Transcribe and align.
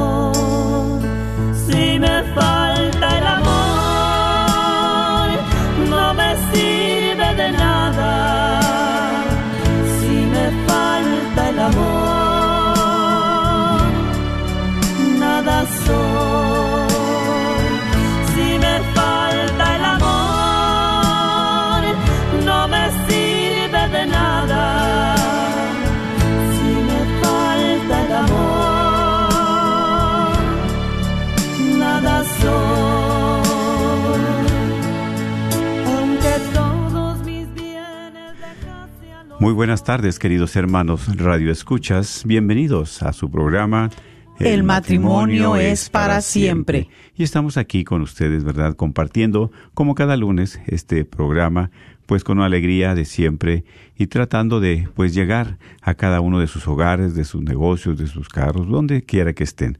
Muy 39.41 39.53
buenas 39.53 39.83
tardes, 39.83 40.19
queridos 40.19 40.55
hermanos 40.55 41.17
Radio 41.17 41.51
Escuchas. 41.51 42.21
Bienvenidos 42.27 43.01
a 43.01 43.11
su 43.11 43.31
programa 43.31 43.89
el, 44.37 44.61
matrimonio, 44.61 45.55
es 45.55 45.89
para 45.89 46.21
siempre. 46.21 46.89
Y 47.15 47.23
estamos 47.23 47.57
aquí 47.57 47.83
con 47.83 48.03
ustedes, 48.03 48.43
¿verdad? 48.43 48.75
Compartiendo, 48.75 49.51
como 49.73 49.95
cada 49.95 50.15
lunes, 50.15 50.61
este 50.67 51.05
programa, 51.05 51.71
pues 52.05 52.23
con 52.23 52.37
una 52.37 52.45
alegría 52.45 52.93
de 52.93 53.03
siempre 53.03 53.65
y 53.97 54.05
tratando 54.05 54.59
de, 54.59 54.87
pues, 54.93 55.15
llegar 55.15 55.57
a 55.81 55.95
cada 55.95 56.21
uno 56.21 56.39
de 56.39 56.45
sus 56.45 56.67
hogares, 56.67 57.15
de 57.15 57.23
sus 57.23 57.41
negocios, 57.41 57.97
de 57.97 58.05
sus 58.05 58.29
carros, 58.29 58.67
donde 58.67 59.01
quiera 59.01 59.33
que 59.33 59.43
estén, 59.43 59.79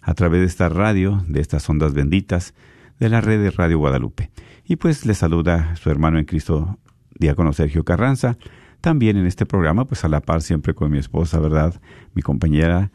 a 0.00 0.14
través 0.14 0.40
de 0.40 0.46
esta 0.46 0.70
radio, 0.70 1.22
de 1.28 1.42
estas 1.42 1.68
ondas 1.68 1.92
benditas, 1.92 2.54
de 2.98 3.10
la 3.10 3.20
red 3.20 3.42
de 3.42 3.50
Radio 3.50 3.76
Guadalupe. 3.76 4.30
Y 4.64 4.76
pues 4.76 5.04
les 5.04 5.18
saluda 5.18 5.76
su 5.76 5.90
hermano 5.90 6.18
en 6.18 6.24
Cristo, 6.24 6.78
diácono 7.18 7.52
Sergio 7.52 7.84
Carranza, 7.84 8.38
también 8.82 9.16
en 9.16 9.26
este 9.26 9.46
programa, 9.46 9.86
pues 9.86 10.04
a 10.04 10.08
la 10.08 10.20
par 10.20 10.42
siempre 10.42 10.74
con 10.74 10.90
mi 10.90 10.98
esposa, 10.98 11.40
¿verdad? 11.40 11.80
Mi 12.14 12.20
compañera 12.20 12.90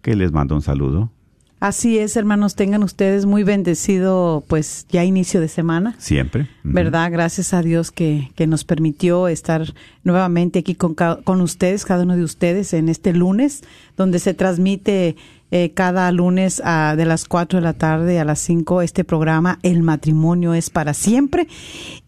que 0.00 0.16
les 0.16 0.32
mando 0.32 0.56
un 0.56 0.62
saludo. 0.62 1.12
Así 1.60 1.96
es, 1.96 2.16
hermanos, 2.16 2.56
tengan 2.56 2.82
ustedes 2.82 3.24
muy 3.24 3.44
bendecido, 3.44 4.42
pues 4.48 4.84
ya 4.88 5.04
inicio 5.04 5.40
de 5.40 5.46
semana. 5.46 5.94
Siempre. 5.98 6.48
¿Verdad? 6.64 7.12
Gracias 7.12 7.54
a 7.54 7.62
Dios 7.62 7.92
que, 7.92 8.32
que, 8.34 8.48
nos 8.48 8.64
permitió 8.64 9.28
estar 9.28 9.72
nuevamente 10.02 10.58
aquí 10.58 10.74
con, 10.74 10.96
con 10.96 11.40
ustedes, 11.40 11.84
cada 11.84 12.02
uno 12.02 12.16
de 12.16 12.24
ustedes, 12.24 12.72
en 12.72 12.88
este 12.88 13.12
lunes, 13.12 13.62
donde 13.96 14.18
se 14.18 14.34
transmite 14.34 15.14
eh, 15.54 15.74
cada 15.74 16.10
lunes 16.12 16.62
a, 16.64 16.96
de 16.96 17.04
las 17.04 17.26
4 17.26 17.58
de 17.58 17.62
la 17.62 17.74
tarde 17.74 18.18
a 18.18 18.24
las 18.24 18.38
5 18.38 18.80
este 18.80 19.04
programa 19.04 19.58
El 19.62 19.82
matrimonio 19.82 20.54
es 20.54 20.70
para 20.70 20.94
siempre. 20.94 21.46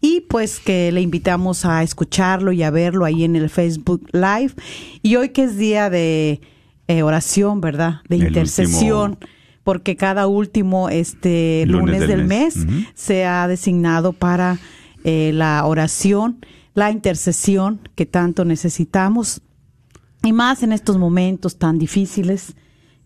Y 0.01 0.21
pues 0.21 0.59
que 0.59 0.91
le 0.91 1.01
invitamos 1.01 1.63
a 1.63 1.83
escucharlo 1.83 2.51
y 2.53 2.63
a 2.63 2.71
verlo 2.71 3.05
ahí 3.05 3.23
en 3.23 3.35
el 3.35 3.51
Facebook 3.51 4.09
Live. 4.13 4.53
Y 5.03 5.17
hoy 5.17 5.29
que 5.29 5.43
es 5.43 5.57
día 5.59 5.91
de 5.91 6.41
eh, 6.87 7.03
oración, 7.03 7.61
¿verdad? 7.61 8.01
De 8.09 8.15
intercesión. 8.15 9.19
Porque 9.63 9.95
cada 9.95 10.25
último 10.25 10.89
este 10.89 11.65
lunes, 11.67 12.07
del, 12.07 12.25
mes, 12.25 12.65
se 12.95 13.25
ha 13.25 13.47
designado 13.47 14.13
para 14.13 14.57
eh, 15.03 15.29
la 15.35 15.63
oración, 15.65 16.43
la 16.73 16.89
intercesión 16.89 17.79
que 17.93 18.07
tanto 18.07 18.43
necesitamos. 18.43 19.43
Y 20.23 20.33
más 20.33 20.63
en 20.63 20.71
estos 20.71 20.97
momentos 20.97 21.59
tan 21.59 21.77
difíciles 21.77 22.55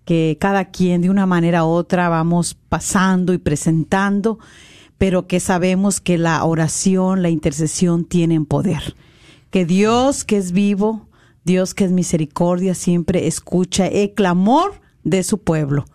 que 0.10 0.40
cada 0.42 0.66
quien 0.66 1.04
de 1.04 1.12
una 1.12 1.28
manera 1.28 1.66
u 1.66 1.68
otra 1.68 2.10
vamos 2.10 2.56
pasando 2.56 3.32
y 3.32 3.38
presentando, 3.38 4.40
pero 4.98 5.28
que 5.28 5.40
sabemos 5.40 6.02
que 6.02 6.18
la 6.18 6.44
oración, 6.44 7.22
la 7.22 7.30
intercesión 7.30 8.06
tienen 8.06 8.48
poder. 8.48 8.96
Que 9.52 9.66
Dios, 9.66 10.24
que 10.24 10.38
es 10.38 10.52
vivo, 10.52 11.08
Dios 11.44 11.76
que 11.76 11.84
es 11.84 11.92
misericordia 11.92 12.74
siempre 12.74 13.28
escucha 13.28 13.86
el 13.86 14.16
clamor 14.16 14.82
de 15.04 15.22
su 15.22 15.44
pueblo. 15.44 15.86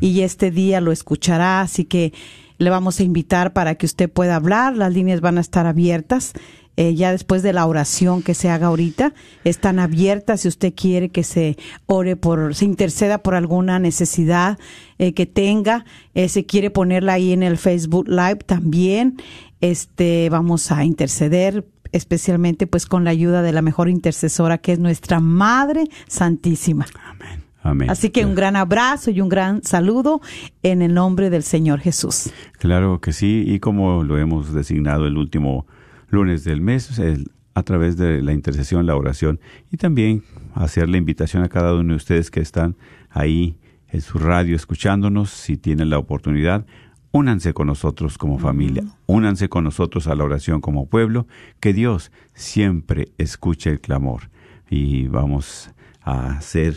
Y 0.00 0.20
este 0.20 0.52
día 0.52 0.80
lo 0.80 0.92
escuchará, 0.92 1.60
así 1.60 1.86
que 1.86 2.12
le 2.58 2.70
vamos 2.70 3.00
a 3.00 3.02
invitar 3.02 3.52
para 3.52 3.74
que 3.74 3.86
usted 3.86 4.08
pueda 4.08 4.36
hablar. 4.36 4.76
Las 4.76 4.92
líneas 4.92 5.20
van 5.20 5.38
a 5.38 5.40
estar 5.40 5.66
abiertas. 5.66 6.34
Eh, 6.76 6.94
ya 6.94 7.10
después 7.10 7.42
de 7.42 7.52
la 7.52 7.66
oración 7.66 8.22
que 8.22 8.34
se 8.34 8.50
haga 8.50 8.66
ahorita, 8.66 9.14
están 9.44 9.78
abiertas 9.78 10.42
si 10.42 10.48
usted 10.48 10.74
quiere 10.74 11.08
que 11.08 11.22
se 11.22 11.56
ore 11.86 12.16
por, 12.16 12.54
se 12.54 12.66
interceda 12.66 13.18
por 13.18 13.34
alguna 13.34 13.78
necesidad 13.78 14.58
eh, 14.98 15.14
que 15.14 15.24
tenga, 15.24 15.86
eh, 16.14 16.28
se 16.28 16.44
quiere 16.44 16.70
ponerla 16.70 17.14
ahí 17.14 17.32
en 17.32 17.42
el 17.42 17.56
Facebook 17.56 18.08
Live 18.08 18.40
también, 18.44 19.16
este, 19.62 20.28
vamos 20.30 20.70
a 20.70 20.84
interceder 20.84 21.66
especialmente 21.92 22.66
pues 22.66 22.84
con 22.84 23.04
la 23.04 23.10
ayuda 23.10 23.40
de 23.40 23.52
la 23.52 23.62
mejor 23.62 23.88
intercesora 23.88 24.58
que 24.58 24.72
es 24.72 24.78
nuestra 24.78 25.18
Madre 25.20 25.84
Santísima. 26.08 26.86
Amén. 27.04 27.44
Amén. 27.62 27.90
Así 27.90 28.10
que 28.10 28.24
un 28.24 28.34
gran 28.34 28.54
abrazo 28.54 29.10
y 29.10 29.20
un 29.20 29.28
gran 29.28 29.62
saludo 29.64 30.20
en 30.62 30.82
el 30.82 30.94
nombre 30.94 31.30
del 31.30 31.42
Señor 31.42 31.80
Jesús. 31.80 32.30
Claro 32.58 33.00
que 33.00 33.12
sí, 33.12 33.44
y 33.44 33.58
como 33.58 34.04
lo 34.04 34.18
hemos 34.18 34.52
designado 34.52 35.06
el 35.06 35.16
último 35.16 35.66
lunes 36.08 36.44
del 36.44 36.60
mes, 36.60 37.00
a 37.54 37.62
través 37.62 37.96
de 37.96 38.22
la 38.22 38.32
intercesión, 38.32 38.86
la 38.86 38.96
oración, 38.96 39.40
y 39.70 39.76
también 39.76 40.22
hacer 40.54 40.88
la 40.88 40.98
invitación 40.98 41.42
a 41.42 41.48
cada 41.48 41.74
uno 41.74 41.94
de 41.94 41.96
ustedes 41.96 42.30
que 42.30 42.40
están 42.40 42.76
ahí 43.10 43.56
en 43.88 44.00
su 44.00 44.18
radio 44.18 44.56
escuchándonos, 44.56 45.30
si 45.30 45.56
tienen 45.56 45.90
la 45.90 45.98
oportunidad, 45.98 46.66
Únanse 47.16 47.54
con 47.54 47.68
nosotros 47.68 48.18
como 48.18 48.38
familia, 48.38 48.84
únanse 49.06 49.48
con 49.48 49.64
nosotros 49.64 50.06
a 50.06 50.14
la 50.14 50.24
oración 50.24 50.60
como 50.60 50.84
pueblo, 50.84 51.26
que 51.60 51.72
Dios 51.72 52.12
siempre 52.34 53.08
escuche 53.16 53.70
el 53.70 53.80
clamor. 53.80 54.28
Y 54.68 55.08
vamos 55.08 55.70
a 56.02 56.32
hacer 56.32 56.76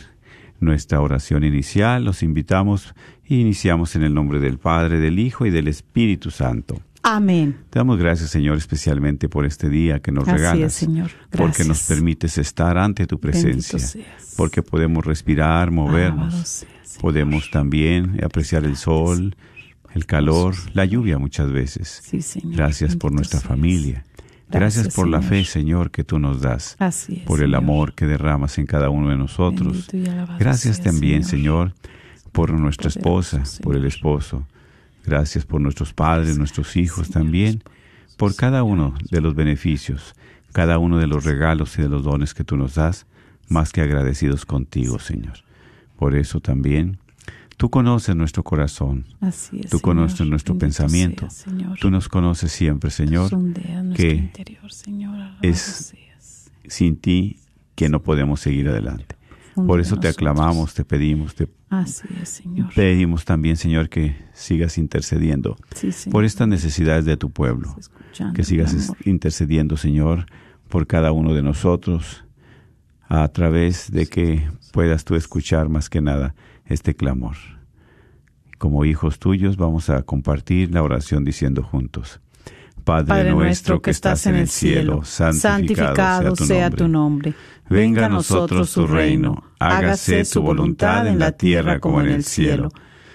nuestra 0.58 1.02
oración 1.02 1.44
inicial, 1.44 2.06
los 2.06 2.22
invitamos. 2.22 2.94
E 3.24 3.34
iniciamos 3.34 3.94
en 3.96 4.02
el 4.02 4.14
nombre 4.14 4.40
del 4.40 4.56
Padre, 4.56 4.98
del 4.98 5.18
Hijo 5.18 5.44
y 5.44 5.50
del 5.50 5.68
Espíritu 5.68 6.30
Santo. 6.30 6.80
Amén. 7.10 7.56
Te 7.70 7.80
damos 7.80 7.98
gracias, 7.98 8.30
Señor, 8.30 8.56
especialmente 8.56 9.28
por 9.28 9.44
este 9.44 9.68
día 9.68 9.98
que 9.98 10.12
nos 10.12 10.28
regalas. 10.28 10.72
Señor. 10.72 11.10
Porque 11.30 11.64
nos 11.64 11.82
permites 11.82 12.38
estar 12.38 12.78
ante 12.78 13.08
tu 13.08 13.18
presencia. 13.18 13.80
Porque 14.36 14.62
podemos 14.62 15.04
respirar, 15.04 15.72
movernos. 15.72 16.64
podemos 17.00 17.50
también 17.50 18.22
apreciar 18.22 18.64
el 18.64 18.76
sol, 18.76 19.34
el 19.92 20.06
calor, 20.06 20.54
la 20.72 20.84
lluvia 20.84 21.18
muchas 21.18 21.50
veces. 21.50 22.00
Sí, 22.04 22.22
Señor. 22.22 22.54
Gracias 22.54 22.94
por 22.94 23.10
nuestra 23.10 23.40
familia. 23.40 24.04
Gracias, 24.48 24.94
por 24.94 25.08
la 25.08 25.20
fe, 25.20 25.44
Señor, 25.44 25.90
que 25.90 26.04
tú 26.04 26.18
nos 26.20 26.40
das. 26.40 26.76
Así 26.78 27.22
por 27.26 27.42
el 27.42 27.54
amor 27.54 27.94
que 27.94 28.06
derramas 28.06 28.58
en 28.58 28.66
cada 28.66 28.88
uno 28.88 29.10
de 29.10 29.16
nosotros. 29.16 29.88
Gracias 30.38 30.80
también, 30.80 31.24
Señor, 31.24 31.74
por 32.30 32.52
nuestra 32.52 32.88
esposa, 32.88 33.42
por 33.62 33.74
el 33.74 33.84
esposo. 33.84 34.46
Gracias 35.10 35.44
por 35.44 35.60
nuestros 35.60 35.92
padres, 35.92 36.38
nuestros 36.38 36.76
hijos 36.76 37.10
también, 37.10 37.64
por 38.16 38.36
cada 38.36 38.62
uno 38.62 38.94
de 39.10 39.20
los 39.20 39.34
beneficios, 39.34 40.14
cada 40.52 40.78
uno 40.78 40.98
de 40.98 41.08
los 41.08 41.24
regalos 41.24 41.76
y 41.80 41.82
de 41.82 41.88
los 41.88 42.04
dones 42.04 42.32
que 42.32 42.44
tú 42.44 42.56
nos 42.56 42.76
das 42.76 43.06
más 43.48 43.72
que 43.72 43.80
agradecidos 43.80 44.46
contigo, 44.46 45.00
Señor. 45.00 45.38
Por 45.96 46.14
eso 46.14 46.38
también 46.38 46.98
tú 47.56 47.70
conoces 47.70 48.14
nuestro 48.14 48.44
corazón, 48.44 49.04
Así 49.20 49.56
es, 49.56 49.62
tú 49.70 49.78
Señor. 49.78 49.82
conoces 49.82 50.26
nuestro 50.28 50.54
Bendito 50.54 50.64
pensamiento, 50.66 51.28
tú 51.80 51.90
nos 51.90 52.08
conoces 52.08 52.52
siempre, 52.52 52.92
Señor, 52.92 53.30
que 53.96 54.12
interior, 54.14 54.70
Señor. 54.72 55.16
Alabado 55.16 55.38
es 55.42 55.58
seas. 55.58 56.52
sin 56.68 56.94
ti 56.94 57.40
que 57.74 57.88
no 57.88 58.00
podemos 58.00 58.38
seguir 58.38 58.68
adelante. 58.68 59.16
Por 59.66 59.80
eso 59.80 59.96
te 59.96 60.08
nosotros. 60.08 60.14
aclamamos, 60.14 60.74
te 60.74 60.84
pedimos, 60.84 61.34
te 61.34 61.48
Así 61.68 62.08
es, 62.20 62.28
Señor. 62.28 62.72
pedimos 62.74 63.24
también, 63.24 63.56
Señor, 63.56 63.88
que 63.88 64.16
sigas 64.32 64.76
intercediendo 64.78 65.56
Sí, 65.74 65.90
por 66.10 66.24
estas 66.24 66.48
necesidades 66.48 67.04
de 67.04 67.16
tu 67.16 67.30
pueblo. 67.30 67.74
Que 68.34 68.44
sigas 68.44 68.92
intercediendo, 69.04 69.76
Señor, 69.76 70.26
por 70.68 70.86
cada 70.86 71.12
uno 71.12 71.32
de 71.32 71.42
nosotros, 71.42 72.24
a 73.08 73.26
través 73.28 73.90
de 73.90 74.06
que 74.06 74.48
puedas 74.72 75.04
tú 75.04 75.14
escuchar 75.14 75.68
más 75.68 75.88
que 75.88 76.00
nada 76.00 76.34
este 76.66 76.94
clamor. 76.94 77.36
Como 78.58 78.84
hijos 78.84 79.18
tuyos 79.18 79.56
vamos 79.56 79.90
a 79.90 80.02
compartir 80.02 80.72
la 80.72 80.82
oración 80.82 81.24
diciendo 81.24 81.62
juntos. 81.62 82.20
Padre, 82.84 83.30
nuestro 83.32 83.80
que 83.80 83.90
estás 83.90 84.26
en 84.26 84.36
el 84.36 84.48
cielo, 84.48 85.02
santificado, 85.04 86.34
sea 86.36 86.70
tu 86.70 86.88
nombre. 86.88 87.34
Venga 87.68 88.06
a 88.06 88.08
nosotros 88.08 88.72
tu 88.72 88.86
reino, 88.86 89.44
hágase 89.60 90.24
tu 90.24 90.42
voluntad 90.42 91.06
en 91.06 91.18
la 91.18 91.32
tierra 91.32 91.78
como 91.78 92.00
en 92.00 92.08
el 92.08 92.24
cielo. 92.24 92.70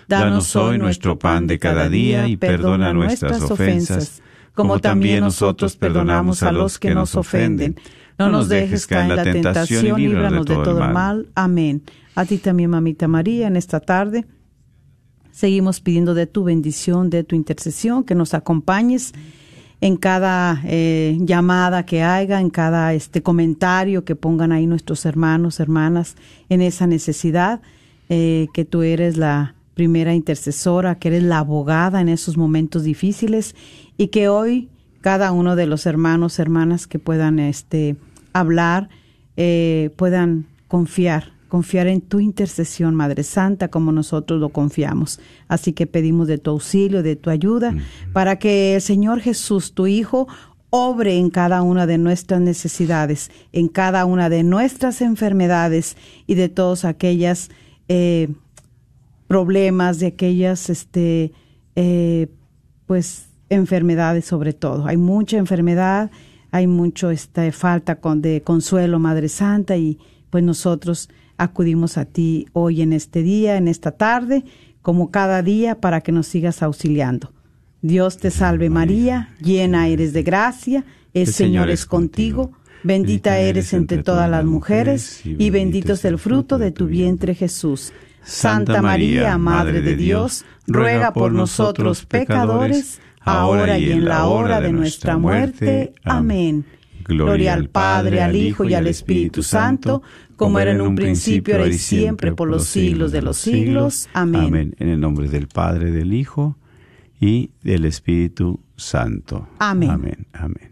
Danos 0.08 0.56
hoy 0.56 0.78
nuestro 0.78 1.18
pan 1.18 1.48
de 1.48 1.60
cada 1.60 1.90
día 1.90 2.28
y 2.28 2.38
perdona 2.38 2.94
nuestras 2.94 3.42
ofensas, 3.42 4.22
como 4.54 4.80
también 4.80 5.22
nosotros 5.22 5.76
perdonamos 5.76 6.44
a 6.44 6.52
los 6.52 6.80
que 6.80 6.94
nos 6.94 7.16
ofenden. 7.16 7.76
No 8.18 8.30
nos 8.30 8.48
dejes 8.48 8.88
caer 8.88 9.12
en 9.12 9.16
la 9.18 9.24
tentación 9.24 10.00
y 10.00 10.08
líbranos 10.08 10.46
de 10.46 10.56
todo 10.56 10.84
el 10.84 10.94
mal. 10.94 11.28
Amén. 11.36 11.84
A 12.14 12.24
ti 12.24 12.38
también, 12.38 12.70
mamita 12.70 13.10
María, 13.10 13.48
en 13.48 13.58
esta 13.58 13.82
tarde 13.82 14.26
seguimos 15.32 15.82
pidiendo 15.82 16.14
de 16.14 16.28
tu 16.28 16.46
bendición, 16.46 17.10
de 17.10 17.26
tu 17.26 17.36
intercesión, 17.36 18.06
que 18.06 18.16
nos 18.16 18.34
acompañes 18.34 19.12
en 19.82 19.98
cada 19.98 20.62
eh, 20.66 21.18
llamada 21.22 21.86
que 21.86 22.02
haya, 22.02 22.40
en 22.40 22.50
cada 22.50 22.94
este 22.94 23.22
comentario 23.22 24.06
que 24.06 24.16
pongan 24.16 24.52
ahí 24.52 24.68
nuestros 24.68 25.06
hermanos, 25.06 25.60
hermanas, 25.60 26.16
en 26.50 26.62
esa 26.62 26.88
necesidad, 26.88 27.62
eh, 28.10 28.48
que 28.54 28.66
tú 28.66 28.82
eres 28.84 29.18
la 29.18 29.56
primera 29.74 30.14
intercesora, 30.14 30.96
que 30.96 31.10
eres 31.10 31.24
la 31.24 31.40
abogada 31.40 32.02
en 32.02 32.10
esos 32.10 32.38
momentos 32.38 32.84
difíciles 32.84 33.56
y 33.98 34.08
que 34.08 34.30
hoy 34.30 34.70
cada 35.02 35.32
uno 35.32 35.56
de 35.56 35.68
los 35.68 35.86
hermanos, 35.86 36.40
hermanas 36.40 36.88
que 36.88 36.98
puedan 36.98 37.38
este, 37.38 37.96
hablar, 38.34 38.90
eh, 39.38 39.92
puedan 39.98 40.48
confiar, 40.68 41.34
confiar 41.56 41.88
en 41.88 42.02
tu 42.02 42.20
intercesión, 42.20 42.96
Madre 42.96 43.24
Santa, 43.24 43.70
como 43.70 43.94
nosotros 43.94 44.42
lo 44.42 44.50
confiamos. 44.50 45.22
Así 45.48 45.72
que 45.72 45.88
pedimos 45.88 46.28
de 46.28 46.38
tu 46.38 46.52
auxilio, 46.52 47.02
de 47.02 47.16
tu 47.16 47.30
ayuda, 47.30 47.74
para 48.12 48.38
que 48.40 48.76
el 48.76 48.82
Señor 48.82 49.22
Jesús, 49.22 49.72
tu 49.74 49.88
Hijo, 49.88 50.28
obre 50.70 51.18
en 51.18 51.30
cada 51.30 51.62
una 51.62 51.88
de 51.88 51.98
nuestras 51.98 52.42
necesidades, 52.42 53.32
en 53.54 53.70
cada 53.70 54.04
una 54.04 54.28
de 54.28 54.44
nuestras 54.44 55.00
enfermedades 55.00 55.96
y 56.28 56.36
de 56.36 56.50
todas 56.50 56.84
aquellas 56.84 57.50
eh, 57.88 58.28
problemas, 59.28 60.00
de 60.00 60.08
aquellas, 60.08 60.70
este, 60.70 61.32
eh, 61.78 62.28
pues, 62.86 63.30
enfermedades 63.48 64.26
sobre 64.26 64.52
todo. 64.52 64.88
Hay 64.88 64.98
mucha 64.98 65.38
enfermedad, 65.38 66.12
hay 66.52 66.68
mucho 66.68 67.12
esta 67.12 67.50
falta 67.54 67.98
de 68.18 68.42
consuelo, 68.42 69.00
Madre 69.00 69.30
Santa, 69.30 69.78
y 69.78 70.00
pues 70.30 70.44
nosotros 70.44 71.08
acudimos 71.38 71.98
a 71.98 72.06
ti 72.06 72.48
hoy 72.54 72.82
en 72.82 72.94
este 72.94 73.24
día, 73.24 73.58
en 73.58 73.68
esta 73.68 73.92
tarde, 73.92 74.44
como 74.82 75.12
cada 75.12 75.42
día, 75.42 75.80
para 75.82 76.02
que 76.02 76.12
nos 76.12 76.28
sigas 76.28 76.62
auxiliando. 76.62 77.32
Dios 77.82 78.18
te 78.18 78.32
salve 78.32 78.70
María, 78.70 79.30
llena 79.42 79.88
eres 79.88 80.14
de 80.14 80.24
gracia, 80.24 80.86
el 81.14 81.28
Señor 81.28 81.70
es 81.70 81.86
contigo, 81.86 82.52
bendita 82.84 83.38
eres 83.38 83.74
entre 83.74 84.04
todas 84.04 84.30
las 84.30 84.44
mujeres, 84.44 85.22
y 85.24 85.50
bendito 85.50 85.94
es 85.94 86.06
el 86.06 86.18
fruto 86.18 86.58
de 86.58 86.72
tu 86.72 86.88
vientre 86.88 87.36
Jesús. 87.36 87.94
Santa 88.24 88.82
María, 88.82 89.38
Madre 89.38 89.82
de 89.82 89.96
Dios, 89.96 90.46
ruega 90.66 91.14
por 91.14 91.32
nosotros 91.32 92.06
pecadores, 92.06 93.00
ahora 93.22 93.78
y 93.78 93.92
en 93.92 94.06
la 94.06 94.26
hora 94.26 94.62
de 94.62 94.72
nuestra 94.72 95.18
muerte. 95.18 95.94
Amén. 96.04 96.66
Gloria 97.04 97.54
al 97.54 97.70
Padre, 97.70 98.24
al 98.24 98.36
Hijo 98.36 98.64
y 98.64 98.74
al 98.74 98.88
Espíritu 98.88 99.44
Santo, 99.44 100.02
como 100.36 100.60
era 100.60 100.72
en 100.72 100.82
un 100.82 100.96
principio, 100.96 101.56
ahora 101.56 101.68
y 101.68 101.78
siempre, 101.78 102.34
por 102.34 102.50
los 102.50 102.66
siglos 102.66 103.12
de 103.12 103.22
los 103.22 103.38
siglos. 103.38 104.10
Amén. 104.14 104.76
En 104.80 104.90
el 104.90 105.00
nombre 105.00 105.30
del 105.30 105.48
Padre, 105.48 105.92
del 105.92 106.14
Hijo 106.14 106.58
y 107.20 107.52
del 107.64 107.86
Espíritu 107.86 108.60
Santo. 108.76 109.48
Amén. 109.60 109.90
Amén. 109.90 110.28
Amén. 110.34 110.72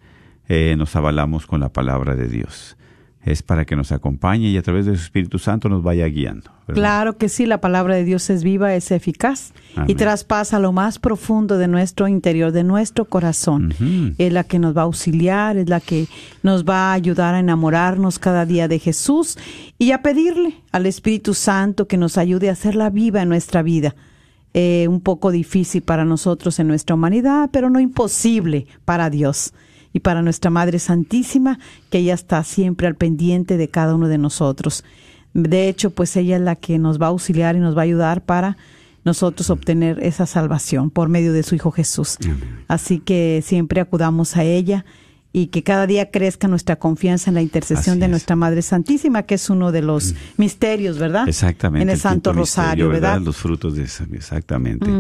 eh, 0.49 0.75
nos 0.79 0.97
avalamos 0.97 1.47
con 1.47 1.61
la 1.61 1.69
palabra 1.69 2.17
de 2.17 2.27
Dios. 2.27 2.79
Es 3.23 3.43
para 3.43 3.67
que 3.67 3.77
nos 3.77 3.93
acompañe 3.93 4.49
y 4.49 4.57
a 4.57 4.63
través 4.63 4.87
de 4.87 4.97
su 4.97 5.03
Espíritu 5.03 5.39
Santo 5.39 5.69
nos 5.69 5.83
vaya 5.83 6.07
guiando. 6.07 6.51
¿verdad? 6.67 6.81
Claro 6.81 7.19
que 7.19 7.29
sí, 7.29 7.45
la 7.45 7.61
palabra 7.61 7.97
de 7.97 8.05
Dios 8.05 8.31
es 8.31 8.43
viva, 8.43 8.75
es 8.75 8.91
eficaz 8.91 9.53
y 9.87 9.95
traspasa 9.95 10.59
lo 10.59 10.73
más 10.73 10.99
profundo 10.99 11.59
de 11.59 11.69
nuestro 11.69 12.09
interior, 12.09 12.51
de 12.51 12.65
nuestro 12.65 13.05
corazón. 13.05 13.75
Es 14.17 14.33
la 14.33 14.45
que 14.45 14.59
nos 14.59 14.75
va 14.75 14.81
a 14.81 14.85
auxiliar, 14.85 15.59
es 15.59 15.69
la 15.69 15.81
que 15.81 16.07
nos 16.43 16.65
va 16.65 16.93
a 16.93 16.93
ayudar 16.95 17.35
a 17.35 17.41
enamorarnos 17.41 18.19
cada 18.19 18.47
día 18.47 18.69
de 18.69 18.79
Jesús 18.79 19.37
y 19.79 19.93
a 19.93 20.01
pedirle 20.01 20.55
al 20.73 20.87
Espíritu 20.87 21.35
Santo 21.35 21.87
que 21.87 21.99
nos 21.99 22.17
ayude 22.17 22.49
a 22.49 22.53
hacerla 22.53 22.89
viva 22.89 23.21
en 23.21 23.29
nuestra 23.29 23.61
vida. 23.61 23.95
Eh, 24.55 24.87
un 24.87 25.01
poco 25.01 25.31
difícil 25.31 25.81
para 25.81 26.05
nosotros 26.05 26.59
en 26.59 26.69
nuestra 26.69 26.95
humanidad, 26.95 27.49
pero 27.51 27.71
no 27.71 27.81
imposible 27.81 28.67
para 28.85 29.09
Dios 29.09 29.55
y 29.95 30.01
para 30.01 30.21
nuestra 30.21 30.51
Madre 30.51 30.79
Santísima, 30.79 31.59
que 31.91 31.99
ella 31.99 32.13
está 32.13 32.45
siempre 32.45 32.87
al 32.87 32.95
pendiente 32.95 33.57
de 33.57 33.69
cada 33.69 33.95
uno 33.95 34.09
de 34.09 34.19
nosotros. 34.19 34.85
De 35.33 35.69
hecho, 35.69 35.91
pues 35.91 36.15
ella 36.17 36.37
es 36.37 36.43
la 36.43 36.57
que 36.57 36.79
nos 36.79 37.01
va 37.01 37.07
a 37.07 37.11
auxiliar 37.11 37.57
y 37.57 37.61
nos 37.61 37.75
va 37.75 37.81
a 37.81 37.85
ayudar 37.85 38.23
para 38.23 38.59
nosotros 39.05 39.49
obtener 39.49 39.99
esa 40.03 40.27
salvación 40.27 40.91
por 40.91 41.09
medio 41.09 41.33
de 41.33 41.43
su 41.43 41.55
Hijo 41.55 41.71
Jesús. 41.71 42.19
Así 42.69 42.99
que 42.99 43.43
siempre 43.43 43.81
acudamos 43.81 44.37
a 44.37 44.45
ella 44.45 44.85
y 45.35 45.47
que 45.47 45.63
cada 45.63 45.87
día 45.87 46.11
crezca 46.11 46.47
nuestra 46.47 46.77
confianza 46.77 47.31
en 47.31 47.35
la 47.35 47.43
intercesión 47.43 47.93
Así 47.95 48.01
de 48.01 48.05
es. 48.05 48.11
nuestra 48.11 48.37
Madre 48.37 48.61
Santísima, 48.61 49.23
que 49.23 49.37
es 49.37 49.49
uno 49.49 49.73
de 49.73 49.81
los 49.81 50.15
misterios, 50.37 50.99
¿verdad? 50.99 51.27
Exactamente. 51.27 51.83
En 51.85 51.89
el 51.89 51.95
el 51.95 52.01
Santo 52.01 52.33
Rosario, 52.35 52.87
misterio, 52.89 52.89
¿verdad? 52.91 53.21
Los 53.25 53.37
frutos 53.39 53.75
de 53.77 53.85
esa, 53.85 54.05
exactamente. 54.13 54.91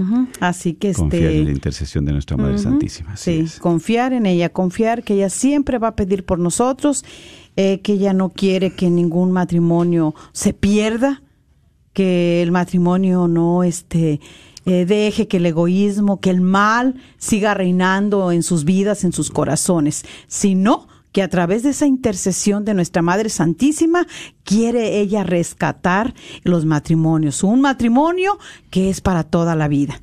Así 0.41 0.75
que 0.75 0.95
Confiar 0.95 1.25
en 1.25 1.35
la 1.35 1.41
este 1.41 1.53
intercesión 1.53 2.05
de 2.07 2.12
nuestra 2.12 2.37
Madre. 2.37 2.59
Santísima. 2.59 3.12
así 3.12 3.31
Sí, 3.33 3.41
es. 3.41 3.59
confiar 3.61 4.12
en 4.15 4.25
ella, 4.27 4.49
confiar 4.49 5.03
que 5.03 5.15
ella 5.15 5.29
siempre 5.29 5.79
va 5.79 5.89
a 5.89 5.97
pedir 5.97 6.25
por 6.25 6.39
nosotros, 6.39 7.05
eh, 7.57 7.81
que 7.83 7.93
ella 7.95 8.15
no 8.15 8.31
quiere 8.31 8.71
que 8.75 8.89
ningún 8.89 9.33
matrimonio 9.33 10.15
se 10.33 10.55
pierda, 10.55 11.23
que 11.93 12.43
el 12.43 12.53
matrimonio 12.53 13.29
no 13.29 13.65
este 13.65 14.19
eh, 14.64 14.85
deje 14.85 15.28
que 15.28 15.38
el 15.38 15.47
egoísmo, 15.47 16.21
que 16.21 16.31
el 16.31 16.40
mal 16.40 16.95
siga 17.19 17.54
reinando 17.54 18.33
en 18.33 18.42
sus 18.42 18.64
vidas, 18.64 19.04
en 19.04 19.12
sus 19.12 19.31
corazones, 19.31 20.04
sino 20.28 20.88
que 21.12 21.23
a 21.23 21.28
través 21.28 21.62
de 21.62 21.71
esa 21.71 21.87
intercesión 21.87 22.64
de 22.64 22.75
nuestra 22.75 23.02
Madre 23.02 23.28
Santísima 23.28 24.07
quiere 24.45 25.00
ella 25.00 25.25
rescatar 25.25 26.14
los 26.42 26.64
matrimonios, 26.64 27.42
un 27.42 27.61
matrimonio 27.61 28.38
que 28.71 28.88
es 28.88 29.00
para 29.00 29.23
toda 29.23 29.54
la 29.54 29.69
vida 29.69 30.00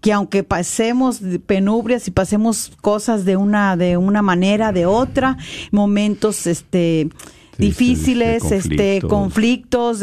que 0.00 0.12
aunque 0.12 0.44
pasemos 0.44 1.20
penubrias 1.46 2.06
y 2.06 2.12
pasemos 2.12 2.70
cosas 2.80 3.24
de 3.24 3.36
una 3.36 3.76
de 3.76 3.96
una 3.96 4.22
manera 4.22 4.70
de 4.70 4.86
otra 4.86 5.36
momentos 5.72 6.46
este 6.46 7.08
difíciles 7.58 8.50
este 8.52 9.02
conflictos. 9.02 9.98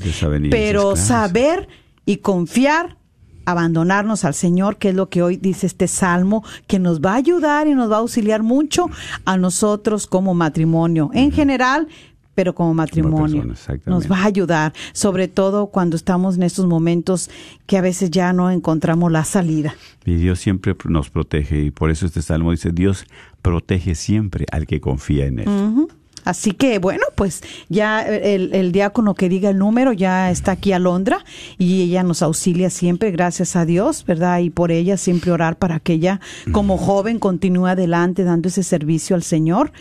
Desavenencias, 0.00 0.50
pero 0.50 0.96
saber 0.96 1.68
y 2.06 2.18
confiar 2.18 2.96
abandonarnos 3.44 4.24
al 4.24 4.34
Señor, 4.34 4.76
que 4.76 4.90
es 4.90 4.94
lo 4.94 5.08
que 5.08 5.22
hoy 5.22 5.36
dice 5.36 5.66
este 5.66 5.88
salmo, 5.88 6.44
que 6.66 6.78
nos 6.78 7.00
va 7.00 7.12
a 7.12 7.16
ayudar 7.16 7.66
y 7.66 7.74
nos 7.74 7.90
va 7.90 7.96
a 7.96 8.00
auxiliar 8.00 8.42
mucho 8.42 8.88
a 9.24 9.36
nosotros 9.36 10.06
como 10.06 10.34
matrimonio 10.34 11.10
en 11.12 11.32
general, 11.32 11.88
pero 12.34 12.54
como 12.54 12.72
matrimonio. 12.72 13.44
nos 13.86 14.10
va 14.10 14.18
a 14.18 14.24
ayudar, 14.24 14.72
sobre 14.92 15.28
todo 15.28 15.66
cuando 15.66 15.96
estamos 15.96 16.36
en 16.36 16.44
estos 16.44 16.66
momentos 16.66 17.30
que 17.66 17.76
a 17.76 17.82
veces 17.82 18.10
ya 18.10 18.32
no 18.32 18.50
encontramos 18.50 19.12
la 19.12 19.24
salida. 19.24 19.74
Y 20.04 20.14
Dios 20.14 20.40
siempre 20.40 20.74
nos 20.88 21.10
protege 21.10 21.60
y 21.60 21.70
por 21.70 21.90
eso 21.90 22.06
este 22.06 22.22
salmo 22.22 22.52
dice, 22.52 22.70
Dios 22.72 23.06
protege 23.42 23.94
siempre 23.94 24.46
al 24.50 24.66
que 24.66 24.80
confía 24.80 25.26
en 25.26 25.40
Él. 25.40 25.88
Así 26.24 26.52
que 26.52 26.78
bueno, 26.78 27.04
pues 27.14 27.42
ya 27.68 28.02
el, 28.02 28.54
el 28.54 28.72
diácono 28.72 29.14
que 29.14 29.28
diga 29.28 29.50
el 29.50 29.58
número 29.58 29.92
ya 29.92 30.30
está 30.30 30.52
aquí 30.52 30.72
Alondra 30.72 31.24
y 31.58 31.82
ella 31.82 32.02
nos 32.02 32.22
auxilia 32.22 32.70
siempre, 32.70 33.10
gracias 33.10 33.56
a 33.56 33.64
Dios, 33.64 34.04
¿verdad? 34.06 34.38
Y 34.40 34.50
por 34.50 34.70
ella 34.70 34.96
siempre 34.96 35.32
orar 35.32 35.56
para 35.56 35.80
que 35.80 35.94
ella 35.94 36.20
como 36.52 36.78
joven 36.78 37.18
continúe 37.18 37.66
adelante 37.66 38.24
dando 38.24 38.48
ese 38.48 38.62
servicio 38.62 39.16
al 39.16 39.22
Señor 39.22 39.72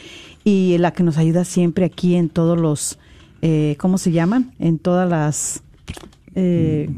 y 0.43 0.77
la 0.79 0.91
que 0.91 1.03
nos 1.03 1.17
ayuda 1.17 1.45
siempre 1.45 1.85
aquí 1.85 2.15
en 2.15 2.29
todos 2.29 2.59
los, 2.59 2.97
eh, 3.41 3.75
¿cómo 3.79 3.97
se 3.97 4.11
llaman? 4.11 4.53
En 4.59 4.79
todas 4.79 5.07
las... 5.09 5.63
eh, 6.35 6.89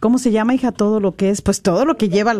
¿Cómo 0.00 0.18
se 0.18 0.30
llama, 0.30 0.54
hija, 0.54 0.70
todo 0.70 1.00
lo 1.00 1.16
que 1.16 1.30
es? 1.30 1.42
Pues 1.42 1.60
todo 1.60 1.84
lo 1.84 1.96
que 1.96 2.08
lleva, 2.08 2.34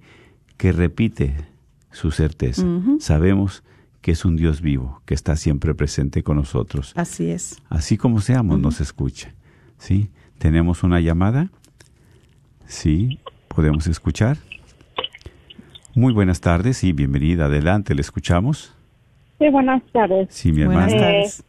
que 0.55 0.71
repite 0.71 1.35
su 1.91 2.11
certeza. 2.11 2.65
Sabemos 2.99 3.63
que 4.01 4.11
es 4.11 4.23
un 4.23 4.37
Dios 4.37 4.61
vivo, 4.61 5.01
que 5.05 5.13
está 5.13 5.35
siempre 5.35 5.75
presente 5.75 6.23
con 6.23 6.37
nosotros. 6.37 6.93
Así 6.95 7.29
es. 7.29 7.61
Así 7.69 7.97
como 7.97 8.21
seamos, 8.21 8.59
nos 8.59 8.79
escucha. 8.79 9.33
¿Sí? 9.77 10.09
¿Tenemos 10.37 10.83
una 10.83 11.01
llamada? 11.01 11.49
Sí, 12.65 13.19
podemos 13.49 13.87
escuchar. 13.87 14.37
Muy 15.95 16.13
buenas 16.13 16.39
tardes 16.41 16.83
y 16.83 16.93
bienvenida. 16.93 17.45
Adelante, 17.45 17.93
le 17.95 18.01
escuchamos. 18.01 18.73
Sí, 19.39 19.49
buenas 19.49 19.83
tardes. 19.91 20.27
Sí, 20.31 20.51
mi 20.51 20.63
Buenas 20.63 20.93
hermana. 20.93 21.07
tardes. 21.07 21.43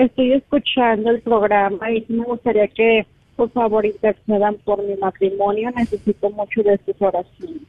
Estoy 0.00 0.32
escuchando 0.32 1.10
el 1.10 1.20
programa 1.20 1.90
y 1.90 2.06
me 2.08 2.24
gustaría 2.24 2.66
que 2.68 3.06
por 3.36 3.50
favor 3.50 3.84
intercedan 3.84 4.56
por 4.64 4.82
mi 4.82 4.96
matrimonio. 4.96 5.70
Necesito 5.76 6.30
mucho 6.30 6.62
de 6.62 6.80
sus 6.86 6.94
oraciones. 7.00 7.60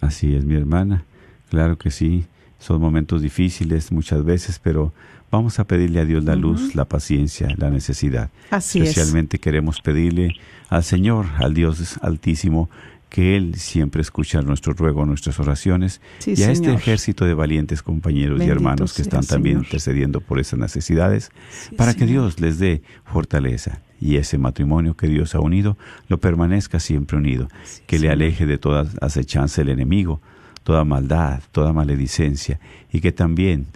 Así 0.00 0.34
es, 0.34 0.44
mi 0.44 0.56
hermana. 0.56 1.04
Claro 1.50 1.78
que 1.78 1.92
sí. 1.92 2.24
Son 2.58 2.80
momentos 2.80 3.22
difíciles 3.22 3.92
muchas 3.92 4.24
veces, 4.24 4.58
pero 4.58 4.92
vamos 5.30 5.60
a 5.60 5.64
pedirle 5.68 6.00
a 6.00 6.04
Dios 6.04 6.24
la 6.24 6.34
luz, 6.34 6.74
la 6.74 6.84
paciencia, 6.84 7.54
la 7.56 7.70
necesidad. 7.70 8.30
Así 8.50 8.80
es. 8.80 8.88
Especialmente 8.88 9.38
queremos 9.38 9.80
pedirle 9.80 10.34
al 10.70 10.82
Señor, 10.82 11.26
al 11.38 11.54
Dios 11.54 12.00
Altísimo, 12.02 12.68
que 13.08 13.36
Él 13.36 13.54
siempre 13.54 14.02
escucha 14.02 14.42
nuestro 14.42 14.72
ruego, 14.72 15.06
nuestras 15.06 15.38
oraciones, 15.40 16.00
Sí, 16.18 16.34
y 16.36 16.42
a 16.42 16.50
este 16.50 16.72
ejército 16.72 17.24
de 17.24 17.34
valientes 17.34 17.82
compañeros 17.82 18.42
y 18.42 18.48
hermanos 18.48 18.92
que 18.92 19.02
están 19.02 19.24
también 19.24 19.58
intercediendo 19.58 20.20
por 20.20 20.38
esas 20.38 20.58
necesidades, 20.58 21.30
para 21.76 21.94
que. 21.94 22.08
Dios 22.08 22.40
les 22.40 22.58
dé 22.58 22.82
fortaleza 23.04 23.82
y 24.00 24.16
ese 24.16 24.38
matrimonio 24.38 24.96
que 24.96 25.08
Dios 25.08 25.34
ha 25.34 25.40
unido 25.40 25.76
lo 26.08 26.18
permanezca 26.18 26.80
siempre 26.80 27.18
unido, 27.18 27.48
que 27.86 27.98
le 27.98 28.10
aleje 28.10 28.46
de 28.46 28.56
toda 28.56 28.86
acechanza 29.02 29.60
el 29.60 29.68
enemigo, 29.68 30.22
toda 30.62 30.84
maldad, 30.84 31.40
toda 31.52 31.72
maledicencia, 31.72 32.60
y 32.90 33.00
que 33.00 33.12
también 33.12 33.66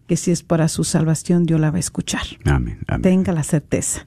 que 0.07 0.17
si 0.17 0.31
es 0.31 0.43
para 0.43 0.69
su 0.69 0.85
salvación, 0.85 1.45
Dios 1.45 1.61
la 1.61 1.71
va 1.71 1.77
a 1.77 1.81
escuchar. 1.81 2.23
Amén. 2.45 2.79
amén. 2.87 3.03
Tenga 3.03 3.33
la 3.33 3.43
certeza. 3.43 4.07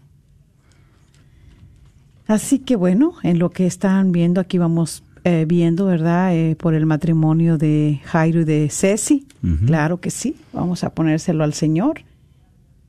Así 2.26 2.60
que 2.60 2.76
bueno, 2.76 3.14
en 3.24 3.40
lo 3.40 3.50
que 3.50 3.66
están 3.66 4.12
viendo 4.12 4.40
aquí 4.40 4.58
vamos 4.58 5.04
eh, 5.26 5.46
viendo, 5.48 5.86
¿verdad? 5.86 6.34
Eh, 6.34 6.56
por 6.56 6.74
el 6.74 6.86
matrimonio 6.86 7.58
de 7.58 8.00
Jairo 8.06 8.42
y 8.42 8.46
de 8.46 8.70
Ceci. 8.70 9.28
Claro 9.66 10.00
que 10.00 10.12
sí, 10.12 10.36
vamos 10.54 10.84
a 10.84 10.94
ponérselo 10.94 11.44
al 11.44 11.54
Señor, 11.54 12.02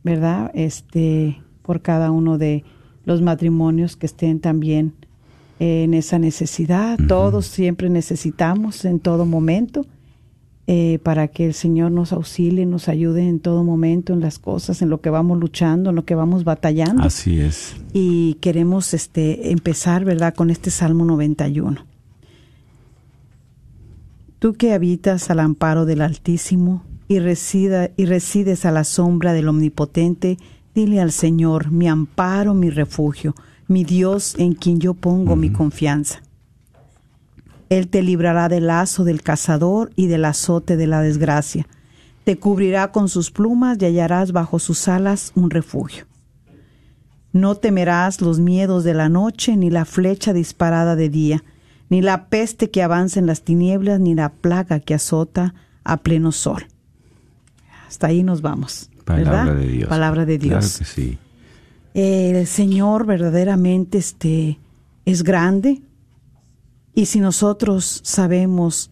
¿verdad? 0.05 0.51
Este, 0.55 1.41
por 1.63 1.81
cada 1.81 2.11
uno 2.11 2.39
de 2.39 2.65
los 3.05 3.23
matrimonios 3.23 3.97
que 3.97 4.07
estén 4.07 4.41
también 4.41 4.95
en 5.61 5.95
esa 5.95 6.19
necesidad. 6.19 6.99
Todos 7.07 7.47
siempre 7.47 7.89
necesitamos 7.91 8.85
en 8.85 8.99
todo 8.99 9.27
momento 9.27 9.87
eh, 10.67 10.99
para 11.03 11.29
que 11.29 11.45
el 11.47 11.55
Señor 11.55 11.93
nos 11.93 12.13
auxilie, 12.13 12.65
nos 12.65 12.89
ayude 12.89 13.29
en 13.29 13.41
todo 13.41 13.63
momento 13.63 14.13
en 14.13 14.21
las 14.21 14.39
cosas, 14.39 14.83
en 14.83 14.89
lo 14.89 15.01
que 15.01 15.11
vamos 15.11 15.39
luchando, 15.39 15.91
en 15.91 15.97
lo 15.97 16.05
que 16.05 16.15
vamos 16.15 16.45
batallando. 16.45 17.03
Así 17.03 17.41
es. 17.41 17.77
Y 17.93 18.35
queremos 18.35 18.95
este, 18.95 19.51
empezar, 19.53 20.05
¿verdad?, 20.05 20.35
con 20.35 20.49
este 20.49 20.71
Salmo 20.71 21.05
91. 21.05 21.85
Tú 24.39 24.55
que 24.55 24.73
habitas 24.73 25.29
al 25.29 25.41
amparo 25.41 25.85
del 25.85 26.01
Altísimo 26.01 26.85
y, 27.07 27.19
resida, 27.19 27.91
y 27.99 28.07
resides 28.07 28.65
a 28.65 28.71
la 28.71 28.85
sombra 28.85 29.35
del 29.35 29.49
Omnipotente, 29.49 30.39
dile 30.75 31.01
al 31.01 31.13
Señor, 31.13 31.71
mi 31.71 31.87
amparo, 31.87 32.55
mi 32.55 32.71
refugio, 32.71 33.35
mi 33.71 33.85
Dios 33.85 34.35
en 34.37 34.55
quien 34.55 34.81
yo 34.81 34.95
pongo 34.95 35.37
mi 35.37 35.53
confianza. 35.53 36.23
Él 37.69 37.87
te 37.87 38.03
librará 38.03 38.49
del 38.49 38.67
lazo 38.67 39.05
del 39.05 39.23
cazador 39.23 39.93
y 39.95 40.09
del 40.09 40.25
azote 40.25 40.77
de 40.77 40.89
la 40.89 41.03
desgracia. 41.03 41.69
Te 42.25 42.37
cubrirá 42.37 42.91
con 42.91 43.09
sus 43.09 43.31
plumas 43.31 43.79
y 43.81 43.85
hallarás 43.85 44.33
bajo 44.33 44.59
sus 44.59 44.89
alas 44.89 45.31
un 45.37 45.51
refugio. 45.51 46.07
No 47.33 47.55
temerás 47.55 48.21
los 48.21 48.41
miedos 48.41 48.83
de 48.83 48.93
la 48.93 49.09
noche, 49.09 49.57
ni 49.57 49.71
la 49.71 49.85
flecha 49.85 50.33
disparada 50.33 50.97
de 50.97 51.09
día, 51.09 51.45
ni 51.89 52.03
la 52.03 52.27
peste 52.27 52.71
que 52.71 52.83
avanza 52.83 53.21
en 53.21 53.27
las 53.27 53.43
tinieblas, 53.43 54.01
ni 54.01 54.17
la 54.17 54.31
plaga 54.31 54.81
que 54.81 54.95
azota 54.95 55.55
a 55.85 55.99
pleno 55.99 56.33
sol. 56.33 56.67
Hasta 57.87 58.09
ahí 58.09 58.25
nos 58.25 58.43
vamos. 58.43 58.91
Palabra 59.05 59.55
de 59.55 59.67
Dios. 59.69 59.89
Palabra 59.89 60.27
de 60.27 60.39
Dios. 60.39 60.59
Claro 60.59 60.79
que 60.79 60.85
sí. 60.85 61.19
El 61.95 62.47
Señor 62.47 63.05
verdaderamente 63.05 63.99
este, 63.99 64.59
es 65.05 65.23
grande, 65.25 65.83
y 66.95 67.07
si 67.07 67.21
nosotros 67.21 68.01
sabemos 68.05 68.91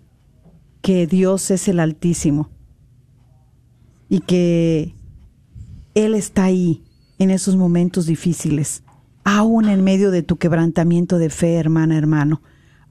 que 0.83 1.07
Dios 1.07 1.50
es 1.50 1.69
el 1.69 1.81
Altísimo 1.81 2.49
y 4.09 4.21
que 4.21 4.95
Él 5.95 6.14
está 6.14 6.45
ahí 6.45 6.83
en 7.19 7.31
esos 7.31 7.57
momentos 7.57 8.07
difíciles, 8.07 8.83
aún 9.25 9.69
en 9.69 9.85
medio 9.85 10.11
de 10.11 10.23
tu 10.23 10.37
quebrantamiento 10.37 11.19
de 11.19 11.31
fe, 11.31 11.55
hermana, 11.55 11.99
hermano, 11.99 12.40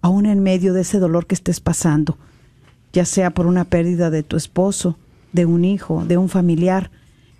aún 0.01 0.25
en 0.25 0.41
medio 0.41 0.73
de 0.73 0.81
ese 0.81 0.99
dolor 0.99 1.25
que 1.25 1.35
estés 1.35 1.59
pasando, 1.59 2.17
ya 2.93 3.05
sea 3.05 3.31
por 3.31 3.47
una 3.47 3.65
pérdida 3.65 4.09
de 4.09 4.23
tu 4.23 4.37
esposo, 4.37 4.97
de 5.33 5.45
un 5.45 5.65
hijo, 5.65 6.05
de 6.05 6.17
un 6.17 6.29
familiar, 6.29 6.91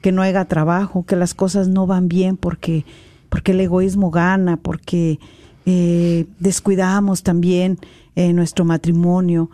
que 0.08 0.14
no 0.14 0.24
haga 0.24 0.46
trabajo, 0.46 1.04
que 1.06 1.18
las 1.18 1.34
cosas 1.34 1.68
no 1.68 1.86
van 1.86 2.08
bien 2.08 2.38
porque, 2.38 2.86
porque 3.28 3.52
el 3.52 3.60
egoísmo 3.60 4.10
gana, 4.10 4.56
porque 4.56 5.20
eh, 5.66 6.28
descuidamos 6.40 7.24
también 7.24 7.78
eh, 8.16 8.32
nuestro 8.32 8.64
matrimonio, 8.64 9.50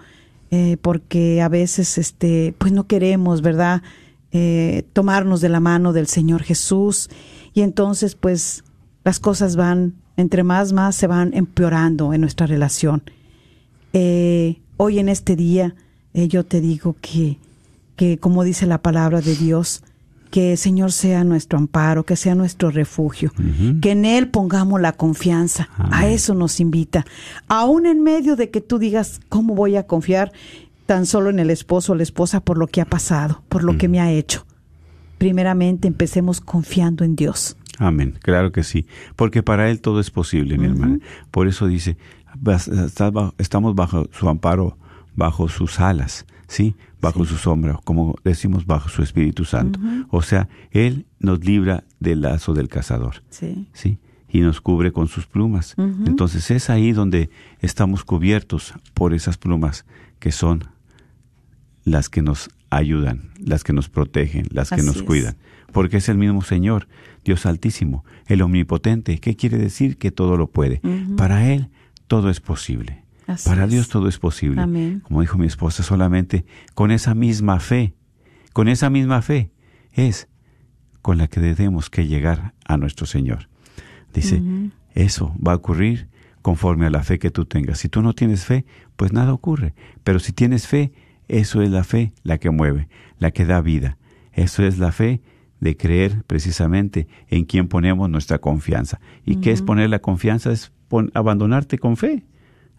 eh, 0.52 0.78
porque 0.80 1.42
a 1.42 1.50
veces 1.50 1.98
este, 1.98 2.54
pues 2.60 2.72
no 2.72 2.86
queremos, 2.86 3.42
¿verdad? 3.42 3.82
tomarnos 4.94 5.42
de 5.42 5.50
la 5.50 5.60
mano 5.60 5.92
del 5.92 6.06
Señor 6.06 6.44
Jesús 6.44 7.10
y 7.56 7.62
entonces 7.62 8.14
pues 8.14 8.64
las 9.04 9.20
cosas 9.20 9.56
van, 9.56 9.96
entre 10.18 10.44
más, 10.44 10.72
más 10.72 10.96
se 10.96 11.08
van 11.08 11.34
empeorando 11.34 12.14
en 12.14 12.22
nuestra 12.22 12.46
relación. 12.46 13.02
hoy 14.78 15.00
en 15.00 15.10
este 15.10 15.36
día 15.36 15.74
yo 16.14 16.46
te 16.46 16.62
digo 16.62 16.96
que, 17.02 17.40
que 17.96 18.20
como 18.20 18.44
dice 18.44 18.68
la 18.68 18.84
palabra 18.84 19.20
de 19.20 19.36
Dios, 19.36 19.82
que 20.34 20.54
el 20.54 20.58
Señor 20.58 20.92
sea 20.92 21.24
nuestro 21.24 21.60
amparo, 21.60 22.06
que 22.06 22.16
sea 22.16 22.34
nuestro 22.34 22.72
refugio, 22.72 23.32
que 23.84 23.92
en 23.92 24.04
Él 24.04 24.30
pongamos 24.30 24.82
la 24.82 24.94
confianza. 24.94 25.70
A 25.78 26.08
eso 26.08 26.34
nos 26.34 26.60
invita. 26.60 27.06
Aún 27.48 27.86
en 27.86 28.02
medio 28.02 28.36
de 28.36 28.50
que 28.50 28.60
tú 28.60 28.80
digas, 28.80 29.22
¿cómo 29.30 29.54
voy 29.54 29.76
a 29.76 29.86
confiar 29.86 30.32
tan 30.88 31.06
solo 31.06 31.30
en 31.30 31.38
el 31.38 31.52
esposo 31.52 31.92
o 31.92 31.96
la 31.96 32.02
esposa 32.02 32.40
por 32.40 32.58
lo 32.58 32.66
que 32.66 32.82
ha 32.82 32.86
pasado, 32.86 33.44
por 33.48 33.64
lo 33.64 33.78
que 33.78 33.88
me 33.88 34.00
ha 34.00 34.12
hecho? 34.12 34.48
Primeramente 35.20 35.88
empecemos 35.88 36.42
confiando 36.42 37.06
en 37.06 37.16
Dios. 37.16 37.56
Amén, 37.78 38.18
claro 38.20 38.52
que 38.52 38.64
sí, 38.64 38.88
porque 39.16 39.44
para 39.44 39.70
Él 39.70 39.82
todo 39.82 40.00
es 40.00 40.10
posible, 40.10 40.58
mi 40.58 40.66
hermana. 40.66 40.98
Por 41.30 41.48
eso 41.48 41.68
dice, 41.68 41.96
estamos 43.38 43.76
bajo 43.76 44.08
su 44.12 44.28
amparo, 44.28 44.80
bajo 45.16 45.48
sus 45.48 45.80
alas, 45.80 46.26
¿sí? 46.48 46.76
Bajo 47.04 47.26
su 47.26 47.36
sombra, 47.36 47.78
como 47.84 48.16
decimos, 48.24 48.66
bajo 48.66 48.88
su 48.88 49.04
Espíritu 49.04 49.44
Santo. 49.44 49.80
O 50.10 50.22
sea, 50.22 50.48
Él 50.72 51.06
nos 51.20 51.44
libra 51.44 51.84
del 52.00 52.22
lazo 52.22 52.54
del 52.54 52.70
cazador. 52.70 53.24
Sí. 53.30 53.68
¿sí? 53.74 54.00
Y 54.30 54.40
nos 54.40 54.62
cubre 54.62 54.94
con 54.94 55.10
sus 55.10 55.28
plumas. 55.28 55.76
Entonces 55.78 56.50
es 56.50 56.70
ahí 56.70 56.94
donde 56.94 57.30
estamos 57.60 58.06
cubiertos 58.06 58.74
por 58.94 59.14
esas 59.14 59.38
plumas 59.38 59.86
que 60.20 60.32
son 60.32 60.64
las 61.84 62.08
que 62.10 62.22
nos 62.22 62.50
ayudan, 62.70 63.32
las 63.38 63.64
que 63.66 63.74
nos 63.74 63.90
protegen, 63.90 64.48
las 64.50 64.70
que 64.70 64.82
nos 64.82 65.04
cuidan. 65.04 65.36
Porque 65.74 65.98
es 65.98 66.08
el 66.08 66.18
mismo 66.18 66.42
Señor, 66.42 66.88
Dios 67.26 67.46
Altísimo, 67.46 68.06
el 68.28 68.42
Omnipotente. 68.42 69.20
¿Qué 69.20 69.36
quiere 69.36 69.58
decir? 69.58 69.98
Que 69.98 70.10
todo 70.10 70.38
lo 70.38 70.48
puede. 70.48 70.82
Para 71.18 71.52
Él 71.52 71.70
todo 72.08 72.30
es 72.30 72.40
posible. 72.40 73.03
Para 73.46 73.68
Dios 73.68 73.90
todo 73.90 74.08
es 74.08 74.20
posible. 74.20 74.62
Como 75.04 75.22
dijo 75.22 75.38
mi 75.38 75.48
esposa, 75.48 75.84
solamente 75.84 76.46
con 76.74 76.92
esa 76.92 77.16
misma 77.16 77.60
fe, 77.60 77.94
con 78.54 78.68
esa 78.68 78.90
misma 78.90 79.22
fe 79.22 79.52
es 79.92 80.28
con 81.02 81.18
la 81.18 81.28
que 81.28 81.40
debemos 81.40 81.90
que 81.90 82.08
llegar 82.08 82.54
a 82.66 82.78
nuestro 82.78 83.06
Señor. 83.06 83.50
Dice, 84.14 84.42
eso 84.94 85.36
va 85.46 85.54
a 85.54 85.56
ocurrir 85.56 86.08
conforme 86.42 86.86
a 86.86 86.90
la 86.90 87.04
fe 87.04 87.20
que 87.20 87.32
tú 87.32 87.46
tengas. 87.46 87.80
Si 87.80 87.90
tú 87.90 88.02
no 88.02 88.14
tienes 88.14 88.46
fe, 88.46 88.66
pues 88.96 89.12
nada 89.14 89.34
ocurre. 89.34 89.74
Pero 90.04 90.20
si 90.20 90.34
tienes 90.34 90.68
fe, 90.68 90.92
eso 91.28 91.62
es 91.62 91.72
la 91.72 91.84
fe 91.84 92.14
la 92.24 92.38
que 92.38 92.52
mueve, 92.52 92.90
la 93.18 93.32
que 93.32 93.46
da 93.46 93.62
vida. 93.62 93.98
Eso 94.34 94.64
es 94.64 94.78
la 94.78 94.92
fe 94.92 95.22
de 95.60 95.78
creer 95.78 96.24
precisamente 96.28 97.08
en 97.30 97.46
quien 97.46 97.68
ponemos 97.68 98.10
nuestra 98.10 98.40
confianza. 98.40 99.00
¿Y 99.26 99.38
qué 99.38 99.52
es 99.52 99.62
poner 99.62 99.90
la 99.90 100.00
confianza? 100.00 100.52
Es 100.52 100.72
abandonarte 101.14 101.80
con 101.80 101.98
fe. 101.98 102.26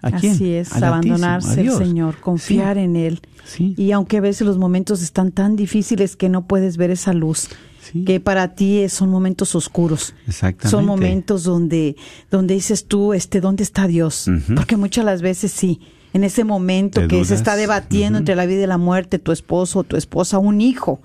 Así 0.02 0.52
es, 0.52 0.72
abandonarse 0.72 1.60
al 1.60 1.78
Señor, 1.78 2.20
confiar 2.20 2.78
en 2.78 2.96
Él. 2.96 3.20
Y 3.58 3.92
aunque 3.92 4.18
a 4.18 4.20
veces 4.20 4.46
los 4.46 4.58
momentos 4.58 5.02
están 5.02 5.32
tan 5.32 5.56
difíciles 5.56 6.16
que 6.16 6.28
no 6.28 6.46
puedes 6.46 6.76
ver 6.76 6.90
esa 6.90 7.12
luz, 7.12 7.48
que 8.06 8.20
para 8.20 8.54
ti 8.54 8.88
son 8.88 9.10
momentos 9.10 9.54
oscuros. 9.54 10.14
Son 10.62 10.84
momentos 10.84 11.44
donde, 11.44 11.96
donde 12.30 12.54
dices 12.54 12.86
tú, 12.86 13.12
este, 13.12 13.40
¿dónde 13.40 13.62
está 13.62 13.86
Dios? 13.86 14.30
Porque 14.54 14.76
muchas 14.76 15.04
las 15.04 15.22
veces 15.22 15.52
sí, 15.52 15.80
en 16.14 16.22
ese 16.22 16.44
momento 16.44 17.06
que 17.08 17.24
se 17.24 17.34
está 17.34 17.56
debatiendo 17.56 18.18
entre 18.18 18.36
la 18.36 18.46
vida 18.46 18.62
y 18.62 18.66
la 18.66 18.78
muerte, 18.78 19.18
tu 19.18 19.32
esposo, 19.32 19.82
tu 19.82 19.96
esposa, 19.96 20.38
un 20.38 20.60
hijo, 20.60 21.00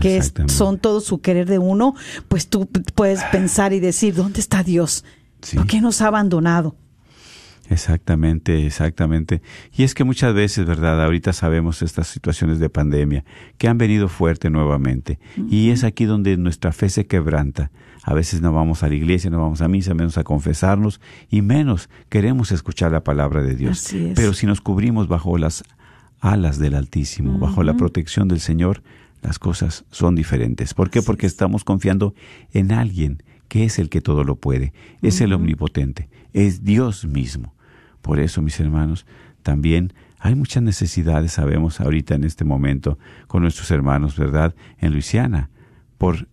que 0.00 0.22
son 0.46 0.78
todo 0.78 1.00
su 1.00 1.20
querer 1.20 1.46
de 1.46 1.58
uno, 1.58 1.94
pues 2.28 2.48
tú 2.48 2.66
puedes 2.94 3.22
pensar 3.24 3.72
y 3.72 3.80
decir, 3.80 4.14
¿dónde 4.14 4.40
está 4.40 4.62
Dios? 4.62 5.04
¿Por 5.54 5.66
qué 5.66 5.80
nos 5.80 6.00
ha 6.00 6.08
abandonado? 6.08 6.74
Exactamente, 7.68 8.66
exactamente. 8.66 9.42
Y 9.76 9.82
es 9.82 9.94
que 9.94 10.04
muchas 10.04 10.34
veces, 10.34 10.66
¿verdad? 10.66 11.02
Ahorita 11.02 11.32
sabemos 11.32 11.82
estas 11.82 12.06
situaciones 12.06 12.58
de 12.58 12.68
pandemia 12.68 13.24
que 13.58 13.68
han 13.68 13.78
venido 13.78 14.08
fuerte 14.08 14.50
nuevamente. 14.50 15.18
Y 15.50 15.70
es 15.70 15.84
aquí 15.84 16.04
donde 16.04 16.36
nuestra 16.36 16.72
fe 16.72 16.88
se 16.88 17.06
quebranta. 17.06 17.70
A 18.04 18.14
veces 18.14 18.40
no 18.40 18.52
vamos 18.52 18.84
a 18.84 18.88
la 18.88 18.94
iglesia, 18.94 19.30
no 19.30 19.40
vamos 19.40 19.62
a 19.62 19.68
misa, 19.68 19.94
menos 19.94 20.16
a 20.16 20.22
confesarnos 20.22 21.00
y 21.28 21.42
menos 21.42 21.90
queremos 22.08 22.52
escuchar 22.52 22.92
la 22.92 23.02
palabra 23.02 23.42
de 23.42 23.56
Dios. 23.56 23.84
Así 23.84 24.06
es. 24.06 24.14
Pero 24.14 24.32
si 24.32 24.46
nos 24.46 24.60
cubrimos 24.60 25.08
bajo 25.08 25.36
las 25.38 25.64
alas 26.20 26.58
del 26.58 26.74
Altísimo, 26.74 27.38
bajo 27.38 27.64
la 27.64 27.74
protección 27.74 28.28
del 28.28 28.38
Señor, 28.38 28.82
las 29.22 29.40
cosas 29.40 29.84
son 29.90 30.14
diferentes. 30.14 30.72
¿Por 30.72 30.88
qué? 30.88 31.02
Porque 31.02 31.26
estamos 31.26 31.64
confiando 31.64 32.14
en 32.52 32.70
alguien 32.70 33.24
que 33.48 33.64
es 33.64 33.80
el 33.80 33.88
que 33.88 34.00
todo 34.00 34.22
lo 34.22 34.36
puede, 34.36 34.72
es 35.02 35.20
el 35.20 35.32
omnipotente, 35.32 36.08
es 36.32 36.62
Dios 36.62 37.04
mismo. 37.04 37.55
Por 38.06 38.20
eso, 38.20 38.40
mis 38.40 38.60
hermanos, 38.60 39.04
también 39.42 39.92
hay 40.20 40.36
muchas 40.36 40.62
necesidades, 40.62 41.32
sabemos 41.32 41.80
ahorita 41.80 42.14
en 42.14 42.22
este 42.22 42.44
momento, 42.44 43.00
con 43.26 43.42
nuestros 43.42 43.72
hermanos, 43.72 44.16
¿verdad? 44.16 44.54
En 44.78 44.92
Luisiana, 44.92 45.50
por 45.98 46.28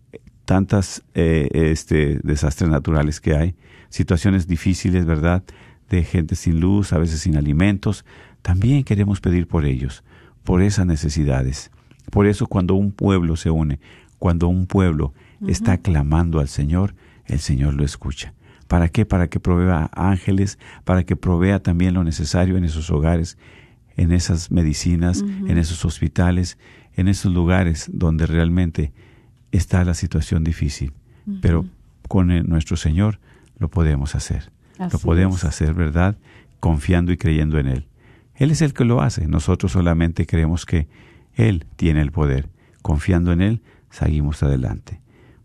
tantas 0.45 1.03
eh, 1.15 1.49
este, 1.51 2.19
desastres 2.21 2.69
naturales 2.69 3.19
que 3.19 3.35
hay, 3.35 3.55
situaciones 3.89 4.45
difíciles, 4.45 5.07
¿verdad? 5.07 5.43
De 5.89 6.03
gente 6.03 6.35
sin 6.35 6.59
luz, 6.59 6.93
a 6.93 6.99
veces 6.99 7.21
sin 7.21 7.37
alimentos. 7.37 8.05
También 8.43 8.83
queremos 8.83 9.19
pedir 9.19 9.47
por 9.47 9.65
ellos, 9.65 10.03
por 10.43 10.61
esas 10.61 10.85
necesidades. 10.85 11.71
Por 12.11 12.27
eso 12.27 12.45
cuando 12.45 12.75
un 12.75 12.91
pueblo 12.91 13.35
se 13.35 13.49
une, 13.49 13.79
cuando 14.19 14.47
un 14.47 14.67
pueblo 14.67 15.15
está 15.47 15.79
clamando 15.79 16.39
al 16.39 16.49
Señor, 16.49 16.93
el 17.25 17.39
Señor 17.39 17.73
lo 17.73 17.83
escucha. 17.83 18.35
¿Para 18.67 18.89
qué? 18.89 19.05
Para 19.05 19.27
que 19.27 19.39
provea 19.39 19.89
ángeles, 19.93 20.57
para 20.83 21.03
que 21.03 21.15
provea 21.15 21.59
también 21.61 21.93
lo 21.93 22.03
necesario 22.03 22.57
en 22.57 22.63
esos 22.63 22.89
hogares, 22.89 23.37
en 23.95 24.11
esas 24.11 24.51
medicinas, 24.51 25.21
en 25.21 25.57
esos 25.57 25.85
hospitales, 25.85 26.57
en 26.95 27.07
esos 27.07 27.31
lugares 27.33 27.89
donde 27.93 28.25
realmente 28.25 28.91
está 29.51 29.83
la 29.83 29.93
situación 29.93 30.43
difícil. 30.43 30.93
Pero 31.41 31.65
con 32.07 32.31
el- 32.31 32.47
nuestro 32.49 32.75
Señor 32.77 33.19
lo 33.59 33.69
podemos 33.69 34.15
hacer. 34.15 34.51
lo 34.79 34.97
podemos 34.99 35.37
es. 35.39 35.45
hacer, 35.45 35.73
¿verdad? 35.75 36.17
Confiando 36.59 37.11
y 37.11 37.17
creyendo 37.17 37.59
en 37.59 37.67
Él. 37.67 37.87
Él 38.35 38.49
es 38.49 38.61
el 38.63 38.73
que 38.73 38.83
lo 38.85 39.01
hace. 39.01 39.27
Nosotros 39.27 39.71
solamente 39.73 40.25
creemos 40.25 40.65
que 40.65 40.87
Él 41.35 41.65
tiene 41.75 42.01
el 42.01 42.11
poder. 42.11 42.49
Confiando 42.81 43.31
en 43.31 43.41
Él, 43.41 43.61
seguimos 43.91 44.41
adelante. 44.41 44.99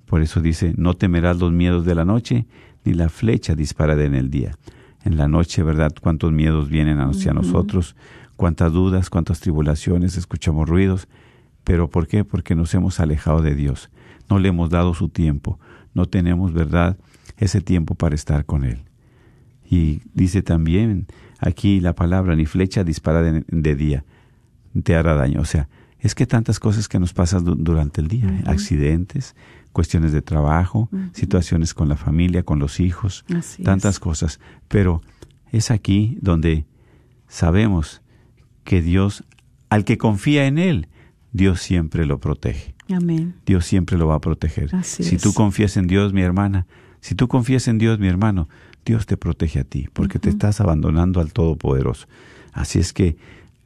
Por 0.06 0.22
eso 0.22 0.40
dice, 0.40 0.72
no 0.78 0.94
temerás 0.94 1.38
los 1.38 1.52
miedos 1.52 1.84
de 1.84 1.94
la 1.94 2.06
noche, 2.06 2.46
ni 2.84 2.94
la 2.94 3.08
flecha 3.08 3.54
disparada 3.54 4.04
en 4.04 4.14
el 4.14 4.30
día. 4.30 4.56
En 5.04 5.16
la 5.16 5.28
noche, 5.28 5.62
¿verdad? 5.62 5.92
Cuántos 6.00 6.32
miedos 6.32 6.68
vienen 6.68 7.00
hacia 7.00 7.32
nosotros, 7.32 7.96
cuántas 8.36 8.72
dudas, 8.72 9.10
cuántas 9.10 9.40
tribulaciones, 9.40 10.16
escuchamos 10.16 10.68
ruidos. 10.68 11.08
¿Pero 11.64 11.88
por 11.88 12.06
qué? 12.06 12.24
Porque 12.24 12.54
nos 12.54 12.74
hemos 12.74 12.98
alejado 13.00 13.42
de 13.42 13.54
Dios. 13.54 13.90
No 14.28 14.38
le 14.38 14.48
hemos 14.48 14.70
dado 14.70 14.94
su 14.94 15.08
tiempo. 15.08 15.58
No 15.94 16.06
tenemos, 16.06 16.52
¿verdad? 16.52 16.96
Ese 17.36 17.60
tiempo 17.60 17.94
para 17.94 18.14
estar 18.14 18.44
con 18.44 18.64
Él. 18.64 18.78
Y 19.70 20.00
dice 20.14 20.42
también 20.42 21.06
aquí 21.38 21.80
la 21.80 21.94
palabra, 21.94 22.34
ni 22.36 22.46
flecha 22.46 22.84
disparada 22.84 23.42
de, 23.46 23.74
día 23.76 24.04
te 24.82 24.96
hará 24.96 25.14
daño. 25.14 25.40
O 25.40 25.44
sea, 25.44 25.68
es 26.00 26.14
que 26.14 26.26
tantas 26.26 26.58
cosas 26.58 26.88
que 26.88 26.98
nos 26.98 27.12
pasan 27.12 27.44
du- 27.44 27.54
durante 27.54 28.00
el 28.00 28.08
día, 28.08 28.42
accidentes, 28.46 29.34
cuestiones 29.78 30.10
de 30.10 30.22
trabajo, 30.22 30.90
situaciones 31.12 31.72
con 31.72 31.88
la 31.88 31.94
familia, 31.94 32.42
con 32.42 32.58
los 32.58 32.80
hijos, 32.80 33.24
Así 33.32 33.62
tantas 33.62 33.94
es. 33.94 34.00
cosas. 34.00 34.40
Pero 34.66 35.02
es 35.52 35.70
aquí 35.70 36.18
donde 36.20 36.66
sabemos 37.28 38.02
que 38.64 38.82
Dios, 38.82 39.22
al 39.68 39.84
que 39.84 39.96
confía 39.96 40.46
en 40.46 40.58
Él, 40.58 40.88
Dios 41.30 41.60
siempre 41.60 42.06
lo 42.06 42.18
protege. 42.18 42.74
Amén. 42.92 43.36
Dios 43.46 43.66
siempre 43.66 43.96
lo 43.96 44.08
va 44.08 44.16
a 44.16 44.20
proteger. 44.20 44.74
Así 44.74 45.04
si 45.04 45.16
tú 45.16 45.32
confías 45.32 45.76
en 45.76 45.86
Dios, 45.86 46.12
mi 46.12 46.22
hermana, 46.22 46.66
si 47.00 47.14
tú 47.14 47.28
confías 47.28 47.68
en 47.68 47.78
Dios, 47.78 48.00
mi 48.00 48.08
hermano, 48.08 48.48
Dios 48.84 49.06
te 49.06 49.16
protege 49.16 49.60
a 49.60 49.64
ti, 49.64 49.88
porque 49.92 50.18
te 50.18 50.28
estás 50.28 50.60
abandonando 50.60 51.20
al 51.20 51.32
Todopoderoso. 51.32 52.08
Así 52.52 52.80
es 52.80 52.92
que 52.92 53.16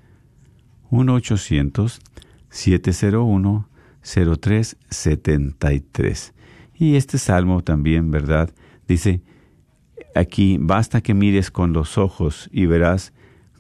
1-800-701-0373. 4.87 6.33
Y 6.79 6.97
este 6.97 7.19
salmo 7.19 7.63
también, 7.63 8.11
¿verdad? 8.11 8.51
Dice 8.87 9.23
aquí, 10.17 10.59
basta 10.61 11.01
que 11.01 11.15
mires 11.15 11.51
con 11.51 11.73
los 11.73 11.99
ojos 11.99 12.49
y 12.53 12.67
verás 12.67 13.13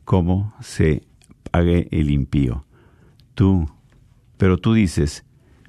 cómo 0.04 0.54
se 0.60 1.02
pague 1.50 1.88
el 1.90 2.10
impío. 2.10 2.64
Tú, 3.34 3.68
pero 4.36 4.58
tú 4.58 4.74
dices, 4.74 5.24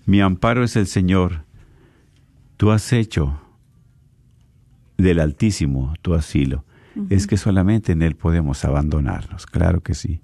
mi 0.05 0.21
amparo 0.21 0.63
es 0.63 0.75
el 0.75 0.87
Señor. 0.87 1.43
Tú 2.55 2.71
has 2.71 2.93
hecho 2.93 3.39
del 4.97 5.19
Altísimo 5.19 5.93
tu 6.01 6.13
asilo. 6.13 6.63
Es 7.09 7.27
que 7.27 7.37
solamente 7.37 7.91
en 7.91 8.01
Él 8.01 8.15
podemos 8.15 8.65
abandonarnos. 8.65 9.45
Claro 9.45 9.81
que 9.81 9.93
sí. 9.93 10.21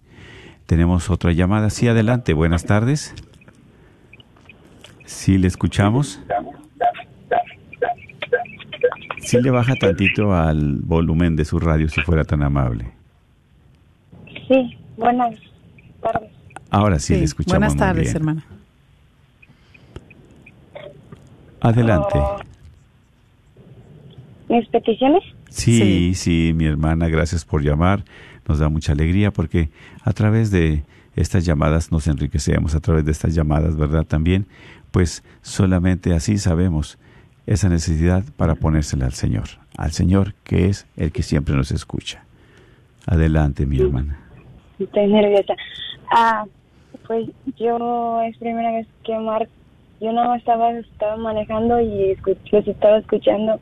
Tenemos 0.66 1.12
otra 1.12 1.32
llamada. 1.32 1.70
Sí, 1.70 1.88
adelante. 1.88 2.34
Buenas 2.34 2.66
tardes. 2.66 3.14
Sí, 5.06 5.38
le 5.38 5.48
escuchamos. 5.48 6.20
Sí, 9.26 9.42
le 9.42 9.52
baja 9.52 9.76
tantito 9.76 10.34
al 10.34 10.80
volumen 10.82 11.36
de 11.36 11.46
su 11.46 11.60
radio 11.60 11.88
si 11.90 12.02
fuera 12.02 12.24
tan 12.24 12.44
amable. 12.44 12.92
Sí, 14.48 14.78
buenas 14.98 15.36
tardes. 16.02 16.30
Ahora 16.70 17.00
sí, 17.00 17.16
le 17.16 17.24
escuchamos. 17.24 17.54
Buenas 17.60 17.74
muy 17.74 17.80
tardes, 17.80 18.04
bien. 18.06 18.16
hermana. 18.18 18.46
Adelante. 21.62 22.20
Oh, 22.20 22.40
¿Mis 24.50 24.68
peticiones? 24.68 25.24
Sí, 25.50 25.78
Sí. 25.80 26.14
sí, 26.16 26.54
mi 26.54 26.66
hermana, 26.66 27.08
gracias 27.08 27.46
por 27.46 27.62
llamar. 27.64 28.04
Nos 28.48 28.60
da 28.60 28.68
mucha 28.70 28.92
alegría 28.92 29.32
porque 29.32 29.70
a 30.04 30.12
través 30.12 30.52
de 30.52 30.84
estas 31.16 31.46
llamadas 31.46 31.92
nos 31.92 32.08
enriquecemos, 32.08 32.76
a 32.76 32.80
través 32.82 33.06
de 33.06 33.12
estas 33.12 33.34
llamadas, 33.34 33.78
¿verdad? 33.78 34.04
También, 34.06 34.48
pues 34.92 35.24
solamente 35.42 36.14
así 36.14 36.38
sabemos 36.38 36.98
esa 37.46 37.70
necesidad 37.70 38.24
para 38.38 38.56
ponérsela 38.56 39.06
al 39.06 39.14
Señor, 39.14 39.46
al 39.78 39.92
Señor 39.92 40.34
que 40.44 40.68
es 40.68 40.86
el 40.98 41.12
que 41.12 41.24
siempre 41.24 41.56
nos 41.56 41.72
escucha. 41.72 42.24
Adelante, 43.06 43.66
mi 43.66 43.80
hermana. 43.80 44.20
Estoy 44.80 45.08
nerviosa. 45.08 45.54
Ah, 46.12 46.46
pues 47.08 47.28
yo 47.58 48.22
es 48.22 48.38
primera 48.38 48.72
vez 48.72 48.88
que 49.04 49.18
Mar, 49.20 49.48
yo 50.00 50.12
no 50.14 50.36
estaba, 50.36 50.72
estaba 50.72 51.18
manejando 51.18 51.80
y 51.82 52.16
escu- 52.16 52.38
los 52.52 52.68
estaba 52.68 52.98
escuchando 53.00 53.60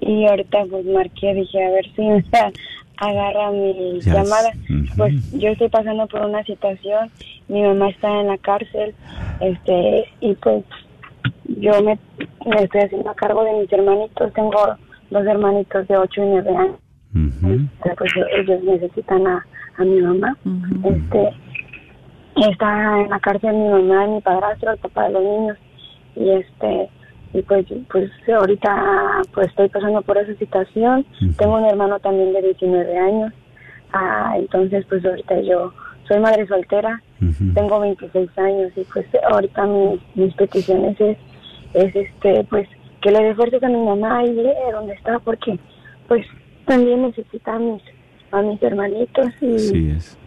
y 0.00 0.26
ahorita 0.26 0.64
pues 0.68 0.84
marqué, 0.86 1.34
dije 1.34 1.64
a 1.64 1.70
ver 1.70 1.86
si 1.94 2.02
me 2.02 2.24
agarra 2.96 3.50
mi 3.52 4.00
llamada. 4.00 4.52
Pues 4.96 5.14
yo 5.32 5.48
estoy 5.50 5.68
pasando 5.68 6.06
por 6.08 6.20
una 6.22 6.42
situación, 6.44 7.10
mi 7.48 7.62
mamá 7.62 7.90
está 7.90 8.20
en 8.20 8.26
la 8.28 8.38
cárcel, 8.38 8.94
este, 9.40 10.04
y 10.20 10.34
pues 10.34 10.64
yo 11.46 11.72
me, 11.82 11.98
me 12.46 12.62
estoy 12.62 12.80
haciendo 12.82 13.10
a 13.10 13.14
cargo 13.14 13.44
de 13.44 13.52
mis 13.60 13.72
hermanitos, 13.72 14.32
tengo 14.32 14.58
dos 15.10 15.26
hermanitos 15.26 15.86
de 15.88 15.96
8 15.96 16.22
y 16.22 16.26
9 16.26 16.56
años. 16.56 16.76
Este, 17.54 17.94
pues 17.96 18.10
ellos 18.38 18.62
necesitan 18.64 19.26
a, 19.26 19.46
a 19.78 19.84
mi 19.84 20.00
mamá. 20.00 20.36
Este 20.84 21.30
está 22.48 23.00
en 23.00 23.10
la 23.10 23.20
cárcel 23.20 23.54
mi 23.54 23.68
mamá, 23.68 24.06
mi 24.06 24.20
padrastro, 24.20 24.72
el 24.72 24.78
papá 24.78 25.04
de 25.04 25.12
los 25.12 25.22
niños 25.22 25.58
y 26.16 26.30
este 26.30 26.88
y 27.32 27.42
pues 27.42 27.66
pues 27.90 28.10
ahorita 28.28 29.22
pues 29.32 29.48
estoy 29.48 29.68
pasando 29.68 30.02
por 30.02 30.18
esa 30.18 30.34
situación. 30.34 31.04
Tengo 31.36 31.56
un 31.56 31.64
hermano 31.64 31.98
también 32.00 32.32
de 32.32 32.42
19 32.42 32.96
años. 32.98 33.32
Ah, 33.92 34.34
entonces 34.36 34.84
pues 34.88 35.04
ahorita 35.04 35.40
yo 35.42 35.72
soy 36.08 36.20
madre 36.20 36.46
soltera, 36.46 37.00
tengo 37.54 37.80
26 37.80 38.28
años 38.38 38.72
y 38.76 38.84
pues 38.92 39.06
ahorita 39.30 39.66
mi- 39.66 40.00
mis 40.14 40.34
peticiones 40.34 41.00
es 41.00 41.16
es 41.74 41.94
este 41.94 42.44
pues 42.44 42.68
que 43.02 43.10
le 43.10 43.22
dé 43.22 43.34
fuerzas 43.34 43.62
a 43.62 43.68
mi 43.68 43.84
mamá 43.84 44.24
y 44.24 44.32
de 44.34 44.52
donde 44.72 44.94
está 44.94 45.18
porque 45.18 45.58
pues 46.08 46.26
también 46.66 47.02
necesita 47.02 47.54
a 47.54 47.58
mis 47.58 47.82
a 48.30 48.40
mis 48.42 48.62
hermanitos 48.62 49.28
y 49.40 49.58
Sí 49.58 49.90
es. 49.90 50.18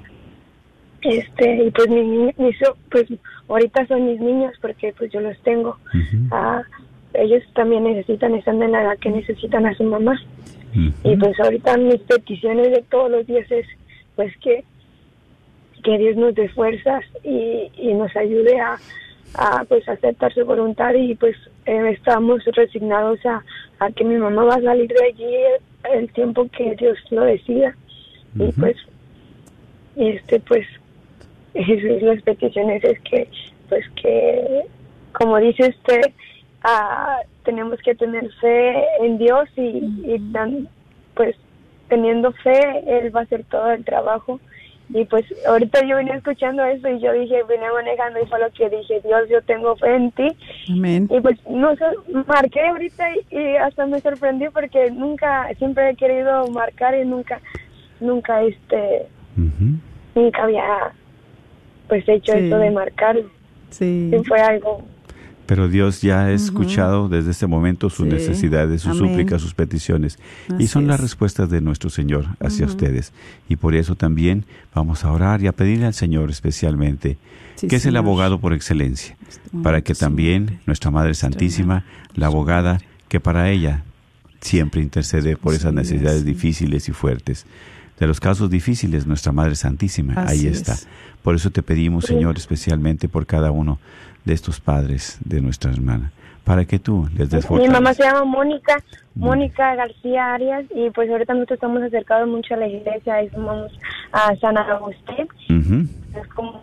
este 1.01 1.65
y 1.65 1.71
pues 1.71 1.89
mi, 1.89 2.01
mi- 2.03 2.33
pues 2.91 3.05
ahorita 3.47 3.85
son 3.87 4.05
mis 4.05 4.19
niños 4.19 4.53
porque 4.61 4.93
pues 4.97 5.11
yo 5.11 5.21
los 5.21 5.37
tengo. 5.43 5.77
Ah, 6.31 6.61
ellos 7.13 7.43
también 7.55 7.83
necesitan 7.83 8.35
están 8.35 8.61
en 8.61 8.71
la 8.73 8.83
edad 8.83 8.97
que 8.99 9.09
necesitan 9.09 9.65
a 9.65 9.73
su 9.75 9.83
mamá. 9.83 10.19
Y 11.03 11.15
pues 11.15 11.39
ahorita 11.39 11.77
mis 11.77 11.99
peticiones 12.01 12.71
de 12.71 12.83
todos 12.91 13.09
los 13.09 13.25
días 13.25 13.49
es 13.51 13.65
pues 14.15 14.35
que 14.37 14.63
que 15.83 15.97
Dios 15.97 16.17
nos 16.17 16.35
dé 16.35 16.49
fuerzas 16.49 17.03
y, 17.23 17.71
y 17.77 17.93
nos 17.93 18.13
ayude 18.15 18.59
a, 18.59 18.75
a 19.37 19.63
pues 19.65 19.87
aceptar 19.87 20.33
su 20.33 20.43
voluntad 20.45 20.93
y 20.95 21.15
pues 21.15 21.35
eh, 21.65 21.89
estamos 21.93 22.43
resignados 22.45 23.23
a, 23.25 23.43
a 23.79 23.91
que 23.91 24.03
mi 24.03 24.15
mamá 24.17 24.43
va 24.45 24.55
a 24.55 24.61
salir 24.61 24.87
de 24.89 25.05
allí 25.05 25.35
el, 25.93 25.99
el 25.99 26.11
tiempo 26.13 26.47
que 26.55 26.75
Dios 26.75 26.97
lo 27.11 27.21
decida. 27.23 27.75
Y 28.35 28.43
Ujú. 28.43 28.61
pues 28.61 28.75
este 29.95 30.39
pues 30.41 30.67
esas 31.53 32.01
las 32.01 32.21
peticiones 32.21 32.83
es 32.83 32.99
que 33.01 33.27
pues 33.69 33.85
que 34.01 34.61
como 35.13 35.37
dice 35.37 35.69
usted 35.69 36.01
ah, 36.63 37.19
tenemos 37.43 37.79
que 37.81 37.95
tener 37.95 38.31
fe 38.41 38.75
en 39.01 39.17
Dios 39.17 39.49
y, 39.55 39.61
y 40.05 40.19
tan- 40.33 40.67
pues 41.15 41.35
teniendo 41.89 42.31
fe 42.33 42.59
él 42.85 43.15
va 43.15 43.21
a 43.21 43.23
hacer 43.23 43.43
todo 43.45 43.71
el 43.71 43.83
trabajo 43.85 44.39
y 44.89 45.03
pues 45.05 45.25
ahorita 45.45 45.81
yo 45.85 45.97
venía 45.97 46.15
escuchando 46.15 46.63
eso 46.63 46.87
y 46.87 46.99
yo 47.01 47.11
dije 47.11 47.43
venía 47.43 47.71
manejando 47.73 48.21
y 48.21 48.25
fue 48.27 48.39
lo 48.39 48.49
que 48.51 48.69
dije 48.69 49.01
Dios 49.03 49.27
yo 49.29 49.41
tengo 49.41 49.75
fe 49.75 49.95
en 49.95 50.11
ti 50.11 50.27
Amén. 50.71 51.07
y 51.11 51.19
pues 51.19 51.37
no 51.49 51.75
sé 51.75 51.83
marqué 52.25 52.61
ahorita 52.67 53.05
y, 53.15 53.35
y 53.37 53.55
hasta 53.57 53.85
me 53.85 53.99
sorprendí 53.99 54.45
porque 54.49 54.89
nunca 54.91 55.49
siempre 55.57 55.89
he 55.89 55.95
querido 55.95 56.47
marcar 56.47 56.95
y 56.97 57.05
nunca 57.05 57.41
nunca 57.99 58.41
este 58.43 59.07
nunca 60.15 60.43
había 60.43 60.91
pues 61.89 62.07
hecho 62.07 62.33
Sí. 62.33 62.47
eso 62.47 62.57
de 62.57 62.71
marcar 62.71 63.17
Sí. 63.69 64.09
Sí, 64.11 64.23
fue 64.25 64.39
algo 64.39 64.81
Pero 65.47 65.69
Dios 65.69 66.01
ya 66.01 66.25
ha 66.25 66.31
escuchado 66.31 67.07
desde 67.09 67.31
este 67.31 67.47
momento 67.47 67.89
sus 67.89 68.05
Sí. 68.07 68.13
necesidades, 68.13 68.81
sus 68.81 68.97
Amén. 68.99 69.09
súplicas, 69.11 69.41
sus 69.41 69.53
peticiones. 69.53 70.19
y 70.59 70.67
son 70.67 70.85
las 70.87 70.97
es. 70.97 71.01
respuestas 71.03 71.49
de 71.49 71.61
nuestro 71.61 71.89
Señor 71.89 72.25
hacia 72.39 72.65
ustedes. 72.65 73.13
Y 73.49 73.55
por 73.55 73.73
eso 73.73 73.95
también 73.95 74.43
vamos 74.75 75.03
a 75.05 75.11
orar 75.11 75.41
y 75.41 75.47
a 75.47 75.53
pedirle 75.53 75.85
al 75.87 75.93
Señor 75.93 76.29
especialmente, 76.29 77.17
Sí, 77.55 77.67
que 77.67 77.77
es 77.77 77.85
el 77.87 77.95
abogado 77.97 78.39
por 78.39 78.53
excelencia, 78.53 79.15
Este 79.27 79.39
para 79.63 79.81
que 79.81 79.95
también 79.95 80.59
nuestra 80.67 80.91
Madre 80.91 81.13
Santísima, 81.15 81.85
la 82.13 82.27
abogada, 82.27 82.79
que 83.07 83.19
para 83.19 83.49
ella 83.49 83.83
siempre 84.41 84.81
intercede 84.81 85.37
por 85.37 85.53
esas 85.55 85.73
necesidades 85.73 86.23
difíciles 86.25 86.87
y 86.89 86.91
fuertes. 86.91 87.45
De 87.99 88.05
los 88.05 88.19
casos 88.19 88.51
difíciles, 88.51 89.07
nuestra 89.07 89.31
Madre 89.31 89.55
Santísima, 89.55 90.13
ahí 90.27 90.45
está. 90.45 90.73
es. 90.73 90.87
Por 91.23 91.33
eso 91.35 91.49
te 91.49 91.63
pedimos, 91.63 92.05
Señor, 92.05 92.37
especialmente 92.37 93.09
por 93.09 93.25
cada 93.25 93.49
uno 93.49 93.79
de 94.27 94.33
estos 94.33 94.59
padres 94.59 95.17
de 95.23 95.41
nuestra 95.41 95.71
hermana, 95.71 96.11
para 96.43 96.65
que 96.65 96.79
tú 96.79 97.07
les 97.17 97.29
des 97.29 97.49
Mi 97.49 97.67
mamá 97.67 97.93
se 97.93 98.03
llama 98.03 98.25
Mónica, 98.25 98.83
Mónica 99.15 99.73
García 99.75 100.33
Arias, 100.33 100.65
y 100.75 100.89
pues 100.91 101.09
ahorita 101.09 101.33
nosotros 101.33 101.57
estamos 101.57 101.81
acercados 101.81 102.27
mucho 102.27 102.53
a 102.53 102.57
la 102.57 102.67
iglesia, 102.67 103.23
y 103.23 103.29
vamos 103.29 103.71
a 104.11 104.35
San 104.35 104.57
Agustín. 104.57 105.27
Ujú. 105.49 105.87
Es 106.19 106.27
como, 106.35 106.61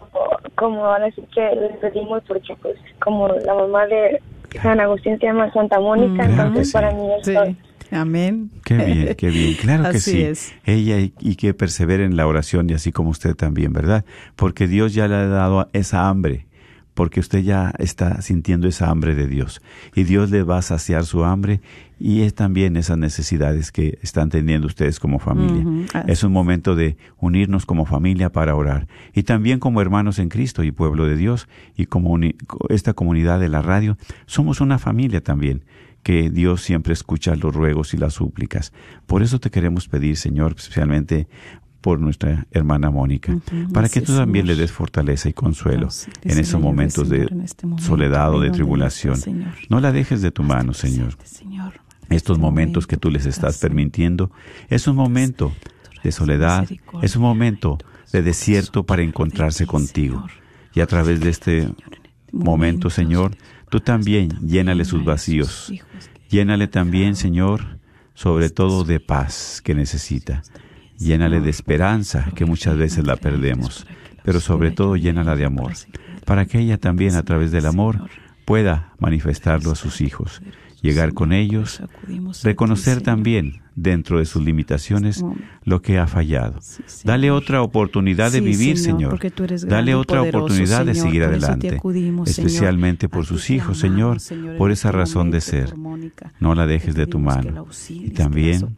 como 0.55 0.85
ahora 0.85 1.11
sí 1.13 1.23
que 1.35 1.41
les 1.41 1.77
pedimos, 1.79 2.23
porque 2.29 2.55
pues 2.63 2.77
como 3.03 3.29
la 3.29 3.55
mamá 3.55 3.87
de 3.87 4.21
San 4.63 4.79
Agustín 4.81 5.19
se 5.19 5.27
llama 5.27 5.51
Santa 5.53 5.81
Mónica, 5.81 6.25
Mm. 6.29 6.35
Claro 6.35 6.49
entonces 6.49 6.67
sí. 6.69 6.73
para 6.73 6.91
mí 6.93 7.03
es 7.19 7.27
Sí. 7.27 7.35
todo. 7.35 7.55
Amén. 7.93 8.51
Qué 8.65 8.77
bien, 8.77 9.15
qué 9.15 9.29
bien. 9.29 9.55
Claro 9.55 9.91
que 9.93 10.01
sí. 10.01 10.23
es. 10.23 10.53
Ella 10.65 10.99
y, 10.99 11.13
y 11.21 11.37
que 11.37 11.55
persevere 11.55 12.05
en 12.05 12.17
la 12.17 12.27
oración 12.27 12.69
y 12.69 12.73
así 12.75 12.91
como 12.93 13.11
usted 13.11 13.35
también, 13.37 13.73
¿verdad? 13.73 14.05
Porque 14.37 14.67
Dios 14.67 14.95
ya 14.95 15.07
le 15.07 15.15
ha 15.15 15.27
dado 15.29 15.69
esa 15.73 16.09
hambre, 16.09 16.47
porque 16.95 17.21
usted 17.21 17.41
ya 17.41 17.73
está 17.79 18.23
sintiendo 18.23 18.69
esa 18.69 18.89
hambre 18.89 19.15
de 19.15 19.27
Dios. 19.27 19.61
Y 19.95 20.05
Dios 20.05 20.31
le 20.31 20.43
va 20.43 20.59
a 20.59 20.63
saciar 20.63 21.05
su 21.05 21.25
hambre 21.25 21.61
y 21.99 22.23
es 22.23 22.35
también 22.35 22.77
esas 22.77 22.99
necesidades 22.99 23.73
que 23.73 23.99
están 24.03 24.31
teniendo 24.31 24.67
ustedes 24.67 24.99
como 24.99 25.19
familia. 25.19 25.65
Es 26.07 26.25
un 26.25 26.33
momento 26.33 26.75
de 26.77 26.97
unirnos 27.19 27.67
como 27.67 27.85
familia 27.85 28.31
para 28.31 28.55
orar 28.55 28.87
y 29.13 29.25
también 29.25 29.59
como 29.59 29.81
hermanos 29.81 30.19
en 30.19 30.29
Cristo 30.29 30.63
y 30.63 30.73
pueblo 30.73 31.07
de 31.07 31.17
Dios 31.17 31.49
y 31.77 31.87
como 31.87 32.19
esta 32.69 32.95
comunidad 32.95 33.41
de 33.41 33.49
la 33.49 33.63
radio, 33.63 33.97
somos 34.27 34.61
una 34.61 34.79
familia 34.79 35.21
también 35.21 35.65
que 36.05 36.31
Dios 36.31 36.61
siempre 36.61 36.93
escucha 36.93 37.35
los 37.35 37.55
ruegos 37.55 37.95
y 37.95 37.97
las 37.97 38.15
súplicas. 38.15 38.73
Por 39.07 39.23
eso 39.23 39.41
te 39.41 39.51
queremos 39.51 39.89
pedir, 39.89 40.17
Señor, 40.17 40.55
especialmente 40.59 41.27
por 41.85 42.01
nuestra 42.01 42.47
hermana 42.51 42.91
Mónica, 42.91 43.37
para 43.75 43.89
así 43.89 44.01
que 44.01 44.07
tú 44.07 44.17
también 44.17 44.47
Señor. 44.47 44.57
le 44.57 44.63
des 44.63 44.73
fortaleza 44.73 45.29
y 45.29 45.35
consuelo 45.35 45.91
en 46.23 46.39
esos 46.39 46.59
momentos 46.59 47.11
de 47.11 47.25
en 47.25 47.43
este 47.43 47.67
momento, 47.67 47.87
soledad 47.87 48.33
o 48.33 48.41
de 48.41 48.51
tribulación. 48.51 49.19
Señor. 49.19 49.53
No 49.69 49.81
la 49.81 49.93
dejes 49.93 50.23
de 50.23 50.31
tu 50.31 50.43
mano, 50.43 50.73
Señor 50.73 51.19
Señor. 51.25 51.75
estos 52.09 52.39
Este 52.39 52.41
momentos 52.41 52.87
que 52.87 52.97
tú 52.97 53.11
les 53.11 53.27
estás 53.27 53.59
permitiendo 53.59 54.31
es 54.71 54.89
un 54.89 54.97
momento 54.97 55.53
de 56.03 56.11
soledad, 56.11 56.67
es 57.03 57.17
un 57.17 57.23
momento 57.23 57.77
de 58.15 58.23
desierto 58.23 58.87
para 58.87 59.03
encontrarse 59.03 59.65
ti, 59.65 59.71
contigo. 59.71 60.25
Y 60.75 60.81
a 60.81 60.87
través 60.87 61.21
de 61.21 61.29
este 61.29 61.69
este 61.69 61.69
momento, 62.33 62.89
Señor, 62.89 63.37
tú 63.69 63.81
también 63.81 64.31
llénale 64.41 64.87
sus 64.87 65.05
vacíos. 65.05 65.71
Llénale 66.31 66.67
también, 66.67 67.15
Señor, 67.15 67.79
sobre 68.15 68.49
todo 68.49 68.85
de 68.85 69.01
paz 69.01 69.61
que 69.63 69.75
necesita. 69.75 70.43
Llénale 70.99 71.41
de 71.41 71.51
esperanza 71.51 72.31
que 72.35 72.45
muchas 72.45 72.77
veces 72.77 73.07
la 73.07 73.17
perdemos, 73.17 73.87
pero 74.23 74.41
sobre 74.41 74.71
todo 74.71 74.97
llénala 74.97 75.35
de 75.37 75.45
amor, 75.45 75.73
para 76.25 76.47
que 76.47 76.61
ella 76.61 76.79
también 76.79 77.17
a 77.17 77.25
través 77.25 77.51
del 77.51 77.67
amor 77.67 78.09
pueda 78.45 78.93
manifestarlo 78.99 79.73
a 79.73 79.77
sus 79.77 80.01
hijos, 80.01 80.41
llegar 80.83 81.13
con 81.13 81.33
ellos, 81.33 81.83
reconocer 82.43 83.03
también 83.03 83.64
dentro 83.77 84.19
de 84.19 84.25
sus 84.25 84.43
limitaciones 84.43 85.25
lo 85.65 85.83
que 85.83 85.99
ha 85.99 86.07
fallado. 86.07 86.59
Dale 87.05 87.31
otra 87.31 87.63
oportunidad 87.63 88.31
de 88.31 88.39
Sí, 88.39 88.45
vivir, 88.45 88.79
Señor, 88.79 89.19
Dale 89.67 89.95
otra 89.95 90.21
poderoso, 90.21 90.39
oportunidad 90.45 90.85
de 90.87 90.95
seguir 90.95 91.23
por 91.23 91.31
adelante, 91.31 91.77
acudimos, 91.77 92.29
especialmente 92.29 93.09
por 93.09 93.25
sus 93.25 93.51
hijos, 93.51 93.83
amamos, 93.85 94.23
Señor, 94.23 94.57
por 94.57 94.71
este 94.71 94.81
esa 94.89 94.93
razón 94.93 95.31
de 95.31 95.41
ser. 95.41 95.77
Mónica. 95.77 96.33
No 96.41 96.55
la 96.55 96.67
dejes 96.67 96.95
de 96.95 97.07
tu 97.07 97.19
mano. 97.19 97.61
auxilies, 97.61 98.11
Y 98.11 98.15
también 98.15 98.77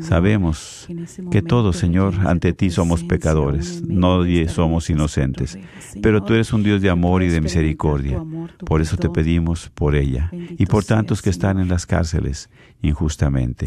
sabemos 0.00 0.88
que 1.30 1.42
todos, 1.42 1.76
Señor, 1.76 2.14
ante 2.26 2.52
ti 2.52 2.70
somos 2.70 3.04
pecadores, 3.04 3.82
medio 3.82 4.44
no 4.44 4.48
somos 4.48 4.90
inocentes, 4.90 5.58
pero 6.02 6.22
tú 6.22 6.34
eres 6.34 6.52
un 6.52 6.62
Dios 6.62 6.82
de 6.82 6.90
amor 6.90 7.22
y 7.22 7.28
de 7.28 7.40
misericordia. 7.40 8.22
Por 8.64 8.80
eso 8.80 8.96
te 8.96 9.08
pedimos 9.08 9.70
por 9.74 9.94
ella 9.94 10.30
y 10.32 10.66
por 10.66 10.84
tantos 10.84 11.22
que 11.22 11.30
están 11.30 11.58
en 11.58 11.68
las 11.68 11.86
cárceles 11.86 12.50
injustamente. 12.82 13.66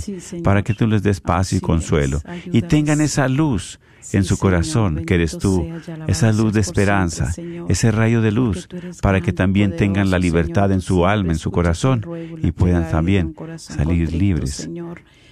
Para 0.59 0.65
que 0.65 0.73
tú 0.73 0.87
les 0.87 1.03
des 1.03 1.21
paz 1.21 1.53
y 1.53 1.61
consuelo 1.61 2.21
y 2.51 2.61
tengan 2.61 2.99
esa 2.99 3.29
luz 3.29 3.79
en 4.11 4.25
su 4.25 4.37
corazón 4.37 5.05
que 5.05 5.15
eres 5.15 5.37
tú, 5.37 5.65
esa 6.07 6.33
luz 6.33 6.51
de 6.51 6.59
esperanza, 6.59 7.31
ese 7.69 7.91
rayo 7.91 8.21
de 8.21 8.33
luz, 8.33 8.67
para 9.01 9.21
que 9.21 9.31
también 9.31 9.77
tengan 9.77 10.09
la 10.09 10.19
libertad 10.19 10.73
en 10.73 10.81
su 10.81 11.05
alma, 11.05 11.31
en 11.31 11.39
su 11.39 11.49
corazón 11.49 12.03
y 12.43 12.51
puedan 12.51 12.89
también 12.91 13.33
salir 13.55 14.11
libres 14.11 14.69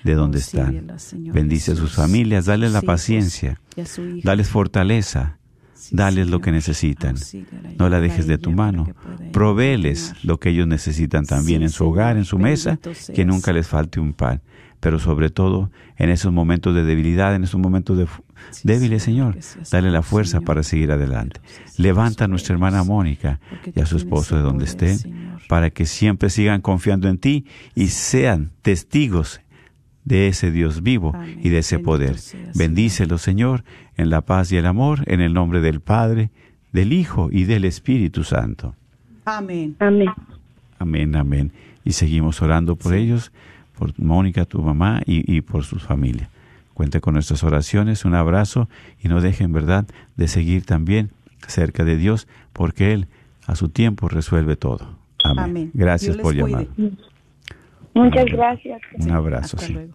de 0.06 0.14
donde 0.14 0.40
están. 0.40 0.88
Bendice 1.34 1.74
a 1.74 1.76
sus 1.76 1.92
familias, 1.94 2.46
dale 2.46 2.70
la 2.70 2.82
paciencia, 2.82 3.60
dales 4.24 4.48
fortaleza, 4.48 5.40
dales 5.92 6.30
lo 6.30 6.40
que 6.40 6.54
necesitan. 6.54 7.16
No 7.78 7.90
la 7.90 8.00
dejes 8.00 8.28
de 8.28 8.38
tu 8.38 8.52
mano. 8.52 8.88
continuar. 9.34 10.16
lo 10.24 10.40
que 10.40 10.50
ellos 10.50 10.68
necesitan 10.68 11.26
también 11.26 11.64
en 11.64 11.70
su 11.70 11.86
hogar, 11.86 12.16
en 12.16 12.26
su 12.26 12.38
mesa, 12.38 12.80
que 13.14 13.26
nunca 13.26 13.52
les 13.52 13.68
falte 13.68 14.00
un 14.00 14.14
pan. 14.14 14.42
Pero 14.88 15.00
sobre 15.00 15.30
todo 15.30 15.70
en 15.98 16.10
esos 16.10 16.32
momentos 16.32 16.74
de 16.74 16.86
debilidad, 16.86 17.36
en 17.36 17.44
esos 17.44 17.60
momentos 17.60 17.98
de 17.98 18.06
fu- 18.06 18.24
Sí, 18.52 18.62
débiles, 18.64 19.04
Señor, 19.04 19.36
dale 19.70 19.92
la 19.92 20.02
fuerza 20.02 20.38
Señor. 20.38 20.46
para 20.46 20.64
seguir 20.64 20.94
adelante. 20.94 21.42
Levanta 21.78 22.24
a 22.24 22.28
nuestra 22.30 22.54
hermana 22.54 22.86
Mónica 22.86 23.42
y 23.76 23.82
a 23.82 23.86
su 23.86 23.98
esposo 23.98 24.38
de 24.38 24.44
donde 24.44 24.64
poder, 24.64 24.70
estén, 24.70 24.98
Señor. 25.00 25.42
para 25.50 25.72
que 25.72 25.86
siempre 25.86 26.30
sigan 26.30 26.62
confiando 26.62 27.10
en 27.10 27.18
ti 27.18 27.44
y 27.76 27.88
sean 27.88 28.52
testigos 28.62 29.42
de 30.06 30.30
ese 30.30 30.52
Dios 30.52 30.82
vivo 30.84 31.12
Amén. 31.14 31.42
y 31.44 31.50
de 31.50 31.58
ese 31.58 31.80
poder. 31.80 32.16
Bendícelo, 32.56 33.18
Señor, 33.18 33.66
en 33.98 34.10
la 34.10 34.22
paz 34.22 34.54
y 34.54 34.56
el 34.56 34.66
amor, 34.68 35.04
en 35.08 35.20
el 35.20 35.34
nombre 35.34 35.60
del 35.60 35.82
Padre, 35.82 36.30
del 36.72 36.94
Hijo 36.94 37.28
y 37.30 37.44
del 37.44 37.66
Espíritu 37.66 38.24
Santo. 38.24 38.74
Amén. 39.26 39.76
Amén. 39.80 40.08
Amén, 40.80 41.14
amén. 41.18 41.52
Y 41.84 41.92
seguimos 41.92 42.42
orando 42.42 42.78
por 42.78 42.94
ellos, 42.94 43.34
por 43.78 43.98
Mónica, 44.00 44.46
tu 44.46 44.62
mamá, 44.62 45.02
y, 45.06 45.36
y 45.36 45.42
por 45.42 45.64
su 45.64 45.80
familia. 45.80 46.30
Cuente 46.74 47.00
con 47.02 47.14
nuestras 47.16 47.44
oraciones, 47.44 48.06
un 48.06 48.14
abrazo 48.16 48.70
y 49.04 49.08
no 49.08 49.22
dejen, 49.22 49.52
¿verdad?, 49.52 49.86
de 50.16 50.28
seguir 50.28 50.66
también 50.66 51.12
cerca 51.48 51.84
de 51.84 51.98
Dios, 51.98 52.28
porque 52.54 52.94
Él 52.94 53.08
a 53.46 53.56
su 53.56 53.70
tiempo 53.70 54.10
resuelve 54.10 54.56
todo. 54.56 54.98
Amén. 55.24 55.44
Amén. 55.46 55.72
Gracias 55.74 56.16
Dios 56.16 56.24
por 56.24 56.36
llamar. 56.36 56.68
Muchas 57.94 58.26
gracias. 58.26 58.82
Un 59.00 59.12
abrazo, 59.12 59.58
Hasta 59.58 59.68
sí. 59.68 59.74
luego. 59.74 59.94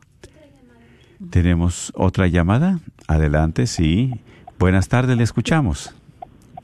Tenemos 1.30 1.92
otra 1.94 2.26
llamada. 2.26 2.80
Adelante, 3.06 3.66
sí. 3.66 4.12
Buenas 4.58 4.88
tardes, 4.88 5.16
le 5.16 5.22
escuchamos. 5.22 5.94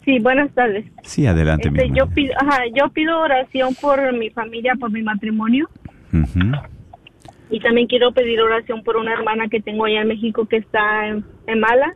Sí, 0.04 0.18
buenas 0.20 0.50
tardes. 0.52 0.86
Sí, 1.04 1.26
adelante, 1.26 1.70
mi 1.70 1.78
Este, 1.78 1.88
yo 1.90 1.94
hermana. 2.04 2.14
pido, 2.14 2.34
ajá, 2.40 2.58
yo 2.74 2.88
pido 2.90 3.20
oración 3.20 3.74
por 3.80 4.16
mi 4.16 4.30
familia, 4.30 4.74
por 4.80 4.90
mi 4.90 5.02
matrimonio. 5.02 5.68
Ujú. 6.12 6.40
Y 7.50 7.60
también 7.60 7.86
quiero 7.86 8.12
pedir 8.12 8.40
oración 8.40 8.82
por 8.82 8.96
una 8.96 9.12
hermana 9.12 9.48
que 9.48 9.60
tengo 9.60 9.84
allá 9.86 10.02
en 10.02 10.08
México 10.08 10.46
que 10.46 10.56
está 10.58 11.06
en, 11.08 11.24
en 11.46 11.60
mala. 11.60 11.94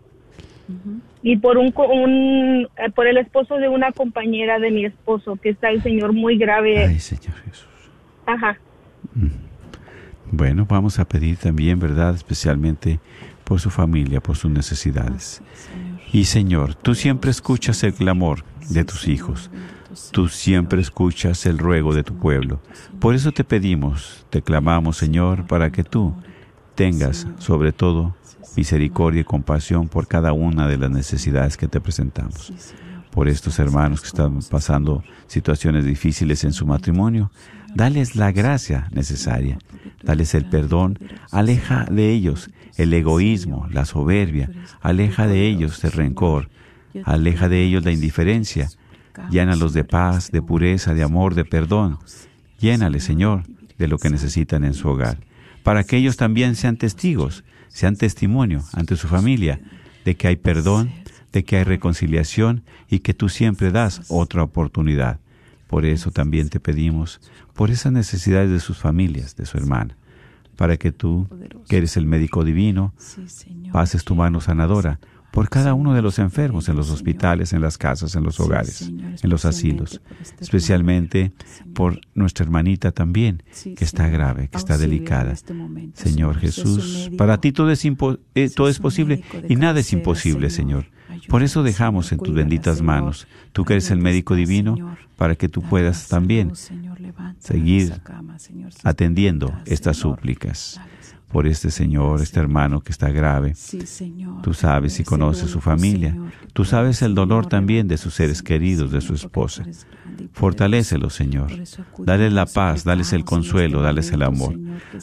Y 1.22 1.36
por 1.36 1.58
un, 1.58 1.70
co- 1.72 1.88
un 1.88 2.66
eh, 2.78 2.90
por 2.94 3.06
el 3.06 3.18
esposo 3.18 3.56
de 3.56 3.68
una 3.68 3.92
compañera 3.92 4.58
de 4.58 4.70
mi 4.70 4.86
esposo 4.86 5.36
que 5.36 5.50
está 5.50 5.68
el 5.70 5.82
señor 5.82 6.12
muy 6.14 6.38
grave. 6.38 6.86
Ay, 6.86 6.98
Señor 6.98 7.34
Jesús. 7.44 7.68
Ajá. 8.26 8.58
Bueno, 10.30 10.66
vamos 10.68 10.98
a 10.98 11.04
pedir 11.06 11.36
también, 11.36 11.78
¿verdad? 11.78 12.14
Especialmente 12.14 13.00
por 13.44 13.60
su 13.60 13.68
familia, 13.70 14.20
por 14.20 14.36
sus 14.36 14.50
necesidades. 14.50 15.42
Y 16.12 16.24
Señor, 16.24 16.74
tú 16.74 16.94
siempre 16.94 17.30
escuchas 17.30 17.82
el 17.84 17.92
clamor 17.92 18.44
de 18.70 18.84
tus 18.84 19.08
hijos. 19.08 19.50
Tú 20.12 20.28
siempre 20.28 20.80
escuchas 20.80 21.46
el 21.46 21.58
ruego 21.58 21.94
de 21.94 22.02
tu 22.02 22.14
pueblo. 22.14 22.60
Por 23.00 23.14
eso 23.14 23.32
te 23.32 23.44
pedimos, 23.44 24.26
te 24.30 24.42
clamamos, 24.42 24.96
Señor, 24.96 25.46
para 25.46 25.70
que 25.70 25.84
tú 25.84 26.14
tengas 26.74 27.26
sobre 27.38 27.72
todo 27.72 28.16
misericordia 28.56 29.22
y 29.22 29.24
compasión 29.24 29.88
por 29.88 30.06
cada 30.06 30.32
una 30.32 30.66
de 30.66 30.78
las 30.78 30.90
necesidades 30.90 31.56
que 31.56 31.68
te 31.68 31.80
presentamos. 31.80 32.52
Por 33.10 33.28
estos 33.28 33.58
hermanos 33.58 34.00
que 34.00 34.06
están 34.06 34.40
pasando 34.50 35.02
situaciones 35.26 35.84
difíciles 35.84 36.44
en 36.44 36.52
su 36.52 36.66
matrimonio, 36.66 37.30
dales 37.74 38.16
la 38.16 38.32
gracia 38.32 38.88
necesaria, 38.92 39.58
dales 40.02 40.34
el 40.34 40.46
perdón, 40.46 40.98
aleja 41.30 41.84
de 41.90 42.10
ellos 42.10 42.50
el 42.76 42.94
egoísmo, 42.94 43.68
la 43.70 43.84
soberbia, 43.84 44.50
aleja 44.80 45.26
de 45.26 45.46
ellos 45.46 45.84
el 45.84 45.92
rencor, 45.92 46.48
aleja 47.04 47.48
de 47.48 47.62
ellos 47.62 47.84
la 47.84 47.92
indiferencia, 47.92 48.70
llénalos 49.30 49.72
de 49.72 49.84
paz, 49.84 50.30
de 50.30 50.42
pureza, 50.42 50.94
de 50.94 51.02
amor, 51.02 51.34
de 51.34 51.44
perdón. 51.44 51.98
Llénale, 52.58 53.00
Señor, 53.00 53.42
de 53.78 53.88
lo 53.88 53.98
que 53.98 54.10
necesitan 54.10 54.64
en 54.64 54.74
su 54.74 54.88
hogar, 54.88 55.18
para 55.62 55.84
que 55.84 55.96
ellos 55.96 56.16
también 56.16 56.54
sean 56.54 56.76
testigos, 56.76 57.44
sean 57.68 57.96
testimonio 57.96 58.62
ante 58.72 58.96
su 58.96 59.08
familia 59.08 59.60
de 60.04 60.16
que 60.16 60.28
hay 60.28 60.36
perdón, 60.36 60.90
de 61.32 61.44
que 61.44 61.56
hay 61.56 61.64
reconciliación 61.64 62.62
y 62.88 63.00
que 63.00 63.14
tú 63.14 63.28
siempre 63.28 63.70
das 63.70 64.02
otra 64.08 64.42
oportunidad. 64.42 65.18
Por 65.66 65.86
eso 65.86 66.10
también 66.10 66.50
te 66.50 66.60
pedimos 66.60 67.20
por 67.54 67.70
esas 67.70 67.92
necesidades 67.92 68.50
de 68.50 68.60
sus 68.60 68.78
familias, 68.78 69.36
de 69.36 69.46
su 69.46 69.56
hermana, 69.56 69.96
para 70.56 70.76
que 70.76 70.92
tú, 70.92 71.26
que 71.68 71.78
eres 71.78 71.96
el 71.96 72.06
médico 72.06 72.44
divino, 72.44 72.92
pases 73.72 74.04
tu 74.04 74.14
mano 74.14 74.40
sanadora 74.40 75.00
por 75.32 75.48
cada 75.48 75.72
uno 75.72 75.94
de 75.94 76.02
los 76.02 76.18
enfermos 76.18 76.68
en 76.68 76.76
los 76.76 76.90
hospitales, 76.90 77.54
en 77.54 77.62
las 77.62 77.78
casas, 77.78 78.14
en 78.14 78.22
los 78.22 78.38
hogares, 78.38 78.82
en 78.82 79.30
los 79.30 79.46
asilos, 79.46 80.02
especialmente 80.38 81.32
por 81.74 82.00
nuestra 82.14 82.44
hermanita 82.44 82.92
también, 82.92 83.42
que 83.74 83.84
está 83.84 84.08
grave, 84.08 84.48
que 84.48 84.58
está 84.58 84.76
delicada. 84.76 85.34
Señor 85.94 86.36
Jesús, 86.36 87.10
para 87.16 87.38
ti 87.38 87.50
todo 87.50 87.70
es, 87.70 87.82
eh, 87.84 88.50
todo 88.54 88.68
es 88.68 88.78
posible 88.78 89.24
y 89.48 89.56
nada 89.56 89.80
es 89.80 89.92
imposible, 89.94 90.50
Señor. 90.50 90.90
Por 91.28 91.42
eso 91.42 91.62
dejamos 91.62 92.12
en 92.12 92.18
tus 92.18 92.34
benditas 92.34 92.82
manos, 92.82 93.26
tú 93.52 93.64
que 93.64 93.72
eres 93.72 93.90
el 93.90 93.98
médico 93.98 94.34
divino, 94.34 94.96
para 95.16 95.34
que 95.34 95.48
tú 95.48 95.62
puedas 95.62 96.08
también 96.08 96.52
seguir 97.38 97.94
atendiendo 98.84 99.54
estas 99.64 99.96
súplicas 99.96 100.78
por 101.32 101.46
este 101.46 101.70
Señor, 101.70 102.20
este 102.20 102.38
hermano 102.38 102.82
que 102.82 102.92
está 102.92 103.10
grave. 103.10 103.54
Tú 104.42 104.52
sabes 104.52 105.00
y 105.00 105.04
conoces 105.04 105.50
su 105.50 105.60
familia. 105.60 106.14
Tú 106.52 106.64
sabes 106.64 107.00
el 107.02 107.14
dolor 107.14 107.46
también 107.46 107.88
de 107.88 107.96
sus 107.96 108.14
seres 108.14 108.42
queridos, 108.42 108.92
de 108.92 109.00
su 109.00 109.14
esposa. 109.14 109.64
Fortalécelo, 110.32 111.10
Señor. 111.10 111.50
Dales 111.98 112.32
la 112.32 112.46
paz, 112.46 112.84
dales 112.84 113.12
el 113.12 113.24
consuelo, 113.24 113.82
dales 113.82 114.10
el 114.12 114.22
amor. 114.22 114.58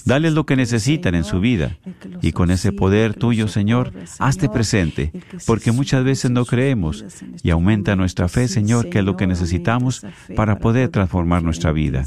Dales 0.05 0.33
lo 0.33 0.45
que 0.45 0.55
necesitan 0.55 1.15
en 1.15 1.23
su 1.23 1.39
vida. 1.39 1.77
Y 2.21 2.31
con 2.31 2.51
ese 2.51 2.71
poder 2.71 3.13
tuyo, 3.13 3.47
Señor, 3.47 3.93
hazte 4.19 4.49
presente, 4.49 5.11
porque 5.45 5.71
muchas 5.71 6.03
veces 6.03 6.31
no 6.31 6.45
creemos 6.45 7.05
y 7.43 7.49
aumenta 7.49 7.95
nuestra 7.95 8.27
fe, 8.27 8.47
Señor, 8.47 8.89
que 8.89 8.99
es 8.99 9.05
lo 9.05 9.17
que 9.17 9.27
necesitamos 9.27 10.05
para 10.35 10.59
poder 10.59 10.89
transformar 10.89 11.43
nuestra 11.43 11.71
vida, 11.71 12.05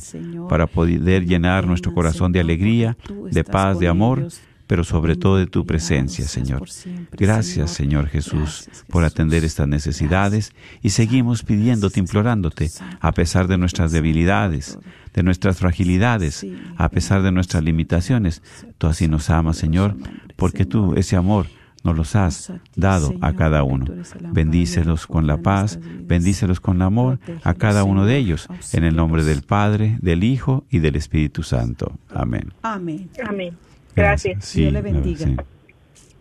para 0.48 0.66
poder 0.66 1.26
llenar 1.26 1.66
nuestro 1.66 1.94
corazón 1.94 2.32
de 2.32 2.40
alegría, 2.40 2.96
de 3.30 3.44
paz, 3.44 3.78
de 3.78 3.88
amor, 3.88 4.28
pero 4.72 4.84
sobre 4.84 5.16
todo 5.16 5.36
de 5.36 5.46
tu 5.46 5.66
presencia, 5.66 6.26
Señor. 6.26 6.62
Gracias, 7.10 7.72
Señor 7.72 8.06
Jesús, 8.06 8.70
por 8.88 9.04
atender 9.04 9.44
estas 9.44 9.68
necesidades 9.68 10.54
y 10.80 10.88
seguimos 10.88 11.42
pidiéndote, 11.42 12.00
implorándote, 12.00 12.70
a 12.98 13.12
pesar 13.12 13.48
de 13.48 13.58
nuestras 13.58 13.92
debilidades, 13.92 14.78
de 15.12 15.22
nuestras 15.22 15.58
fragilidades, 15.58 16.46
a 16.78 16.88
pesar 16.88 17.20
de 17.20 17.32
nuestras 17.32 17.62
limitaciones. 17.62 18.40
Tú 18.78 18.86
así 18.86 19.08
nos 19.08 19.28
amas, 19.28 19.58
Señor, 19.58 19.94
porque 20.36 20.64
tú 20.64 20.94
ese 20.96 21.16
amor 21.16 21.48
nos 21.84 21.94
los 21.94 22.16
has 22.16 22.50
dado 22.74 23.12
a 23.20 23.34
cada 23.34 23.64
uno. 23.64 23.84
Bendícelos 24.32 25.06
con 25.06 25.26
la 25.26 25.36
paz, 25.36 25.80
bendícelos 25.82 26.60
con 26.60 26.76
el 26.76 26.82
amor 26.82 27.18
a 27.44 27.52
cada 27.52 27.84
uno 27.84 28.06
de 28.06 28.16
ellos, 28.16 28.48
en 28.72 28.84
el 28.84 28.96
nombre 28.96 29.22
del 29.22 29.42
Padre, 29.42 29.98
del 30.00 30.24
Hijo 30.24 30.64
y 30.70 30.78
del 30.78 30.96
Espíritu 30.96 31.42
Santo. 31.42 31.98
Amén. 32.08 32.54
Amén. 32.62 33.10
Amén. 33.22 33.54
Gracias. 33.96 34.44
Sí, 34.44 34.60
Dios 34.62 34.72
le 34.72 34.82
bendiga. 34.82 35.26
sí. 35.26 35.36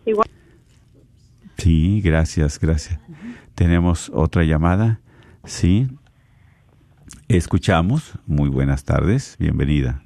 Igual. 0.06 0.28
Sí, 1.58 2.00
gracias, 2.02 2.58
gracias. 2.58 2.98
Tenemos 3.54 4.10
otra 4.14 4.44
llamada. 4.44 5.00
Sí. 5.44 5.88
Escuchamos. 7.28 8.18
Muy 8.26 8.48
buenas 8.48 8.84
tardes. 8.84 9.36
Bienvenida. 9.38 10.02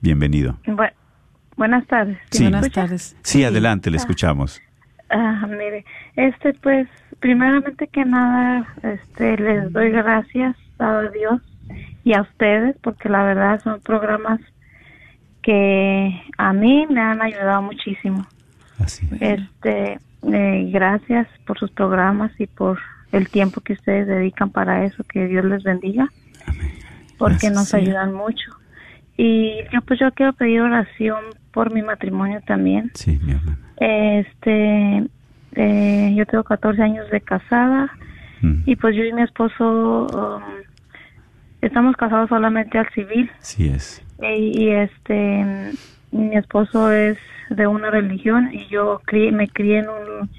Bienvenido. 0.00 0.58
Bu- 0.66 0.92
buenas 1.56 1.86
tardes. 1.86 2.18
Sí. 2.30 2.44
¿Me 2.44 2.50
Buenas 2.50 2.70
tardes. 2.72 3.16
Sí, 3.22 3.44
adelante, 3.44 3.90
le 3.90 3.96
escuchamos. 3.96 4.60
Ah, 5.08 5.46
mire, 5.48 5.84
este, 6.16 6.52
pues, 6.54 6.88
primeramente 7.20 7.86
que 7.86 8.04
nada, 8.04 8.66
este, 8.82 9.36
les 9.36 9.72
doy 9.72 9.90
gracias 9.90 10.56
a 10.80 11.02
Dios 11.14 11.40
y 12.04 12.12
a 12.14 12.22
ustedes, 12.22 12.76
porque 12.82 13.08
la 13.08 13.22
verdad 13.22 13.60
son 13.62 13.80
programas 13.80 14.40
que 15.46 16.22
a 16.36 16.52
mí 16.52 16.86
me 16.90 17.00
han 17.00 17.22
ayudado 17.22 17.62
muchísimo. 17.62 18.26
Así. 18.78 19.08
Este, 19.20 19.98
eh, 20.32 20.70
gracias 20.72 21.28
por 21.46 21.58
sus 21.58 21.70
programas 21.70 22.32
y 22.38 22.46
por 22.46 22.78
el 23.12 23.28
tiempo 23.28 23.60
que 23.60 23.74
ustedes 23.74 24.06
dedican 24.06 24.50
para 24.50 24.84
eso. 24.84 25.04
Que 25.04 25.26
Dios 25.28 25.44
les 25.44 25.62
bendiga, 25.62 26.08
porque 27.16 27.48
Gracias. 27.48 27.54
nos 27.54 27.74
ayudan 27.74 28.12
mucho. 28.12 28.50
Y 29.16 29.62
yo, 29.72 29.80
pues, 29.82 30.00
yo 30.00 30.12
quiero 30.12 30.32
pedir 30.34 30.60
oración 30.60 31.24
por 31.52 31.72
mi 31.72 31.82
matrimonio 31.82 32.40
también. 32.46 32.90
Sí, 32.94 33.18
mi 33.22 33.32
hermana. 33.32 33.58
Este, 33.78 35.06
eh, 35.52 36.14
yo 36.14 36.26
tengo 36.26 36.44
14 36.44 36.82
años 36.82 37.08
de 37.10 37.20
casada 37.22 37.90
Mm, 38.42 38.62
y 38.66 38.76
pues 38.76 38.94
yo 38.94 39.04
y 39.04 39.12
mi 39.12 39.22
esposo 39.22 40.06
um, 40.06 40.42
estamos 41.62 41.96
casados 41.96 42.28
solamente 42.28 42.78
al 42.78 42.88
civil 42.90 43.30
Sí 43.40 43.68
es. 43.68 44.02
Y, 44.22 44.62
y, 44.62 44.70
este 44.70 45.72
mi 46.12 46.36
esposo 46.36 46.90
es 46.90 47.18
de 47.50 47.66
una 47.66 47.90
religión 47.90 48.50
y 48.52 48.66
yo 48.66 49.00
me 49.32 49.48
crié 49.48 49.78
en 49.78 49.88
un 49.88 50.30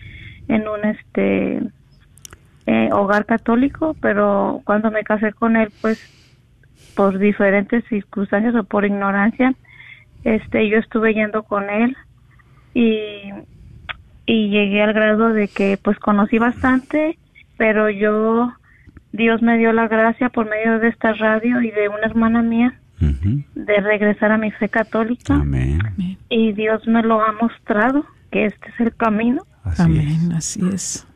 en 0.48 0.68
un 0.68 0.86
este 0.86 1.62
eh, 2.66 2.90
hogar 2.92 3.26
católico 3.26 3.96
pero 4.02 4.62
cuando 4.66 4.92
me 4.92 5.04
casé 5.04 5.34
con 5.34 5.56
él 5.56 5.70
pues 5.82 6.02
por 6.96 7.20
diferentes 7.20 7.84
circunstancias 7.86 8.56
o 8.56 8.63
por 8.63 8.86
ignorancia 8.86 9.54
este 10.24 10.68
yo 10.70 10.78
estuve 10.80 11.13
yendo 11.13 11.44
con 11.44 11.70
él 11.70 11.96
y 12.74 13.32
y 14.26 14.50
llegué 14.50 14.82
al 14.82 14.94
grado 14.94 15.32
de 15.32 15.48
que 15.48 15.78
pues 15.82 15.98
conocí 16.00 16.38
bastante 16.38 17.18
pero 17.58 17.90
yo 17.90 18.52
Dios 19.13 19.42
me 19.42 19.58
dio 19.58 19.72
la 19.72 19.88
gracia 19.88 20.30
por 20.30 20.50
medio 20.50 20.80
de 20.80 20.90
esta 20.90 21.13
radio 21.13 21.62
y 21.62 21.72
de 21.72 21.88
una 21.88 22.06
hermana 22.06 22.42
mía 22.42 22.74
De 22.99 23.79
regresar 23.81 24.31
a 24.31 24.38
mi 24.38 24.49
fe 24.51 24.69
católica 24.69 25.36
Amén. 25.36 25.79
y 26.29 26.51
Dios 26.53 26.86
me 26.88 27.03
lo 27.03 27.21
ha 27.21 27.31
mostrado 27.33 28.05
que 28.31 28.45
este 28.45 28.69
es 28.69 28.79
el 28.79 28.95
camino 28.95 29.43
Así 29.63 29.81
Amén, 29.83 30.31
así 30.33 30.62
es. 30.73 31.07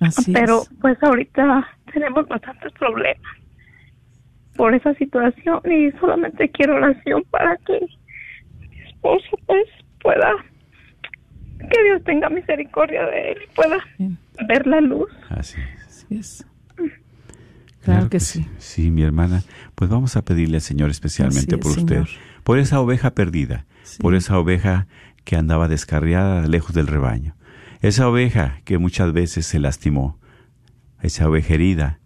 Así 0.00 0.32
pero 0.32 0.62
es. 0.62 0.70
pues 0.80 1.00
ahorita 1.02 1.68
tenemos 1.92 2.26
bastantes 2.26 2.72
problemas 2.72 3.36
por 4.56 4.74
esa 4.74 4.94
situación 4.94 5.60
y 5.64 5.90
solamente 6.00 6.48
quiero 6.50 6.76
oración 6.76 7.22
para 7.30 7.56
que 7.58 7.86
mi 8.60 8.80
esposo 8.88 9.38
pues 9.46 9.66
pueda 10.02 10.32
que 11.58 11.82
Dios 11.84 12.02
tenga 12.04 12.30
misericordia 12.30 13.04
de 13.06 13.32
él 13.32 13.38
y 13.44 13.54
pueda 13.54 13.78
Bien. 13.98 14.18
ver 14.48 14.66
la 14.66 14.80
luz 14.80 15.08
es. 15.30 15.38
Así 15.38 15.60
es. 15.60 15.86
Así 15.86 16.18
es. 16.18 16.46
Claro, 17.82 18.10
que, 18.10 18.20
sí. 18.20 18.46
Sí, 18.58 18.90
mi 18.90 19.02
hermana. 19.02 19.42
Pues 19.74 19.90
vamos 19.90 20.16
a 20.16 20.22
pedirle 20.24 20.56
al 20.58 20.62
Señor 20.62 20.90
especialmente 20.90 21.54
es, 21.56 21.60
por 21.60 21.70
usted, 21.72 21.86
Señor. 22.04 22.08
por 22.44 22.58
esa 22.58 22.80
oveja 22.80 23.12
perdida, 23.14 23.66
Sí. 23.82 23.98
por 24.00 24.14
esa 24.14 24.38
oveja 24.38 24.86
que 25.24 25.36
andaba 25.36 25.66
descarriada 25.68 26.46
lejos 26.46 26.74
del 26.74 26.86
rebaño. 26.86 27.34
Esa 27.80 28.08
oveja 28.08 28.60
que 28.64 28.78
muchas 28.78 29.12
veces 29.12 29.46
se 29.46 29.58
lastimó, 29.58 30.18
esa 31.02 31.28
oveja 31.28 31.54
herida, 31.54 31.98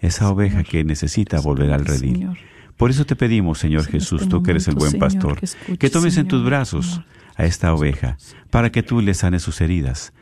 esa 0.00 0.30
oveja 0.30 0.64
que 0.64 0.84
necesita 0.84 1.40
volver 1.40 1.72
al 1.72 1.84
redil. 1.84 2.14
Señor. 2.14 2.38
Por 2.78 2.90
eso 2.90 3.04
te 3.04 3.16
pedimos, 3.16 3.58
Señor 3.58 3.84
Jesús, 3.86 4.22
este 4.22 4.30
tú 4.30 4.42
que 4.42 4.52
eres 4.52 4.68
el 4.68 4.76
buen 4.76 4.98
pastor, 4.98 5.38
que 5.78 5.90
tomes 5.90 6.16
en 6.16 6.28
tus 6.28 6.44
brazos 6.44 7.02
a 7.36 7.44
esta 7.44 7.74
oveja 7.74 8.16
para 8.50 8.70
que 8.70 8.82
tú 8.82 9.00
le 9.02 9.14
sanes 9.14 9.42
sus 9.42 9.60
heridas, 9.60 10.12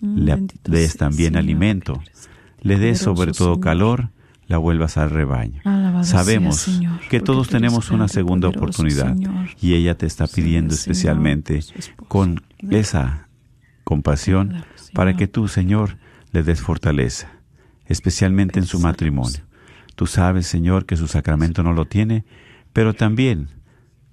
le 0.00 0.46
des 0.64 0.96
también 0.96 1.36
alimento, 1.36 2.02
le 2.62 2.78
des 2.78 2.98
sobre 2.98 3.32
todo 3.32 3.60
calor, 3.60 4.08
la 4.46 4.58
vuelvas 4.58 4.96
al 4.96 5.10
rebaño. 5.10 5.60
Alabado 5.64 6.04
Sabemos 6.04 6.56
Señor, 6.56 7.00
que 7.08 7.20
todos 7.20 7.48
tenemos 7.48 7.90
una 7.90 8.08
segunda 8.08 8.48
poderoso, 8.48 8.82
oportunidad 8.82 9.14
Señor. 9.14 9.48
y 9.60 9.74
ella 9.74 9.96
te 9.96 10.06
está 10.06 10.26
pidiendo 10.26 10.74
especialmente 10.74 11.60
con 12.08 12.42
esa 12.70 13.28
compasión 13.84 14.64
para 14.92 15.16
que 15.16 15.26
tú, 15.26 15.48
Señor, 15.48 15.98
le 16.32 16.42
des 16.42 16.60
fortaleza, 16.60 17.28
especialmente 17.86 18.58
en 18.58 18.66
su 18.66 18.78
matrimonio. 18.80 19.40
Tú 19.94 20.06
sabes, 20.06 20.46
Señor, 20.46 20.86
que 20.86 20.96
su 20.96 21.08
sacramento 21.08 21.62
no 21.62 21.72
lo 21.72 21.86
tiene, 21.86 22.24
pero 22.72 22.94
también 22.94 23.48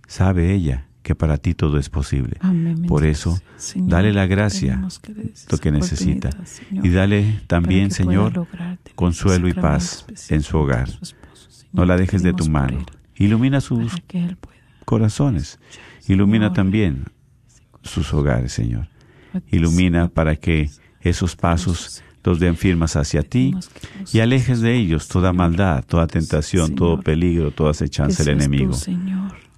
sabe 0.07 0.53
ella 0.53 0.87
que 1.03 1.15
para 1.15 1.37
ti 1.37 1.53
todo 1.53 1.77
es 1.77 1.89
posible. 1.89 2.37
Amén, 2.39 2.83
Por 2.87 3.05
eso, 3.05 3.39
Señor. 3.57 3.89
dale 3.89 4.13
la 4.13 4.25
gracia, 4.25 4.81
que 5.01 5.33
lo 5.51 5.57
que 5.57 5.71
necesita, 5.71 6.29
Señor, 6.45 6.85
y 6.85 6.89
dale 6.89 7.41
también, 7.47 7.91
Señor, 7.91 8.47
consuelo 8.95 9.47
y 9.47 9.53
paz 9.53 10.05
en 10.29 10.41
su 10.41 10.57
hogar. 10.57 10.89
No 11.73 11.85
la 11.85 11.97
dejes 11.97 12.23
de 12.23 12.33
tu 12.33 12.49
mano. 12.49 12.85
Ilumina 13.15 13.61
sus 13.61 13.93
corazones. 14.85 15.59
Ilumina 16.07 16.53
también 16.53 17.05
sus 17.83 18.13
hogares, 18.13 18.53
Señor. 18.53 18.87
Ilumina 19.51 20.07
para 20.07 20.35
que 20.35 20.69
esos 21.01 21.35
pasos 21.35 22.01
los 22.23 22.39
den 22.39 22.55
firmas 22.55 22.95
hacia 22.95 23.21
ti 23.23 23.53
y 24.13 24.19
alejes 24.19 24.61
de 24.61 24.75
ellos 24.75 25.09
toda 25.09 25.33
maldad, 25.33 25.83
toda 25.85 26.07
tentación, 26.07 26.75
todo 26.75 27.01
peligro, 27.01 27.51
toda 27.51 27.71
acechanza 27.71 28.23
del 28.23 28.35
enemigo. 28.35 28.73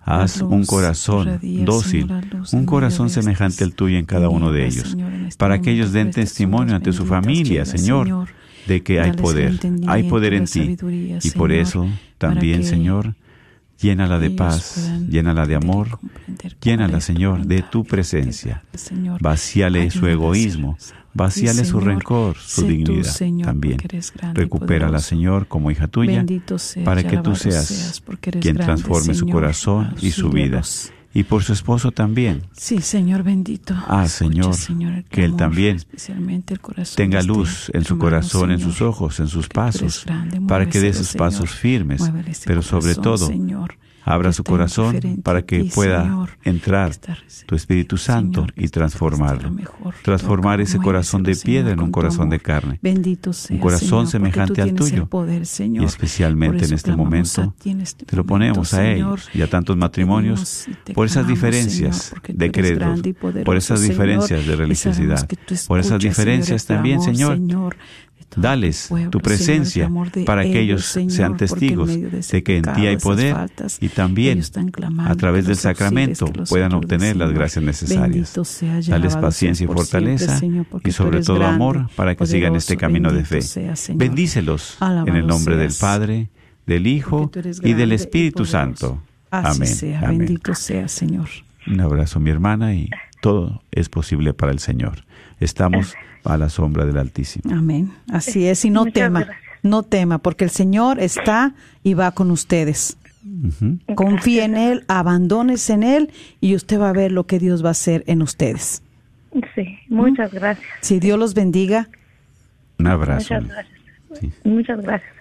Haz 0.05 0.41
un 0.41 0.65
corazón 0.65 1.39
dócil, 1.65 2.07
luz 2.31 2.53
un 2.53 2.65
corazón 2.67 3.09
semejante 3.09 3.63
al 3.63 3.73
tuyo 3.73 3.97
en 3.97 4.05
cada 4.05 4.29
uno 4.29 4.51
de 4.51 4.67
ellos, 4.67 4.91
Señor, 4.91 5.13
este 5.13 5.37
para 5.37 5.61
que 5.61 5.71
ellos 5.71 5.91
den 5.93 6.09
estas 6.09 6.25
testimonio 6.25 6.75
ante 6.75 6.93
su 6.93 7.07
familia, 7.07 7.65
Señor, 7.65 8.27
de 8.67 8.83
que 8.83 8.99
hay 8.99 9.13
poder, 9.13 9.59
hay 9.87 10.03
poder 10.03 10.33
en 10.35 10.45
ti. 10.45 10.77
Y 11.23 11.31
por 11.31 11.51
eso 11.51 11.87
también, 12.19 12.63
Señor, 12.63 13.15
llénala 13.79 14.19
de 14.19 14.29
paz, 14.31 14.91
llénala 15.09 15.45
de 15.45 15.55
amor, 15.55 15.99
llénala, 16.61 17.01
Señor, 17.01 17.45
de 17.45 17.61
tu 17.63 17.83
presencia. 17.83 18.63
Vacíale 19.19 19.89
su 19.91 20.07
egoísmo, 20.07 20.77
vacíale 21.13 21.63
Sí, 21.63 21.71
su 21.71 21.79
rencor, 21.79 22.37
su 22.37 22.61
Sé 22.61 22.61
tú, 22.61 22.67
dignidad 22.67 23.11
Señor, 23.11 23.45
también. 23.45 23.79
Recupérala. 24.33 24.99
Señor, 24.99 25.47
como 25.47 25.71
hija 25.71 25.87
tuya, 25.87 26.25
para 26.83 27.03
que 27.03 27.17
tú 27.17 27.35
seas 27.35 28.03
quien 28.41 28.57
transforme 28.57 29.13
su 29.13 29.27
corazón 29.27 29.95
y 30.01 30.11
su 30.11 30.29
vida. 30.29 30.61
Y 31.15 31.23
por 31.23 31.43
su 31.43 31.53
esposo 31.53 31.91
también, 31.93 32.41
Sí, 32.51 32.81
Señor 32.81 33.23
bendito. 33.23 33.73
Ah, 33.87 34.03
Escucha, 34.03 34.51
Señor, 34.51 34.93
el 34.95 35.03
que 35.05 35.23
Él 35.23 35.37
también 35.37 35.77
el 35.77 36.85
tenga 36.93 37.19
este 37.19 37.27
luz 37.31 37.71
en 37.73 37.85
su 37.85 37.97
corazón, 37.97 38.51
en 38.51 38.59
Señor, 38.59 38.73
sus 38.73 38.81
ojos, 38.81 39.19
en 39.21 39.27
sus 39.29 39.47
pasos, 39.47 40.03
grande, 40.05 40.41
para 40.41 40.69
que 40.69 40.81
dé 40.81 40.89
esos 40.89 41.13
pasos 41.13 41.51
Señor. 41.51 41.61
firmes, 41.61 42.01
ese 42.27 42.43
pero 42.45 42.61
sobre 42.61 42.95
todo 42.95 43.27
Señor, 43.27 43.77
abra 44.05 44.31
su 44.31 44.43
corazón 44.43 45.21
para 45.23 45.41
que 45.41 45.65
pueda 45.65 46.27
entrar 46.43 46.93
tu 47.47 47.55
Espíritu 47.55 47.97
Santo 47.97 48.45
y 48.55 48.67
transformarlo, 48.67 49.51
transformar 50.03 50.61
ese 50.61 50.77
corazón 50.77 51.23
de 51.23 51.35
piedra 51.35 51.73
en 51.73 51.79
un 51.81 51.91
corazón 51.91 52.29
de 52.29 52.39
carne, 52.39 52.79
Bendito 52.81 53.33
sea, 53.33 53.55
un 53.55 53.61
corazón 53.61 54.07
semejante 54.07 54.61
al 54.61 54.73
tuyo. 54.73 55.03
el 55.03 55.07
poder, 55.07 55.45
Señor. 55.47 55.83
y 55.83 55.87
especialmente 55.87 56.59
Por 56.59 56.67
en 56.67 56.73
este 56.73 56.95
momento 56.95 57.53
este 57.65 58.05
te 58.05 58.15
lo 58.15 58.25
ponemos 58.25 58.73
a 58.73 58.89
ellos 58.89 59.27
y 59.33 59.41
a 59.41 59.49
tantos 59.49 59.75
matrimonios 59.75 60.67
por 60.93 61.07
esas 61.07 61.27
diferencias 61.27 62.13
de 62.27 62.51
credos, 62.51 63.01
por 63.43 63.57
esas 63.57 63.81
diferencias 63.81 64.45
de 64.45 64.55
religiosidad, 64.55 65.27
por 65.67 65.79
esas 65.79 65.99
diferencias 65.99 66.65
también, 66.65 67.01
Señor, 67.01 67.75
Dales 68.35 68.89
tu 69.11 69.19
presencia 69.19 69.89
para 70.25 70.43
que 70.43 70.59
ellos 70.59 70.85
sean 70.85 71.37
testigos 71.37 71.89
de, 71.89 72.43
que 72.43 72.57
en 72.57 72.63
ti 72.63 72.87
hay 72.87 72.97
poder 72.97 73.49
y 73.79 73.89
también 73.89 74.41
a 74.99 75.15
través 75.15 75.45
del 75.45 75.55
sacramento 75.55 76.25
puedan 76.49 76.73
obtener 76.73 77.15
las 77.15 77.31
gracias 77.31 77.63
necesarias. 77.63 78.33
Dales 78.87 79.15
paciencia 79.15 79.63
y 79.63 79.67
fortaleza 79.67 80.39
y 80.83 80.91
sobre 80.91 81.21
todo 81.21 81.45
amor 81.45 81.89
para 81.95 82.15
que 82.15 82.25
sigan 82.25 82.55
este 82.55 82.77
camino 82.77 83.11
de 83.11 83.23
fe. 83.23 83.39
Bendícelos 83.93 84.77
en 84.81 85.15
el 85.15 85.27
nombre 85.27 85.55
del. 85.57 85.71
Padre, 85.79 86.29
del 86.65 86.87
Hijo 86.87 87.31
y 87.63 87.73
del 87.73 87.91
Espíritu. 87.91 88.45
Santo. 88.45 89.01
Amén. 89.31 89.69
bendito 90.01 90.55
sea, 90.55 90.87
Señor. 90.87 91.29
Un 91.67 91.81
abrazo, 91.81 92.19
mi 92.19 92.29
hermana, 92.29 92.73
y 92.73 92.89
todo 93.21 93.63
es 93.71 93.89
posible 93.89 94.33
para 94.33 94.51
el 94.51 94.59
Señor. 94.59 95.03
Estamos 95.39 95.93
a 96.23 96.37
la 96.37 96.49
sombra 96.49 96.85
del 96.85 96.97
Altísimo. 96.97 97.53
Amén. 97.53 97.91
Así 98.11 98.45
es, 98.47 98.63
y 98.65 98.69
no 98.69 98.81
Muchas 98.81 98.93
tema, 98.93 99.19
gracias. 99.21 99.37
no 99.63 99.83
tema, 99.83 100.17
porque 100.19 100.43
el 100.45 100.49
Señor 100.49 100.99
está 100.99 101.53
y 101.83 101.93
va 101.93 102.11
con 102.11 102.31
ustedes. 102.31 102.97
Ujú. 103.25 103.79
Confíe 103.95 104.43
en 104.43 104.55
Él, 104.55 104.85
abandónese 104.87 105.73
en 105.73 105.83
Él 105.83 106.11
y 106.41 106.55
usted 106.55 106.79
va 106.79 106.89
a 106.89 106.93
ver 106.93 107.11
lo 107.11 107.25
que 107.25 107.39
Dios 107.39 107.63
va 107.63 107.69
a 107.69 107.71
hacer 107.71 108.03
en 108.07 108.21
ustedes. 108.21 108.81
Sí, 109.53 109.77
muchas 109.89 110.31
gracias. 110.31 110.65
Si 110.81 110.99
Dios 110.99 111.19
los 111.19 111.33
bendiga, 111.33 111.89
Un 112.79 112.87
abrazo. 112.87 113.33
Muchas 113.33 113.47
gracias. 113.49 113.75
Sí, 114.19 114.31
Muchas 114.43 114.81
gracias. 114.81 115.11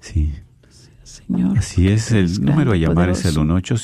sí. 0.00 0.32
Señor. 1.02 1.58
Así 1.58 1.88
es, 1.88 2.12
el 2.12 2.40
número 2.44 2.70
a 2.72 2.76
llamar 2.76 3.08
es 3.10 3.24
el 3.24 3.34
poderoso. 3.34 3.74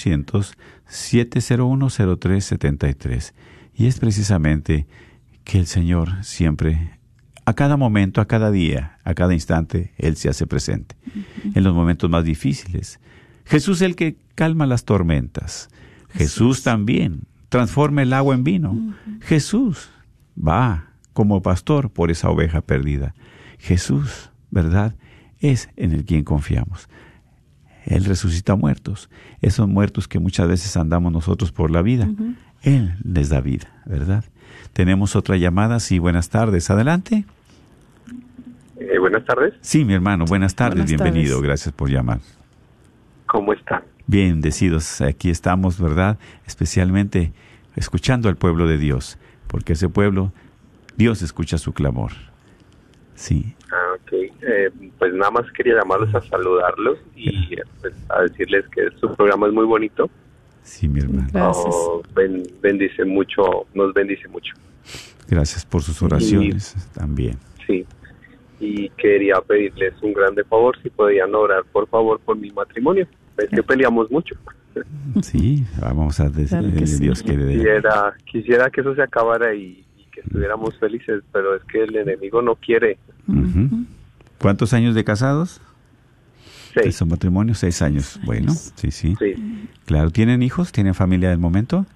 1-800-701-0373. 1.89 3.33
Y 3.75 3.87
es 3.87 3.99
precisamente 3.99 4.87
que 5.45 5.59
el 5.59 5.67
Señor 5.67 6.25
siempre, 6.25 6.99
a 7.45 7.55
cada 7.55 7.77
momento, 7.77 8.21
a 8.21 8.27
cada 8.27 8.51
día, 8.51 8.99
a 9.05 9.15
cada 9.15 9.35
instante, 9.35 9.93
Él 9.99 10.17
se 10.17 10.29
hace 10.29 10.47
presente. 10.47 10.97
En 11.55 11.65
los 11.65 11.75
momentos 11.75 12.09
más 12.09 12.25
difíciles. 12.25 13.01
Jesús 13.45 13.79
es 13.79 13.83
el 13.83 13.97
que 13.97 14.17
calma 14.35 14.67
las 14.67 14.85
tormentas. 14.85 15.69
Jesús 16.11 16.63
también 16.63 17.23
transforma 17.49 18.03
el 18.03 18.13
agua 18.13 18.35
en 18.35 18.45
vino. 18.45 18.95
Jesús 19.21 19.91
va 20.37 20.93
como 21.13 21.43
pastor 21.43 21.91
por 21.91 22.11
esa 22.11 22.31
oveja 22.31 22.61
perdida. 22.61 23.15
Jesús, 23.59 24.31
¿verdad? 24.51 24.95
Es 25.41 25.69
en 25.77 25.93
el 25.93 26.05
quien 26.05 26.25
confiamos. 26.25 26.89
Él 27.85 28.05
resucita 28.05 28.55
muertos. 28.55 29.11
Esos 29.41 29.69
muertos 29.69 30.09
que 30.09 30.19
muchas 30.19 30.49
veces 30.49 30.77
andamos 30.77 31.13
nosotros 31.13 31.53
por 31.53 31.71
la 31.71 31.83
vida. 31.83 32.09
Él 32.63 32.95
les 33.05 33.29
da 33.29 33.41
vida, 33.41 33.69
¿verdad? 33.87 34.25
Tenemos 34.73 35.17
otra 35.17 35.37
llamada. 35.37 35.81
Sí, 35.81 35.99
buenas 35.99 36.31
tardes. 36.31 36.71
Adelante. 36.71 37.25
Eh, 38.79 38.99
buenas 38.99 39.25
tardes, 39.25 39.55
Sí, 39.61 39.85
mi 39.85 39.95
hermano, 39.95 40.25
buenas 40.27 40.55
tardes. 40.57 40.85
Buenas 40.85 40.91
Bienvenido. 40.91 41.37
tardes. 41.37 41.43
Gracias 41.49 41.75
por 41.75 41.89
llamar. 41.91 42.19
¿cómo 43.27 43.53
están? 43.55 43.83
Bendecidos. 44.07 45.01
Aquí 45.01 45.31
estamos, 45.31 45.81
¿verdad? 45.81 46.19
Especialmente 46.47 47.33
escuchando 47.77 48.29
al 48.29 48.37
pueblo 48.37 48.67
de 48.67 48.77
Dios. 48.77 49.17
Porque 49.47 49.73
ese 49.73 49.89
pueblo, 49.89 50.33
Dios 50.97 51.23
escucha 51.23 51.57
su 51.59 51.73
clamor. 51.73 52.13
Sí. 53.15 53.55
Ah, 53.71 53.95
ok. 53.95 54.13
Eh, 54.13 54.71
pues 54.99 55.15
nada 55.15 55.31
más 55.31 55.51
quería 55.53 55.77
llamarlos 55.77 56.15
a 56.15 56.21
saludarlos 56.29 56.99
y 57.17 57.57
pues, 57.81 57.95
a 58.11 58.23
decirles 58.23 58.67
que 58.75 58.89
su 59.01 59.15
programa 59.15 59.47
es 59.47 59.53
muy 59.55 59.65
bonito. 59.65 60.11
Sí, 60.63 60.89
mi 60.89 61.01
hermano. 61.01 61.29
Gracias. 61.33 61.67
Oh, 61.75 62.03
ben- 62.15 62.43
bendice 62.61 63.05
mucho, 63.05 63.43
nos 63.75 63.93
bendice 63.95 64.29
mucho. 64.29 64.55
Gracias 65.29 65.65
por 65.65 65.83
sus 65.83 66.01
oraciones 66.03 66.75
también. 66.95 67.37
Sí. 67.67 67.85
Y 68.61 68.89
quería 68.91 69.41
pedirles 69.41 69.95
un 70.03 70.13
grande 70.13 70.45
favor, 70.45 70.77
si 70.83 70.91
podían 70.91 71.35
orar, 71.35 71.65
por 71.73 71.89
favor, 71.89 72.21
por 72.21 72.37
mi 72.37 72.51
matrimonio. 72.51 73.07
Es 73.37 73.49
que 73.49 73.63
peleamos 73.63 74.11
mucho. 74.11 74.35
Sí, 75.23 75.65
vamos 75.81 76.21
a 76.21 76.29
decir, 76.29 76.59
Claro 76.61 76.73
que 76.75 76.87
sí. 76.87 77.03
Dios 77.03 77.23
quiere. 77.23 77.45
de- 77.45 77.55
Quisiera, 77.55 78.15
quisiera 78.25 78.71
que 78.71 78.81
eso 78.83 78.95
se 78.95 79.03
acabara 79.03 79.55
y, 79.55 79.85
y 79.99 80.05
que 80.13 80.21
estuviéramos 80.21 80.79
felices, 80.79 81.23
pero 81.33 81.57
es 81.57 81.63
que 81.65 81.83
el 81.83 81.97
enemigo 81.97 82.41
no 82.41 82.55
quiere. 82.55 82.99
¿Cuántos 84.39 84.73
años 84.73 84.95
de 84.95 85.05
casados? 85.05 85.61
¿De 86.75 86.83
Seis. 86.85 86.97
su 86.97 87.07
matrimonio? 87.07 87.55
Seis 87.55 87.83
años. 87.83 88.19
Bueno, 88.25 88.53
sí, 88.53 88.91
sí. 88.91 89.15
Sí, 89.19 89.69
Claro, 89.85 90.11
¿tienen 90.11 90.43
hijos? 90.43 90.73
¿Tienen 90.73 90.95
familia 90.95 91.29
del 91.31 91.39
momento? 91.39 91.87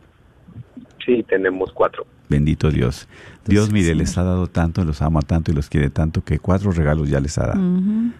sí, 1.04 1.24
tenemos 1.28 1.70
cuatro. 1.72 2.04
Bendito 2.28 2.70
Dios. 2.72 3.06
Dios, 3.46 3.70
mire, 3.70 3.94
les 3.94 4.18
ha 4.18 4.24
dado 4.24 4.48
tanto, 4.48 4.84
los 4.84 5.00
ama 5.02 5.22
tanto 5.22 5.52
y 5.52 5.54
los 5.54 5.68
quiere 5.68 5.88
tanto 5.88 6.24
que 6.24 6.40
cuatro 6.40 6.72
regalos 6.72 7.08
ya 7.08 7.20
les 7.20 7.38
ha 7.38 7.46
dado. 7.46 7.60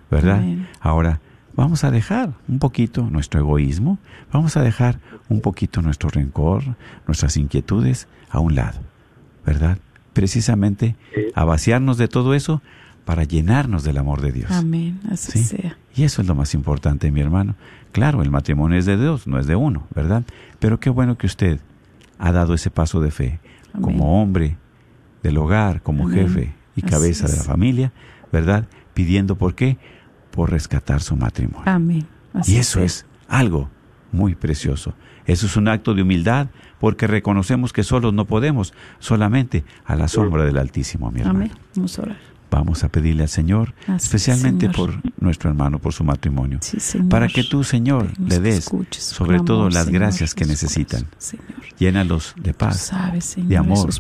¿Verdad? 0.09 0.45
Ahora, 0.81 1.21
vamos 1.57 1.83
a 1.83 1.91
dejar 1.91 2.35
un 2.47 2.61
poquito 2.61 3.03
nuestro 3.11 3.41
egoísmo, 3.41 3.99
vamos 4.33 4.57
a 4.57 4.63
dejar 4.63 5.01
un 5.29 5.41
poquito 5.41 5.83
nuestro 5.83 6.09
rencor, 6.11 6.63
nuestras 7.09 7.37
inquietudes 7.37 8.07
a 8.31 8.39
un 8.39 8.55
lado, 8.55 8.79
¿verdad? 9.45 9.79
precisamente 10.13 10.95
Sí. 11.15 11.23
a 11.35 11.45
vaciarnos 11.45 11.99
de 11.99 12.09
todo 12.09 12.33
eso 12.35 12.63
para 13.07 13.23
llenarnos 13.23 13.85
del 13.85 13.99
amor 13.99 14.21
de 14.21 14.33
Dios. 14.33 14.51
Amén. 14.51 15.01
Así 15.09 15.31
¿Sí? 15.39 15.45
sea. 15.45 15.79
Y 15.95 16.03
eso 16.03 16.21
es 16.21 16.29
lo 16.29 16.35
más 16.35 16.53
importante, 16.55 17.11
mi 17.13 17.21
hermano. 17.21 17.55
Claro, 17.93 18.21
el 18.21 18.31
matrimonio 18.33 18.77
es 18.79 18.85
de 18.85 18.99
Dios, 18.99 19.29
no 19.29 19.39
es 19.39 19.47
de 19.47 19.55
uno, 19.55 19.87
¿verdad? 19.95 20.25
Pero 20.59 20.81
qué 20.81 20.91
bueno 20.91 21.17
que 21.17 21.27
usted 21.29 21.61
ha 22.19 22.33
dado 22.33 22.53
ese 22.53 22.69
paso 22.69 23.01
de 23.01 23.13
fe 23.13 23.39
Amén. 23.73 23.83
como 23.83 24.21
hombre 24.21 24.59
del 25.23 25.39
hogar, 25.39 25.83
como 25.83 26.05
Amén. 26.09 26.27
jefe 26.29 26.55
y 26.75 26.81
Así 26.81 26.91
cabeza 26.91 27.29
de 27.29 27.37
la 27.37 27.45
familia, 27.45 27.93
¿verdad? 28.33 28.67
Pidiendo 28.93 29.37
por 29.37 29.55
qué? 29.55 29.79
Por 30.33 30.51
rescatar 30.51 31.01
su 31.01 31.15
matrimonio. 31.15 31.63
Amén. 31.65 32.07
Así 32.35 32.55
y 32.55 32.59
eso 32.59 32.81
sea. 32.81 32.85
es 32.87 33.07
algo 33.29 33.71
muy 34.11 34.35
precioso. 34.35 34.95
Eso 35.27 35.47
es 35.47 35.57
un 35.57 35.69
acto 35.69 35.95
de 35.95 36.03
humildad 36.03 36.49
porque 36.81 37.07
reconocemos 37.07 37.73
que 37.73 37.85
solos 37.85 38.13
no 38.13 38.25
podemos, 38.25 38.75
solamente 38.99 39.65
a 39.85 39.95
la 39.95 40.09
sombra 40.09 40.45
del 40.45 40.59
Altísimo, 40.59 41.13
mi 41.13 41.21
hermano. 41.21 41.39
Amén. 41.39 41.53
Vamos 41.77 41.99
a 42.01 42.03
orar. 42.03 42.36
Vamos 42.57 42.85
a 42.85 42.89
pedirle 42.89 43.25
al 43.25 43.29
Señor, 43.29 43.75
Así 43.87 44.07
especialmente 44.07 44.67
Señor. 44.73 44.75
por 45.03 45.23
nuestro 45.23 45.51
hermano, 45.51 45.79
por 45.79 45.93
su 45.93 46.05
matrimonio, 46.05 46.59
Sí, 46.63 46.77
para 47.11 47.29
que 47.29 47.45
tú, 47.45 47.63
Señor, 47.65 48.07
Pedimos 48.13 48.29
le 48.31 48.41
des 48.41 48.59
escuches 48.59 49.03
sobre 49.05 49.41
todo 49.41 49.69
las 49.69 49.85
Señor, 49.85 50.01
gracias 50.01 50.35
que 50.35 50.47
necesitan. 50.47 51.07
Señor. 51.19 51.47
Llénalos 51.79 52.35
de 52.41 52.55
paz, 52.55 52.81
sabes, 52.81 53.37
de 53.37 53.57
amor, 53.57 53.91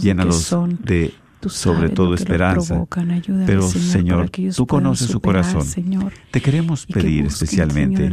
llénalos 0.00 0.50
de 0.84 1.14
Tú 1.40 1.48
sobre 1.48 1.88
todo 1.88 2.14
esperanza. 2.14 2.74
provocan. 2.74 3.22
Pero, 3.46 3.62
Señor, 3.66 4.28
tú 4.54 4.66
conoces 4.66 5.08
su 5.08 5.20
corazón. 5.20 5.64
Señor, 5.64 6.12
Te 6.30 6.42
queremos 6.42 6.84
pedir 6.84 7.24
especialmente 7.26 8.10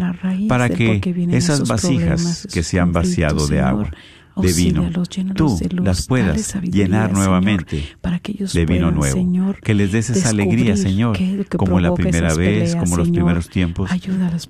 para 0.47 0.69
que 0.69 1.01
esas 1.31 1.67
vasijas 1.67 2.47
que 2.53 2.63
se 2.63 2.79
han 2.79 2.93
vaciado 2.93 3.47
de 3.47 3.59
agua. 3.61 3.91
De 4.41 4.53
vino, 4.53 4.89
tú 5.35 5.59
las 5.71 6.05
puedas 6.07 6.55
llenar 6.63 7.09
Señor, 7.09 7.13
nuevamente 7.13 7.83
para 8.01 8.19
que 8.19 8.33
ellos 8.33 8.53
de 8.53 8.65
vino 8.65 8.91
nuevo, 8.91 9.55
que 9.61 9.73
les 9.73 9.91
des 9.91 10.09
esa 10.09 10.29
alegría, 10.29 10.77
Señor, 10.77 11.17
como 11.55 11.79
la 11.79 11.93
primera 11.93 12.33
vez, 12.33 12.75
como 12.75 12.97
los 12.97 13.09
primeros 13.09 13.49
tiempos, 13.49 13.89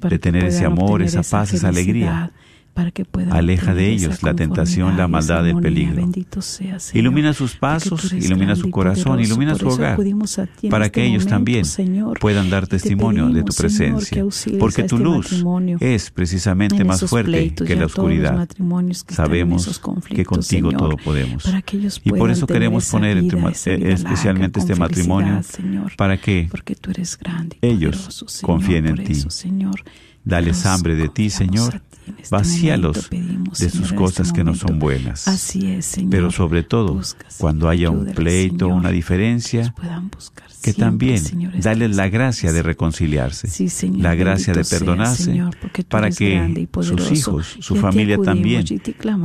de 0.09 0.19
tener 0.19 0.45
ese 0.45 0.65
amor, 0.65 1.01
esa 1.01 1.23
paz, 1.23 1.53
esa 1.53 1.69
alegría. 1.69 2.31
Felicidad, 2.77 2.87
para 2.87 2.91
que 2.91 3.05
puedan 3.05 3.33
Aleja 3.33 3.73
de 3.73 3.89
ellos 3.89 4.23
la 4.23 4.33
tentación, 4.33 4.97
la 4.97 5.07
maldad, 5.07 5.47
el 5.47 5.57
peligro. 5.57 5.95
Bendito 5.95 6.41
sea, 6.41 6.79
Señor, 6.79 7.03
Ilumina 7.03 7.33
sus 7.33 7.55
pasos, 7.55 8.13
ilumina 8.13 8.55
su 8.55 8.69
corazón, 8.69 9.19
ilumina 9.19 9.55
su 9.55 9.67
hogar, 9.67 9.97
para 10.69 10.85
este 10.85 10.91
que 10.91 11.05
ellos 11.05 11.25
también 11.25 11.65
puedan 12.19 12.49
dar 12.49 12.67
testimonio 12.67 13.29
de 13.29 13.43
tu 13.43 13.53
presencia, 13.53 14.23
porque 14.59 14.83
tu 14.83 14.97
este 14.97 15.03
luz 15.03 15.45
es 15.79 16.11
precisamente 16.11 16.77
en 16.77 16.87
más 16.87 17.03
fuerte 17.05 17.53
que 17.53 17.75
la 17.75 17.85
oscuridad. 17.85 18.47
Sabemos 19.09 19.81
que 20.07 20.25
contigo 20.25 20.71
todo 20.71 20.97
podemos. 20.97 21.43
Y 22.03 22.11
por 22.11 22.31
eso 22.31 22.47
queremos 22.47 22.89
poner 22.89 23.17
esa 23.17 23.71
eh, 23.71 23.93
especialmente 23.93 24.59
este 24.59 24.75
matrimonio 24.75 25.41
para 25.97 26.17
que 26.17 26.47
porque 26.49 26.75
tú 26.75 26.91
eres 26.91 27.17
grande 27.17 27.57
y 27.61 27.67
ellos 27.67 28.41
confíen 28.41 28.87
en 28.87 29.03
ti. 29.03 29.23
Dales 30.23 30.65
hambre 30.65 30.95
de 30.95 31.07
ti, 31.07 31.29
Señor. 31.29 31.81
Este 32.17 32.35
Vacíalos 32.35 33.07
pedimos, 33.09 33.59
de 33.59 33.69
sus 33.69 33.93
cosas 33.93 34.27
este 34.27 34.39
que 34.39 34.43
no 34.43 34.55
son 34.55 34.79
buenas. 34.79 35.27
Así 35.27 35.71
es, 35.71 35.85
Señor. 35.85 36.11
Pero 36.11 36.31
sobre 36.31 36.63
todo, 36.63 36.93
Busca, 36.93 37.25
cuando 37.37 37.69
haya 37.69 37.89
un 37.89 38.05
pleito, 38.05 38.65
Señor, 38.65 38.79
una 38.79 38.89
diferencia, 38.91 39.73
buscar 40.11 40.47
que 40.61 40.73
siempre, 40.73 40.85
también 40.85 41.19
Señor, 41.19 41.59
darles 41.61 41.95
la 41.95 42.09
gracia 42.09 42.51
de 42.51 42.63
reconciliarse, 42.63 43.47
Sí, 43.47 43.69
Señor, 43.69 44.01
la 44.01 44.15
gracia 44.15 44.53
de 44.53 44.63
sea, 44.63 44.79
perdonarse, 44.79 45.23
Señor, 45.23 45.55
para 45.87 46.09
que 46.09 46.67
sus 46.81 47.11
hijos, 47.11 47.57
su 47.59 47.75
familia 47.75 48.17
también 48.17 48.65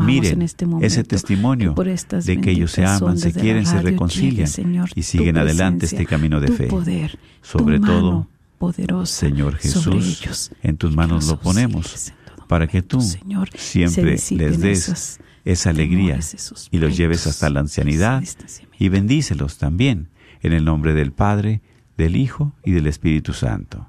miren 0.04 0.34
en 0.34 0.42
este 0.42 0.66
ese 0.80 1.04
testimonio 1.04 1.74
por 1.74 1.88
estas 1.88 2.26
de 2.26 2.40
que 2.40 2.50
ellos 2.50 2.72
se 2.72 2.84
aman, 2.84 3.18
se 3.18 3.32
quieren, 3.32 3.66
se 3.66 3.80
reconcilian 3.80 4.48
y 4.94 5.02
siguen 5.02 5.38
adelante 5.38 5.86
este 5.86 6.06
camino 6.06 6.40
de 6.40 6.48
fe. 6.48 6.66
poder, 6.66 7.18
Sobre 7.40 7.80
todo, 7.80 8.28
poderosa 8.58 9.20
Señor 9.20 9.56
Jesús, 9.56 10.22
ellos, 10.22 10.52
en 10.62 10.76
tus 10.76 10.94
manos 10.94 11.26
lo 11.26 11.40
ponemos 11.40 12.12
para 12.52 12.66
que 12.66 12.82
tú 12.82 13.00
Señor, 13.00 13.48
siempre 13.56 14.18
les 14.30 14.60
des 14.60 14.88
esas 14.88 15.20
esa 15.42 15.70
alegría 15.70 16.18
temores, 16.18 16.68
y 16.70 16.78
los 16.78 16.94
lleves 16.98 17.26
hasta 17.26 17.48
la 17.48 17.60
ancianidad 17.60 18.20
distanciamiento. 18.20 18.76
y 18.78 18.88
bendícelos 18.90 19.56
también 19.56 20.10
en 20.42 20.52
el 20.52 20.62
nombre 20.62 20.92
del 20.92 21.12
Padre, 21.12 21.62
del 21.96 22.14
Hijo 22.14 22.52
y 22.62 22.72
del 22.72 22.88
Espíritu 22.88 23.32
Santo. 23.32 23.88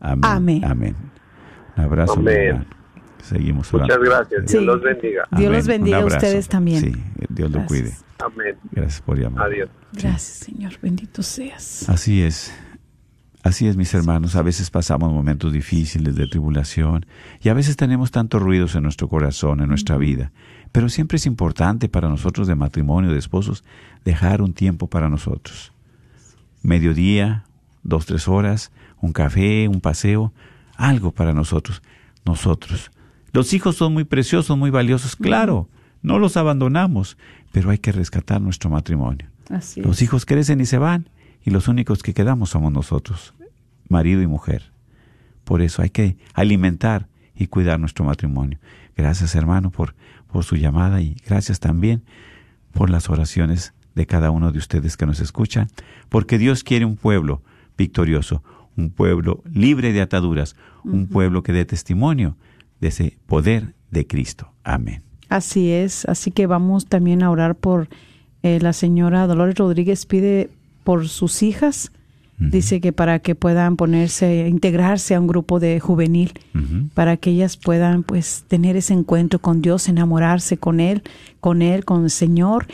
Amén. 0.00 0.24
Amén. 0.24 0.64
Amén. 0.64 0.96
Un 1.76 1.84
abrazo. 1.84 2.14
Amén. 2.14 2.66
Seguimos 3.22 3.72
orando. 3.72 3.96
Muchas 3.96 4.10
gracias. 4.12 4.42
Sí. 4.46 4.56
Dios 4.56 4.64
los 4.64 4.82
bendiga. 4.82 5.28
Dios 5.30 5.52
los 5.52 5.66
bendiga 5.68 5.98
a 5.98 6.04
ustedes 6.06 6.48
también. 6.48 6.80
Sí, 6.80 6.92
Dios 7.28 7.48
lo 7.48 7.58
Gracias. 7.60 7.68
cuide. 7.68 7.94
Amén. 8.18 8.56
Gracias 8.72 9.02
por 9.02 9.18
llamar. 9.20 9.46
Adiós. 9.46 9.68
Gracias, 9.92 10.46
Señor. 10.46 10.72
Bendito 10.82 11.22
seas. 11.22 11.88
Así 11.88 12.22
es. 12.22 12.52
Así 13.42 13.66
es, 13.66 13.76
mis 13.76 13.94
hermanos. 13.94 14.36
A 14.36 14.42
veces 14.42 14.70
pasamos 14.70 15.12
momentos 15.12 15.52
difíciles 15.52 16.14
de 16.14 16.26
tribulación 16.26 17.06
y 17.40 17.48
a 17.48 17.54
veces 17.54 17.76
tenemos 17.76 18.10
tantos 18.10 18.42
ruidos 18.42 18.74
en 18.74 18.82
nuestro 18.82 19.08
corazón, 19.08 19.60
en 19.60 19.68
nuestra 19.68 19.96
vida. 19.96 20.30
Pero 20.72 20.88
siempre 20.88 21.16
es 21.16 21.26
importante 21.26 21.88
para 21.88 22.08
nosotros 22.08 22.46
de 22.46 22.54
matrimonio, 22.54 23.12
de 23.12 23.18
esposos, 23.18 23.64
dejar 24.04 24.42
un 24.42 24.52
tiempo 24.52 24.88
para 24.88 25.08
nosotros. 25.08 25.72
Mediodía, 26.62 27.44
dos, 27.82 28.06
tres 28.06 28.28
horas, 28.28 28.72
un 29.00 29.12
café, 29.12 29.68
un 29.68 29.80
paseo, 29.80 30.32
algo 30.76 31.10
para 31.12 31.32
nosotros. 31.32 31.82
Nosotros. 32.26 32.90
Los 33.32 33.54
hijos 33.54 33.76
son 33.76 33.94
muy 33.94 34.04
preciosos, 34.04 34.56
muy 34.58 34.70
valiosos, 34.70 35.16
claro. 35.16 35.68
No 36.02 36.18
los 36.18 36.36
abandonamos, 36.36 37.16
pero 37.52 37.70
hay 37.70 37.78
que 37.78 37.92
rescatar 37.92 38.40
nuestro 38.40 38.70
matrimonio. 38.70 39.28
Así 39.48 39.80
Los 39.80 40.02
hijos 40.02 40.26
crecen 40.26 40.60
y 40.60 40.66
se 40.66 40.78
van, 40.78 41.08
y 41.44 41.50
los 41.50 41.68
únicos 41.68 42.02
que 42.02 42.14
quedamos 42.14 42.50
somos 42.50 42.72
nosotros, 42.72 43.34
marido 43.88 44.22
y 44.22 44.26
mujer. 44.26 44.72
Por 45.44 45.62
eso 45.62 45.82
hay 45.82 45.90
que 45.90 46.16
alimentar 46.34 47.08
y 47.34 47.46
cuidar 47.46 47.80
nuestro 47.80 48.04
matrimonio. 48.04 48.58
Gracias, 48.96 49.34
hermano, 49.34 49.70
por, 49.70 49.94
por 50.30 50.44
su 50.44 50.56
llamada 50.56 51.00
y 51.00 51.16
gracias 51.26 51.60
también 51.60 52.02
por 52.72 52.90
las 52.90 53.08
oraciones 53.08 53.72
de 53.94 54.06
cada 54.06 54.30
uno 54.30 54.52
de 54.52 54.58
ustedes 54.58 54.96
que 54.96 55.06
nos 55.06 55.20
escuchan, 55.20 55.68
porque 56.08 56.38
Dios 56.38 56.62
quiere 56.62 56.84
un 56.84 56.96
pueblo 56.96 57.42
victorioso, 57.76 58.42
un 58.76 58.90
pueblo 58.90 59.42
libre 59.52 59.92
de 59.92 60.00
ataduras, 60.00 60.56
un 60.84 61.08
pueblo 61.08 61.42
que 61.42 61.52
dé 61.52 61.64
testimonio 61.64 62.36
de 62.80 62.88
ese 62.88 63.18
poder 63.26 63.74
de 63.90 64.06
Cristo. 64.06 64.52
Amén. 64.62 65.02
Así 65.28 65.70
es, 65.70 66.04
así 66.06 66.30
que 66.30 66.46
vamos 66.46 66.86
también 66.86 67.22
a 67.22 67.30
orar 67.30 67.54
por 67.54 67.88
eh, 68.42 68.58
la 68.60 68.72
señora 68.72 69.26
Dolores 69.26 69.56
Rodríguez 69.56 70.06
pide 70.06 70.50
por 70.90 71.08
sus 71.08 71.44
hijas, 71.44 71.92
dice 72.36 72.80
que 72.80 72.92
para 72.92 73.20
que 73.20 73.36
puedan 73.36 73.76
ponerse, 73.76 74.48
integrarse 74.48 75.14
a 75.14 75.20
un 75.20 75.28
grupo 75.28 75.60
de 75.60 75.78
juvenil, 75.78 76.32
para 76.94 77.16
que 77.16 77.30
ellas 77.30 77.56
puedan 77.56 78.02
pues 78.02 78.42
tener 78.48 78.74
ese 78.74 78.92
encuentro 78.92 79.38
con 79.38 79.62
Dios, 79.62 79.88
enamorarse 79.88 80.56
con 80.56 80.80
él, 80.80 81.04
con 81.38 81.62
él, 81.62 81.84
con 81.84 82.02
el 82.02 82.10
Señor 82.10 82.66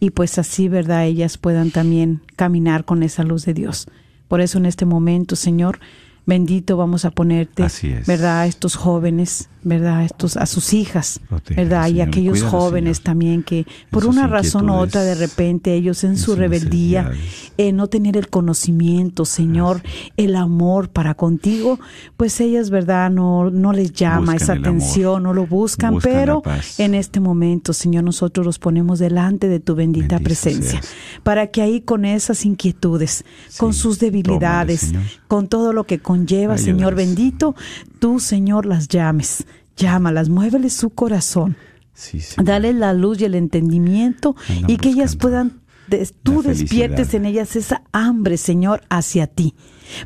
y 0.00 0.12
pues 0.12 0.38
así, 0.38 0.70
¿verdad? 0.70 1.04
Ellas 1.04 1.36
puedan 1.36 1.70
también 1.70 2.22
caminar 2.36 2.86
con 2.86 3.02
esa 3.02 3.22
luz 3.22 3.44
de 3.44 3.52
Dios. 3.52 3.86
Por 4.28 4.40
eso 4.40 4.56
en 4.56 4.64
este 4.64 4.86
momento, 4.86 5.36
Señor, 5.36 5.78
bendito 6.24 6.78
vamos 6.78 7.04
a 7.04 7.10
ponerte, 7.10 7.64
Así 7.64 7.88
es. 7.88 8.06
¿verdad? 8.06 8.40
A 8.40 8.46
estos 8.46 8.76
jóvenes, 8.76 9.50
¿verdad? 9.62 9.98
A 9.98 10.04
estos 10.04 10.36
a 10.36 10.46
sus 10.46 10.72
hijas, 10.72 11.20
Protege, 11.28 11.62
¿verdad? 11.64 11.88
y 11.88 12.00
aquellos 12.00 12.42
jóvenes 12.42 12.98
Señor. 12.98 13.04
también 13.04 13.42
que 13.42 13.66
por 13.90 14.06
una 14.06 14.26
razón 14.26 14.70
u 14.70 14.74
otra 14.74 15.02
de 15.02 15.14
repente 15.14 15.74
ellos 15.74 16.04
en 16.04 16.16
su 16.16 16.36
rebeldía, 16.36 17.10
eh, 17.56 17.72
no 17.72 17.88
tener 17.88 18.16
el 18.16 18.28
conocimiento, 18.28 19.24
Señor, 19.24 19.82
el 20.16 20.36
amor 20.36 20.88
para 20.90 21.14
contigo, 21.14 21.78
pues 22.16 22.40
ellas, 22.40 22.70
¿verdad? 22.70 23.10
No, 23.10 23.50
no 23.50 23.72
les 23.72 23.92
llama 23.92 24.32
Buscan 24.32 24.36
esa 24.36 24.52
atención, 24.54 25.22
no 25.22 25.34
lo 25.34 25.46
buscan, 25.46 25.98
pero 26.02 26.42
en 26.78 26.94
este 26.94 27.20
momento, 27.20 27.72
Señor, 27.72 28.04
nosotros 28.04 28.46
los 28.46 28.58
ponemos 28.58 28.98
delante 28.98 29.48
de 29.48 29.60
tu 29.60 29.74
bendita 29.74 30.16
Bendito 30.16 30.24
presencia, 30.24 30.82
seas. 30.82 30.94
para 31.22 31.48
que 31.48 31.62
ahí 31.62 31.80
con 31.80 32.04
esas 32.04 32.44
inquietudes, 32.44 33.24
con 33.56 33.74
sus 33.74 33.98
debilidades, 33.98 34.92
tómale, 34.92 35.10
con 35.26 35.48
todo 35.48 35.72
lo 35.72 35.84
que 35.84 35.98
conlleva. 35.98 36.58
Señor 36.58 36.94
bendito, 36.94 37.54
tú, 37.98 38.20
Señor, 38.20 38.66
las 38.66 38.88
llames, 38.88 39.44
llámalas, 39.76 40.28
muéveles 40.28 40.72
su 40.72 40.90
corazón. 40.90 41.56
Sí. 41.94 42.20
Dale 42.42 42.72
la 42.72 42.92
luz 42.94 43.20
y 43.20 43.24
el 43.24 43.34
entendimiento 43.34 44.36
y 44.68 44.76
que 44.76 44.90
ellas 44.90 45.16
puedan, 45.16 45.60
des- 45.88 46.14
tú 46.22 46.42
despiertes 46.60 47.12
en 47.14 47.26
ellas 47.26 47.56
esa 47.56 47.82
hambre, 47.92 48.36
Señor, 48.36 48.82
hacia 48.88 49.26
ti, 49.26 49.54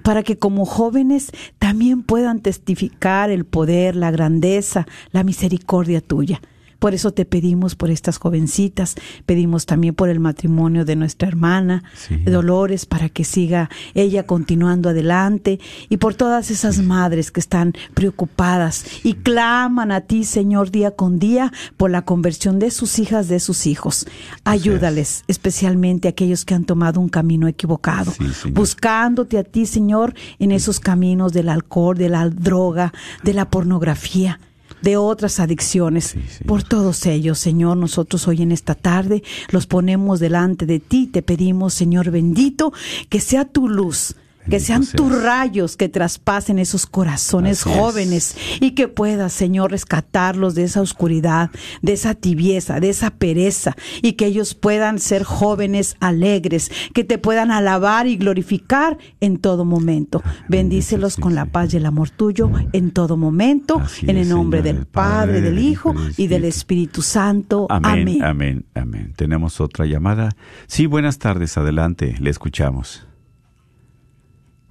para 0.02 0.22
que 0.22 0.38
como 0.38 0.64
jóvenes 0.64 1.30
también 1.58 2.02
puedan 2.02 2.40
testificar 2.40 3.30
el 3.30 3.44
poder, 3.44 3.94
la 3.96 4.10
grandeza, 4.10 4.86
la 5.10 5.22
misericordia 5.22 6.00
tuya. 6.00 6.40
Por 6.82 6.94
eso 6.94 7.12
te 7.12 7.24
pedimos 7.24 7.76
por 7.76 7.90
estas 7.90 8.18
jovencitas, 8.18 8.96
pedimos 9.24 9.66
también 9.66 9.94
por 9.94 10.08
el 10.08 10.18
matrimonio 10.18 10.84
de 10.84 10.96
nuestra 10.96 11.28
hermana 11.28 11.84
Dolores 12.24 12.86
para 12.86 13.08
que 13.08 13.22
siga 13.22 13.70
ella 13.94 14.26
continuando 14.26 14.88
adelante 14.88 15.60
y 15.88 15.98
por 15.98 16.14
todas 16.14 16.50
esas 16.50 16.78
madres 16.78 17.30
que 17.30 17.38
están 17.38 17.72
preocupadas 17.94 18.84
y 19.04 19.14
claman 19.14 19.92
a 19.92 20.00
ti, 20.00 20.24
Señor, 20.24 20.72
día 20.72 20.90
con 20.90 21.20
día 21.20 21.52
por 21.76 21.92
la 21.92 22.02
conversión 22.02 22.58
de 22.58 22.72
sus 22.72 22.98
hijas, 22.98 23.28
de 23.28 23.38
sus 23.38 23.68
hijos. 23.68 24.04
Ayúdales, 24.42 25.22
especialmente 25.28 26.08
aquellos 26.08 26.44
que 26.44 26.54
han 26.54 26.64
tomado 26.64 26.98
un 26.98 27.08
camino 27.08 27.46
equivocado, 27.46 28.12
buscándote 28.50 29.38
a 29.38 29.44
ti, 29.44 29.66
Señor, 29.66 30.14
en 30.40 30.50
esos 30.50 30.80
caminos 30.80 31.32
del 31.32 31.48
alcohol, 31.48 31.96
de 31.96 32.08
la 32.08 32.28
droga, 32.28 32.92
de 33.22 33.34
la 33.34 33.48
pornografía 33.48 34.40
de 34.82 34.96
otras 34.96 35.40
adicciones. 35.40 36.14
Por 36.46 36.62
todos 36.62 37.06
ellos, 37.06 37.38
Señor, 37.38 37.76
nosotros 37.76 38.28
hoy 38.28 38.42
en 38.42 38.52
esta 38.52 38.74
tarde 38.74 39.22
los 39.50 39.66
ponemos 39.66 40.20
delante 40.20 40.66
de 40.66 40.80
ti. 40.80 41.06
Te 41.06 41.22
pedimos, 41.22 41.74
Señor 41.74 42.10
bendito, 42.10 42.72
que 43.08 43.20
sea 43.20 43.44
tu 43.44 43.68
luz 43.68 44.16
que 44.48 44.60
sean 44.60 44.84
tus 44.86 45.22
rayos 45.22 45.76
que 45.76 45.88
traspasen 45.88 46.58
esos 46.58 46.86
corazones 46.86 47.62
jóvenes 47.62 48.36
y 48.60 48.72
que 48.72 48.88
puedas, 48.88 49.32
Señor, 49.32 49.70
rescatarlos 49.70 50.54
de 50.54 50.64
esa 50.64 50.80
oscuridad, 50.80 51.50
de 51.80 51.92
esa 51.92 52.14
tibieza, 52.14 52.80
de 52.80 52.90
esa 52.90 53.10
pereza 53.10 53.76
y 54.02 54.14
que 54.14 54.26
ellos 54.26 54.54
puedan 54.54 54.98
ser 54.98 55.22
jóvenes 55.22 55.96
alegres, 56.00 56.70
que 56.94 57.04
te 57.04 57.18
puedan 57.18 57.50
alabar 57.50 58.06
y 58.06 58.16
glorificar 58.16 58.98
en 59.20 59.38
todo 59.38 59.64
momento. 59.64 60.22
Bendícelos 60.48 61.16
con 61.16 61.34
la 61.34 61.46
paz 61.46 61.74
y 61.74 61.76
el 61.76 61.86
amor 61.86 62.10
tuyo 62.10 62.50
en 62.72 62.90
todo 62.90 63.16
momento, 63.16 63.80
en 64.02 64.16
el 64.16 64.28
nombre 64.28 64.62
del 64.62 64.86
Padre, 64.86 65.40
del 65.40 65.58
Hijo 65.58 65.94
y 66.16 66.26
del 66.26 66.44
Espíritu 66.44 67.02
Santo. 67.02 67.66
Amén. 67.70 68.22
Amén. 68.22 68.64
Amén. 68.74 69.12
Tenemos 69.16 69.60
otra 69.60 69.86
llamada. 69.86 70.30
Sí, 70.66 70.86
buenas 70.86 71.18
tardes. 71.18 71.56
Adelante. 71.56 72.16
Le 72.18 72.30
escuchamos. 72.30 73.06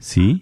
¿Sí? 0.02 0.42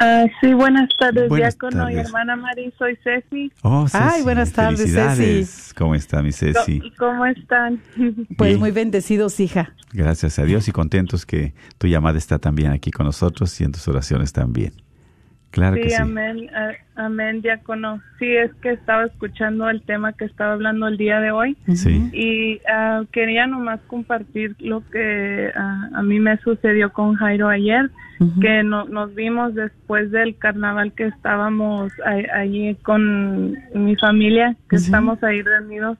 Uh, 0.00 0.28
sí, 0.40 0.54
buenas 0.54 0.88
tardes, 0.98 1.28
buenas 1.28 1.58
diácono 1.58 1.90
y 1.90 1.96
hermana 1.96 2.34
Mari, 2.36 2.72
soy 2.78 2.96
Ceci. 3.04 3.52
Oh, 3.62 3.86
Ceci. 3.86 4.02
Ay, 4.02 4.22
buenas 4.22 4.52
tardes, 4.52 4.94
Ceci. 4.94 5.74
¿Cómo 5.74 5.94
está 5.94 6.22
mi 6.22 6.32
Ceci? 6.32 6.80
¿Cómo 6.96 7.26
están? 7.26 7.82
Pues 8.38 8.58
muy 8.58 8.70
bendecidos, 8.70 9.40
hija. 9.40 9.74
Gracias 9.92 10.38
a 10.38 10.44
Dios 10.44 10.68
y 10.68 10.72
contentos 10.72 11.26
que 11.26 11.52
tu 11.76 11.86
llamada 11.86 12.16
está 12.16 12.38
también 12.38 12.70
aquí 12.70 12.90
con 12.90 13.04
nosotros 13.04 13.60
y 13.60 13.64
en 13.64 13.72
tus 13.72 13.86
oraciones 13.88 14.32
también. 14.32 14.72
Claro 15.50 15.76
sí, 15.76 15.82
que 15.82 15.90
sí. 15.90 15.96
Amén, 16.00 16.48
amén, 16.94 17.42
diácono. 17.42 18.00
Sí, 18.18 18.36
es 18.36 18.52
que 18.62 18.70
estaba 18.70 19.06
escuchando 19.06 19.68
el 19.68 19.82
tema 19.82 20.12
que 20.12 20.24
estaba 20.24 20.52
hablando 20.52 20.86
el 20.86 20.96
día 20.96 21.20
de 21.20 21.32
hoy. 21.32 21.56
Sí. 21.74 22.08
Y 22.12 22.60
uh, 22.70 23.04
quería 23.06 23.46
nomás 23.46 23.80
compartir 23.88 24.54
lo 24.60 24.88
que 24.90 25.50
uh, 25.54 25.96
a 25.96 26.02
mí 26.02 26.20
me 26.20 26.36
sucedió 26.38 26.92
con 26.92 27.14
Jairo 27.16 27.48
ayer, 27.48 27.90
que 28.40 28.62
no, 28.62 28.84
nos 28.84 29.14
vimos 29.14 29.54
después 29.54 30.10
del 30.10 30.36
carnaval 30.36 30.92
que 30.92 31.06
estábamos 31.06 31.90
allí 32.34 32.74
con 32.82 33.56
mi 33.74 33.96
familia, 33.96 34.56
que 34.68 34.76
estamos 34.76 35.22
ahí 35.24 35.42
reunidos. 35.42 35.98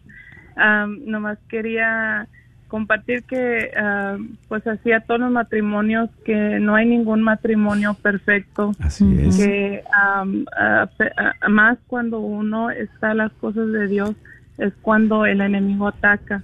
Um, 0.56 0.98
nomás 1.06 1.38
quería 1.48 2.28
compartir 2.70 3.24
que 3.24 3.70
uh, 3.76 4.22
pues 4.48 4.66
hacía 4.66 5.00
todos 5.00 5.20
los 5.20 5.30
matrimonios 5.30 6.08
que 6.24 6.58
no 6.60 6.74
hay 6.74 6.86
ningún 6.86 7.20
matrimonio 7.20 7.94
perfecto. 7.94 8.72
Así 8.80 9.04
es. 9.20 9.36
Que 9.36 9.82
um, 10.22 10.44
uh, 10.44 11.50
más 11.50 11.76
cuando 11.86 12.20
uno 12.20 12.70
está 12.70 13.10
a 13.10 13.14
las 13.14 13.32
cosas 13.32 13.70
de 13.72 13.88
Dios 13.88 14.12
es 14.56 14.72
cuando 14.80 15.26
el 15.26 15.42
enemigo 15.42 15.88
ataca. 15.88 16.42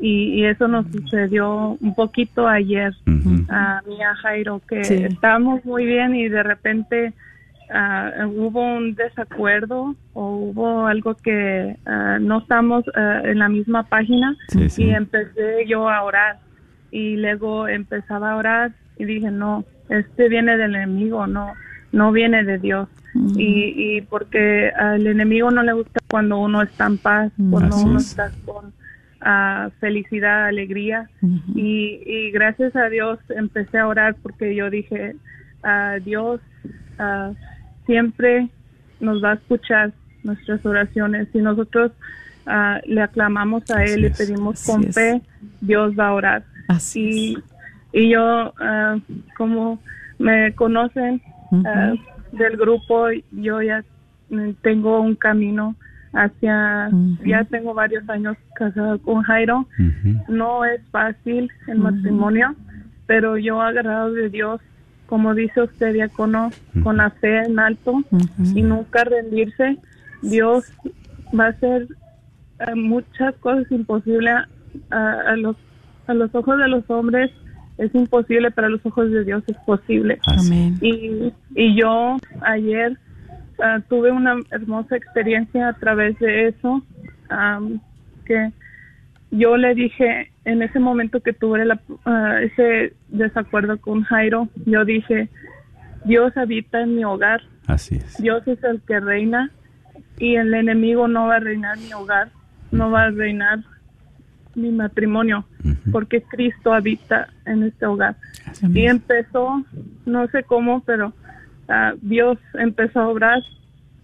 Y, 0.00 0.34
y 0.34 0.44
eso 0.44 0.68
nos 0.68 0.86
sucedió 0.92 1.76
un 1.80 1.94
poquito 1.94 2.46
ayer 2.46 2.92
a 3.48 3.82
mí 3.86 4.00
a 4.02 4.14
Jairo 4.16 4.60
que 4.68 4.80
estábamos 4.80 5.64
muy 5.64 5.86
bien 5.86 6.14
y 6.14 6.28
de 6.28 6.42
repente 6.42 7.14
uh, 7.70 8.26
hubo 8.26 8.76
un 8.76 8.94
desacuerdo 8.94 9.94
o 10.14 10.36
hubo 10.36 10.86
algo 10.86 11.14
que 11.16 11.76
uh, 11.86 12.20
no 12.20 12.38
estamos 12.38 12.86
uh, 12.88 13.26
en 13.26 13.38
la 13.38 13.48
misma 13.48 13.84
página 13.84 14.36
y 14.76 14.90
empecé 14.90 15.66
yo 15.66 15.88
a 15.88 16.02
orar. 16.02 16.38
Y 16.90 17.16
luego 17.16 17.68
empezaba 17.68 18.32
a 18.32 18.36
orar 18.36 18.72
y 18.96 19.04
dije 19.04 19.30
no 19.30 19.64
este 19.88 20.28
viene 20.28 20.56
del 20.56 20.74
enemigo 20.74 21.26
no 21.26 21.52
no 21.92 22.12
viene 22.12 22.44
de 22.44 22.58
Dios 22.58 22.88
y, 23.36 23.74
y 23.76 24.00
porque 24.02 24.70
al 24.70 25.06
enemigo 25.06 25.50
no 25.50 25.62
le 25.62 25.72
gusta 25.72 26.00
cuando 26.10 26.38
uno 26.38 26.62
está 26.62 26.86
en 26.86 26.98
paz 26.98 27.32
cuando 27.50 27.76
uno 27.76 27.98
está 27.98 28.30
con 28.44 28.72
felicidad 29.80 30.46
alegría. 30.46 31.10
Y, 31.54 32.00
y 32.06 32.30
gracias 32.30 32.76
a 32.76 32.88
Dios 32.88 33.18
empecé 33.30 33.78
a 33.78 33.88
orar 33.88 34.16
porque 34.22 34.54
yo 34.54 34.70
dije 34.70 35.16
Dios 36.04 36.40
siempre 37.88 38.50
nos 39.00 39.24
va 39.24 39.32
a 39.32 39.34
escuchar 39.34 39.92
nuestras 40.22 40.64
oraciones. 40.66 41.26
Si 41.32 41.38
nosotros 41.38 41.90
uh, 42.46 42.78
le 42.86 43.00
aclamamos 43.00 43.68
a 43.70 43.82
Él 43.82 44.04
y 44.04 44.10
pedimos 44.10 44.64
con 44.66 44.84
fe, 44.92 45.22
Dios 45.62 45.94
va 45.98 46.08
a 46.08 46.12
orar. 46.12 46.44
Así 46.68 47.38
y, 47.92 48.00
y 48.00 48.10
yo, 48.10 48.52
uh, 48.60 49.00
como 49.38 49.80
me 50.18 50.54
conocen 50.54 51.22
uh, 51.50 52.36
del 52.36 52.58
grupo, 52.58 53.06
yo 53.32 53.62
ya 53.62 53.82
tengo 54.60 55.00
un 55.00 55.14
camino 55.14 55.74
hacia, 56.12 56.90
ya 57.24 57.44
tengo 57.44 57.72
varios 57.72 58.06
años 58.10 58.36
casado 58.54 59.00
con 59.00 59.22
Jairo. 59.22 59.66
No 60.28 60.66
es 60.66 60.82
fácil 60.90 61.50
el 61.66 61.78
matrimonio, 61.78 62.54
pero 63.06 63.38
yo 63.38 63.62
agarrado 63.62 64.12
de 64.12 64.28
Dios 64.28 64.60
como 65.08 65.34
dice 65.34 65.62
usted, 65.62 65.94
diácono, 65.94 66.50
con 66.82 66.98
la 66.98 67.10
fe 67.10 67.38
en 67.38 67.58
alto 67.58 68.04
y 68.54 68.62
nunca 68.62 69.04
rendirse, 69.04 69.78
Dios 70.20 70.70
va 71.38 71.46
a 71.46 71.48
hacer 71.48 71.88
eh, 72.60 72.74
muchas 72.74 73.34
cosas 73.36 73.64
imposibles 73.72 74.34
a, 74.90 75.34
los, 75.36 75.56
a 76.06 76.14
los 76.14 76.32
ojos 76.34 76.58
de 76.58 76.68
los 76.68 76.88
hombres. 76.90 77.30
Es 77.78 77.94
imposible, 77.94 78.50
pero 78.50 78.66
a 78.66 78.70
los 78.70 78.84
ojos 78.84 79.10
de 79.10 79.24
Dios 79.24 79.42
es 79.46 79.56
posible. 79.64 80.18
Amén. 80.26 80.76
Y, 80.82 81.32
y 81.54 81.80
yo 81.80 82.18
ayer 82.42 82.98
ah, 83.62 83.80
tuve 83.88 84.10
una 84.12 84.36
hermosa 84.50 84.96
experiencia 84.96 85.68
a 85.68 85.72
través 85.74 86.18
de 86.18 86.48
eso, 86.48 86.82
que 88.26 88.52
yo 89.30 89.56
le 89.56 89.74
dije 89.74 90.30
en 90.44 90.62
ese 90.62 90.78
momento 90.78 91.20
que 91.20 91.32
tuve 91.32 91.64
ah, 92.04 92.40
ese 92.42 92.94
desacuerdo 93.08 93.78
con 93.80 94.02
Jairo, 94.02 94.48
yo 94.64 94.84
dije, 94.84 95.28
Dios 96.04 96.36
habita 96.36 96.80
en 96.80 96.96
mi 96.96 97.04
hogar. 97.04 97.42
Así 97.66 97.96
es. 97.96 98.16
Dios 98.18 98.46
es 98.46 98.62
el 98.64 98.80
que 98.82 99.00
reina 99.00 99.50
y 100.18 100.36
el 100.36 100.54
enemigo 100.54 101.08
no 101.08 101.26
va 101.26 101.36
a 101.36 101.40
reinar 101.40 101.78
mi 101.78 101.92
hogar, 101.92 102.30
no 102.70 102.90
va 102.90 103.04
a 103.04 103.10
reinar 103.10 103.60
mi 104.54 104.70
matrimonio, 104.70 105.44
porque 105.92 106.22
Cristo 106.22 106.72
habita 106.72 107.28
en 107.46 107.62
este 107.62 107.86
hogar. 107.86 108.16
Y 108.74 108.86
empezó, 108.86 109.62
no 110.04 110.26
sé 110.28 110.42
cómo, 110.42 110.80
pero 110.80 111.12
ah, 111.68 111.94
Dios 112.00 112.38
empezó 112.54 113.00
a 113.00 113.08
obrar, 113.08 113.42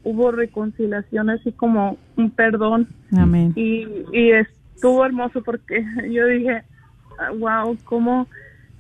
hubo 0.05 0.31
reconciliación, 0.31 1.31
así 1.31 1.51
como 1.53 1.99
un 2.17 2.31
perdón. 2.31 2.89
Amén. 3.17 3.53
Y, 3.57 3.87
y, 4.13 4.31
estuvo 4.75 5.05
hermoso 5.05 5.43
porque 5.43 5.85
yo 6.11 6.27
dije, 6.27 6.63
wow, 7.39 7.77
cómo, 7.85 8.29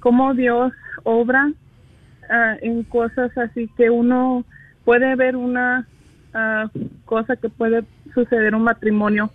cómo 0.01 0.34
Dios 0.34 0.72
obra 1.03 1.47
uh, 1.49 2.57
en 2.61 2.82
cosas 2.84 3.36
así 3.38 3.68
que 3.76 3.90
uno 3.90 4.45
puede 4.84 5.14
ver 5.16 5.36
una 5.36 5.86
uh, 6.34 6.78
cosa 7.05 7.36
que 7.36 7.49
puede 7.49 7.84
suceder 8.14 8.49
en 8.49 8.55
un 8.57 8.64
matrimonio, 8.64 9.30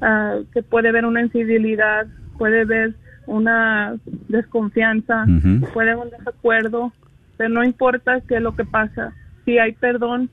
uh, 0.00 0.44
que 0.52 0.62
puede 0.62 0.92
ver 0.92 1.04
una 1.04 1.22
infidelidad, 1.22 2.06
puede 2.38 2.64
ver 2.64 2.94
una 3.26 3.96
desconfianza, 4.28 5.24
puede 5.72 5.92
haber 5.92 6.06
un 6.06 6.10
desacuerdo, 6.10 6.92
pero 7.36 7.50
no 7.50 7.62
importa 7.62 8.20
qué 8.26 8.36
es 8.36 8.42
lo 8.42 8.56
que 8.56 8.64
pasa, 8.64 9.12
si 9.44 9.58
hay 9.58 9.72
perdón 9.72 10.30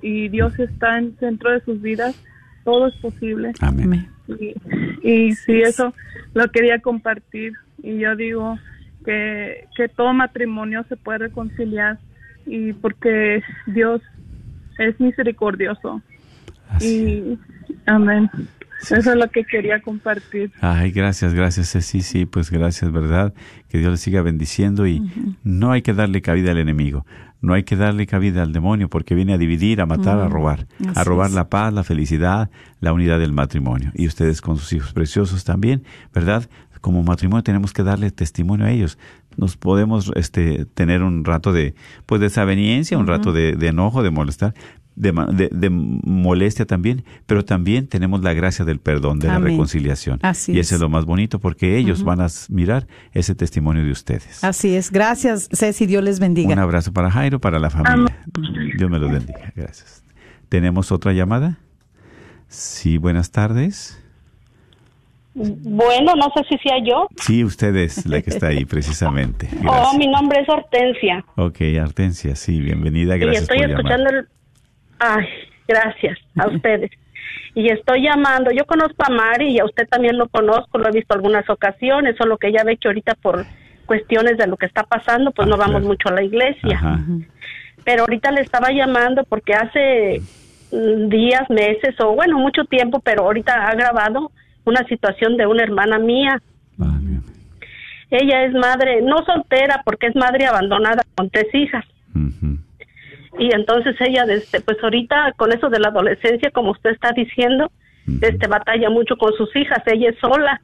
y 0.00 0.28
Dios 0.28 0.58
está 0.58 0.98
en 0.98 1.16
centro 1.18 1.52
de 1.52 1.60
sus 1.60 1.80
vidas, 1.80 2.20
todo 2.64 2.88
es 2.88 2.96
posible. 2.96 3.52
Amén. 3.60 4.11
Y, 4.28 4.54
y 5.02 5.34
sí, 5.34 5.62
eso 5.62 5.94
lo 6.34 6.50
quería 6.50 6.80
compartir. 6.80 7.52
Y 7.82 7.98
yo 7.98 8.16
digo 8.16 8.58
que, 9.04 9.66
que 9.76 9.88
todo 9.88 10.12
matrimonio 10.12 10.84
se 10.88 10.96
puede 10.96 11.18
reconciliar 11.18 11.98
y 12.46 12.72
porque 12.72 13.42
Dios 13.66 14.00
es 14.78 14.98
misericordioso. 15.00 16.02
y 16.80 17.38
amén. 17.86 18.30
Eso 18.90 18.96
es 19.12 19.16
lo 19.16 19.30
que 19.30 19.44
quería 19.44 19.80
compartir. 19.80 20.52
Ay, 20.60 20.90
gracias, 20.90 21.34
gracias, 21.34 21.68
sí, 21.68 22.02
sí, 22.02 22.26
pues 22.26 22.50
gracias, 22.50 22.90
¿verdad? 22.90 23.32
Que 23.68 23.78
Dios 23.78 23.92
le 23.92 23.96
siga 23.96 24.22
bendiciendo 24.22 24.86
y 24.86 25.02
no 25.44 25.72
hay 25.72 25.82
que 25.82 25.94
darle 25.94 26.20
cabida 26.20 26.50
al 26.50 26.58
enemigo, 26.58 27.06
no 27.40 27.54
hay 27.54 27.62
que 27.62 27.76
darle 27.76 28.06
cabida 28.06 28.42
al 28.42 28.52
demonio 28.52 28.88
porque 28.88 29.14
viene 29.14 29.34
a 29.34 29.38
dividir, 29.38 29.80
a 29.80 29.86
matar, 29.86 30.18
a 30.18 30.28
robar, 30.28 30.66
a 30.94 31.04
robar 31.04 31.28
es. 31.28 31.34
la 31.34 31.48
paz, 31.48 31.72
la 31.72 31.84
felicidad, 31.84 32.50
la 32.80 32.92
unidad 32.92 33.18
del 33.18 33.32
matrimonio. 33.32 33.92
Y 33.94 34.06
ustedes 34.06 34.40
con 34.40 34.56
sus 34.56 34.72
hijos 34.72 34.92
preciosos 34.92 35.44
también, 35.44 35.84
¿verdad? 36.12 36.48
Como 36.80 37.04
matrimonio 37.04 37.44
tenemos 37.44 37.72
que 37.72 37.84
darle 37.84 38.10
testimonio 38.10 38.66
a 38.66 38.70
ellos. 38.70 38.98
Nos 39.36 39.56
podemos 39.56 40.10
este, 40.16 40.66
tener 40.66 41.02
un 41.02 41.24
rato 41.24 41.52
de, 41.52 41.74
pues, 42.06 42.20
desaveniencia, 42.20 42.98
un 42.98 43.06
rato 43.06 43.32
de, 43.32 43.54
de 43.54 43.68
enojo, 43.68 44.02
de 44.02 44.10
molestar, 44.10 44.52
de, 44.94 45.12
ma- 45.12 45.26
de- 45.26 45.48
de 45.50 45.70
molestia 45.70 46.66
también, 46.66 47.04
pero 47.26 47.44
también 47.44 47.86
tenemos 47.88 48.22
la 48.22 48.32
gracia 48.34 48.64
del 48.64 48.78
perdón, 48.78 49.18
de 49.18 49.28
la 49.28 49.38
reconciliación. 49.38 50.18
Así 50.22 50.52
y 50.52 50.58
eso 50.58 50.74
es. 50.74 50.80
lo 50.80 50.88
más 50.88 51.04
bonito 51.04 51.38
porque 51.38 51.78
ellos 51.78 52.04
van 52.04 52.20
a 52.20 52.26
mirar 52.50 52.86
ese 53.12 53.34
testimonio 53.34 53.84
de 53.84 53.90
ustedes. 53.90 54.44
Así 54.44 54.74
es. 54.76 54.90
Gracias, 54.90 55.48
Ceci. 55.52 55.86
Dios 55.86 56.02
les 56.04 56.20
bendiga. 56.20 56.52
Un 56.52 56.58
abrazo 56.58 56.92
para 56.92 57.10
Jairo, 57.10 57.40
para 57.40 57.58
la 57.58 57.70
familia. 57.70 58.24
Dios 58.76 58.90
me 58.90 58.98
los 58.98 59.10
bendiga. 59.10 59.52
Gracias. 59.56 60.02
¿Tenemos 60.48 60.92
otra 60.92 61.12
llamada? 61.12 61.58
Sí, 62.48 62.98
buenas 62.98 63.30
tardes. 63.30 63.98
Bueno, 65.34 66.12
no 66.14 66.24
sé 66.36 66.44
si 66.50 66.58
sea 66.58 66.76
yo. 66.86 67.08
Sí, 67.16 67.42
usted 67.42 67.74
es 67.76 68.04
la 68.04 68.20
que 68.20 68.28
está 68.28 68.48
ahí 68.48 68.66
precisamente. 68.66 69.48
Oh, 69.66 69.96
mi 69.96 70.06
nombre 70.06 70.40
es 70.40 70.48
Hortensia. 70.48 71.24
Ok, 71.36 71.58
Artencia, 71.80 72.36
sí, 72.36 72.60
bienvenida. 72.60 73.16
y 73.16 73.20
Gracias 73.20 73.44
estoy 73.44 73.58
por 73.60 73.70
escuchando 73.70 74.10
llamar. 74.10 74.28
Ay, 75.02 75.26
gracias 75.66 76.18
a 76.36 76.46
ustedes. 76.54 76.90
Y 77.54 77.70
estoy 77.70 78.02
llamando. 78.02 78.50
Yo 78.50 78.64
conozco 78.64 79.02
a 79.04 79.10
Mari 79.10 79.52
y 79.52 79.58
a 79.58 79.64
usted 79.64 79.86
también 79.88 80.16
lo 80.16 80.28
conozco, 80.28 80.78
lo 80.78 80.88
he 80.88 80.92
visto 80.92 81.14
algunas 81.14 81.48
ocasiones, 81.50 82.16
solo 82.16 82.38
que 82.38 82.52
ya 82.52 82.64
ve 82.64 82.76
que 82.76 82.88
ahorita 82.88 83.14
por 83.16 83.44
cuestiones 83.84 84.38
de 84.38 84.46
lo 84.46 84.56
que 84.56 84.66
está 84.66 84.84
pasando, 84.84 85.32
pues 85.32 85.48
no 85.48 85.56
vamos 85.56 85.82
mucho 85.82 86.08
a 86.08 86.12
la 86.12 86.22
iglesia. 86.22 86.76
Ajá. 86.76 87.00
Pero 87.84 88.02
ahorita 88.02 88.30
le 88.30 88.40
estaba 88.40 88.70
llamando 88.70 89.24
porque 89.24 89.54
hace 89.54 90.22
mm, 90.72 91.08
días, 91.08 91.50
meses 91.50 91.94
o 92.00 92.14
bueno, 92.14 92.38
mucho 92.38 92.64
tiempo, 92.64 93.00
pero 93.00 93.24
ahorita 93.24 93.66
ha 93.66 93.74
grabado 93.74 94.30
una 94.64 94.86
situación 94.86 95.36
de 95.36 95.46
una 95.46 95.64
hermana 95.64 95.98
mía. 95.98 96.40
Ella 98.10 98.44
es 98.44 98.52
madre, 98.52 99.00
no 99.00 99.24
soltera, 99.24 99.80
porque 99.84 100.06
es 100.06 100.14
madre 100.14 100.46
abandonada 100.46 101.02
con 101.16 101.30
tres 101.30 101.46
hijas. 101.54 101.84
Y 103.38 103.54
entonces 103.54 103.96
ella, 104.00 104.24
este, 104.24 104.60
pues 104.60 104.76
ahorita 104.82 105.32
con 105.36 105.52
eso 105.52 105.68
de 105.68 105.80
la 105.80 105.88
adolescencia, 105.88 106.50
como 106.50 106.72
usted 106.72 106.90
está 106.90 107.12
diciendo, 107.12 107.70
este 108.20 108.46
batalla 108.46 108.90
mucho 108.90 109.16
con 109.16 109.32
sus 109.34 109.54
hijas, 109.56 109.82
ella 109.86 110.10
es 110.10 110.18
sola. 110.18 110.60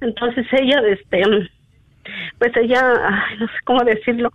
Entonces 0.00 0.46
ella, 0.52 0.80
este, 0.88 1.22
pues 2.38 2.56
ella, 2.56 2.92
ay, 3.04 3.38
no 3.38 3.46
sé 3.46 3.54
cómo 3.64 3.84
decirlo, 3.84 4.32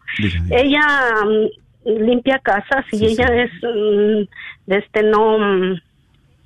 ella 0.50 0.82
mm, 1.26 2.04
limpia 2.06 2.40
casas 2.40 2.86
y 2.92 3.06
ella 3.06 3.26
es, 3.44 3.52
mm, 3.62 4.72
este, 4.72 5.04
no, 5.04 5.38
mm, 5.38 5.80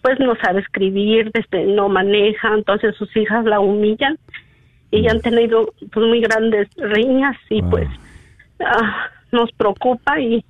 pues 0.02 0.20
no 0.20 0.36
sabe 0.36 0.62
escribir, 0.62 1.32
este, 1.34 1.66
no 1.66 1.90
maneja, 1.90 2.54
entonces 2.54 2.96
sus 2.96 3.16
hijas 3.18 3.46
la 3.46 3.60
humillan 3.60 4.18
y 4.92 5.04
ya 5.04 5.12
han 5.12 5.22
tenido 5.22 5.74
pues 5.92 6.06
muy 6.06 6.22
grandes 6.22 6.70
riñas 6.78 7.36
y 7.50 7.62
pues 7.62 7.88
ah, 8.62 9.10
nos 9.32 9.52
preocupa 9.54 10.20
y, 10.20 10.44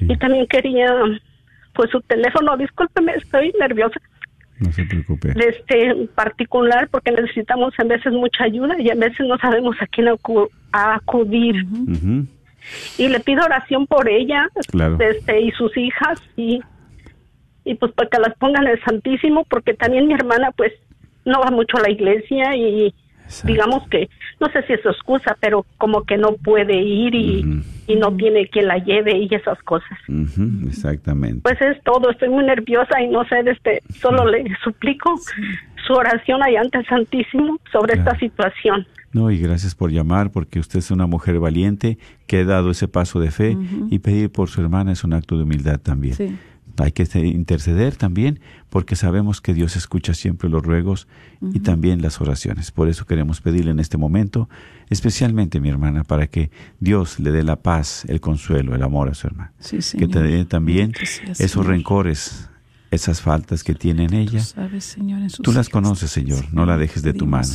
y 0.00 0.16
también 0.18 0.46
quería 0.46 0.94
pues 1.74 1.90
su 1.90 2.00
teléfono, 2.02 2.56
discúlpeme, 2.56 3.12
estoy 3.14 3.52
nerviosa. 3.58 4.00
No 4.60 4.70
se 4.72 4.84
preocupe. 4.84 5.32
este 5.48 5.86
en 5.86 6.06
particular 6.08 6.88
porque 6.90 7.10
necesitamos 7.10 7.74
a 7.78 7.84
veces 7.84 8.12
mucha 8.12 8.44
ayuda 8.44 8.76
y 8.80 8.88
a 8.90 8.94
veces 8.94 9.26
no 9.26 9.36
sabemos 9.38 9.74
a 9.80 9.86
quién 9.88 10.06
acu- 10.06 10.48
a 10.72 10.94
acudir. 10.94 11.56
Y 12.96 13.08
le 13.08 13.20
pido 13.20 13.44
oración 13.44 13.86
por 13.86 14.08
ella 14.08 14.48
Claro. 14.68 14.96
este 15.00 15.40
y 15.40 15.50
sus 15.52 15.76
hijas 15.76 16.20
y 16.36 16.60
y 17.64 17.74
pues 17.74 17.92
para 17.92 18.08
que 18.10 18.18
las 18.20 18.34
pongan 18.38 18.66
el 18.66 18.80
Santísimo 18.84 19.44
porque 19.50 19.74
también 19.74 20.06
mi 20.06 20.14
hermana 20.14 20.50
pues 20.52 20.72
no 21.24 21.40
va 21.40 21.50
mucho 21.50 21.76
a 21.78 21.80
la 21.82 21.90
iglesia 21.90 22.54
y 22.54 22.94
digamos 23.44 23.88
que 23.88 24.08
no 24.40 24.48
sé 24.50 24.62
si 24.66 24.74
es 24.74 24.82
su 24.82 24.88
excusa 24.90 25.36
pero 25.40 25.64
como 25.78 26.04
que 26.04 26.16
no 26.16 26.32
puede 26.32 26.76
ir 26.76 27.14
y, 27.14 27.62
y 27.86 27.96
no 27.96 28.14
tiene 28.16 28.48
quien 28.48 28.68
la 28.68 28.78
lleve 28.78 29.16
y 29.18 29.34
esas 29.34 29.60
cosas 29.62 29.98
Exactamente. 30.66 31.40
pues 31.42 31.60
es 31.60 31.82
todo, 31.82 32.10
estoy 32.10 32.28
muy 32.28 32.44
nerviosa 32.44 33.00
y 33.00 33.08
no 33.08 33.24
sé, 33.24 33.40
este, 33.46 33.82
solo 34.00 34.26
le 34.26 34.44
suplico 34.62 35.14
su 35.86 35.92
oración 35.92 36.42
ahí 36.42 36.56
ante 36.56 36.78
el 36.78 36.86
Santísimo 36.86 37.58
sobre 37.70 37.94
esta 37.94 38.18
situación. 38.18 38.86
No, 39.12 39.30
y 39.30 39.38
gracias 39.38 39.74
por 39.74 39.92
llamar, 39.92 40.32
porque 40.32 40.58
usted 40.58 40.80
es 40.80 40.90
una 40.90 41.06
mujer 41.06 41.38
valiente 41.38 41.98
que 42.26 42.38
ha 42.38 42.44
dado 42.44 42.70
ese 42.70 42.88
paso 42.88 43.20
de 43.20 43.30
fe 43.30 43.56
y 43.90 44.00
pedir 44.00 44.30
por 44.30 44.48
su 44.48 44.60
hermana 44.60 44.92
es 44.92 45.04
un 45.04 45.12
acto 45.12 45.36
de 45.36 45.44
humildad 45.44 45.78
también. 45.78 46.14
Sí. 46.14 46.36
Hay 46.78 46.92
que 46.92 47.06
interceder 47.18 47.96
también, 47.96 48.40
porque 48.68 48.96
sabemos 48.96 49.40
que 49.40 49.54
Dios 49.54 49.76
escucha 49.76 50.14
siempre 50.14 50.48
los 50.48 50.62
ruegos 50.62 51.06
y 51.52 51.60
también 51.60 52.02
las 52.02 52.20
oraciones. 52.20 52.70
Por 52.72 52.88
eso 52.88 53.06
queremos 53.06 53.40
pedirle 53.40 53.70
en 53.70 53.80
este 53.80 53.96
momento, 53.96 54.48
especialmente 54.90 55.60
mi 55.60 55.68
hermana, 55.68 56.04
para 56.04 56.26
que 56.26 56.50
Dios 56.80 57.20
le 57.20 57.30
dé 57.30 57.42
la 57.44 57.56
paz, 57.56 58.04
el 58.08 58.20
consuelo, 58.20 58.74
el 58.74 58.82
amor 58.82 59.08
a 59.08 59.14
su 59.14 59.26
hermana. 59.28 59.52
Sí, 59.60 59.78
que 59.96 60.08
te 60.08 60.20
dé 60.22 60.44
también 60.44 60.92
esos 61.00 61.50
Señor. 61.52 61.66
rencores, 61.66 62.48
esas 62.90 63.20
faltas 63.20 63.62
que 63.62 63.74
tiene 63.74 64.04
en 64.04 64.14
ella. 64.14 64.40
Sabes, 64.40 64.84
Señor, 64.84 65.20
en 65.22 65.28
Tú 65.28 65.52
las 65.52 65.68
conoces, 65.68 66.10
Señor, 66.10 66.44
no 66.52 66.66
la 66.66 66.76
dejes 66.76 67.02
de 67.02 67.12
tu 67.12 67.26
mano. 67.26 67.48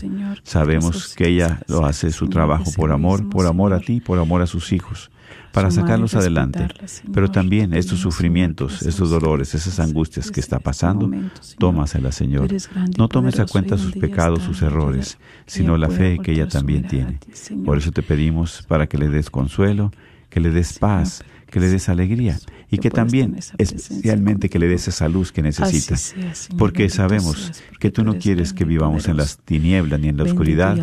Sabemos 0.44 1.16
que 1.16 1.28
ella 1.28 1.62
lo 1.68 1.86
hace 1.86 2.12
su 2.12 2.28
trabajo 2.28 2.72
por 2.76 2.92
amor, 2.92 3.30
por 3.30 3.46
amor 3.48 3.74
a 3.74 3.80
ti, 3.80 4.00
por 4.02 4.20
amor 4.20 4.42
a 4.42 4.48
sus 4.48 4.72
hijos, 4.72 5.12
para 5.52 5.72
sacarlos 5.72 6.16
adelante. 6.16 6.68
Pero 7.14 7.30
también 7.32 7.74
estos 7.74 8.00
sufrimientos, 8.00 8.82
estos 8.84 9.10
dolores, 9.10 9.56
esas 9.56 9.80
angustias 9.80 10.32
que 10.32 10.40
está 10.40 10.60
pasando, 10.60 11.10
tómaselas, 11.58 12.16
Señor. 12.16 12.50
No 12.98 13.08
tomes 13.08 13.40
a 13.40 13.46
cuenta 13.46 13.78
sus 13.78 13.94
pecados, 13.94 14.44
sus 14.44 14.62
errores, 14.62 15.18
sino 15.46 15.78
la 15.78 15.90
fe 15.90 16.20
que 16.24 16.32
ella 16.32 16.48
también 16.48 16.88
tiene. 16.88 17.20
Por 17.66 17.78
eso 17.78 17.92
te 17.92 18.04
pedimos 18.04 18.64
para 18.68 18.88
que 18.88 18.98
le 18.98 19.10
des 19.10 19.30
consuelo, 19.30 19.92
que 20.30 20.40
le 20.40 20.52
des 20.52 20.78
paz, 20.78 21.24
que 21.50 21.60
le 21.60 21.68
des 21.68 21.90
alegría 21.90 22.40
y 22.72 22.78
que 22.78 22.90
también, 22.90 23.38
especialmente, 23.58 24.50
que 24.50 24.60
le 24.60 24.68
des 24.68 24.88
esa 24.88 25.08
luz 25.10 25.32
que 25.32 25.42
necesita. 25.42 25.98
sea, 25.98 26.36
Señor, 26.36 26.58
Porque 26.58 26.90
sabemos 26.90 27.52
que 27.80 27.92
tú 27.92 28.04
no 28.04 28.18
quieres 28.18 28.54
que 28.54 28.66
vivamos 28.66 29.08
en 29.08 29.18
las 29.18 29.40
tinieblas 29.40 30.00
ni 30.00 30.10
en 30.10 30.18
la 30.18 30.24
oscuridad, 30.24 30.78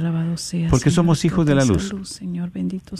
porque 0.70 0.90
somos 0.90 1.24
hijos 1.24 1.46
de 1.46 1.54
la 1.54 1.64
luz. 1.64 1.94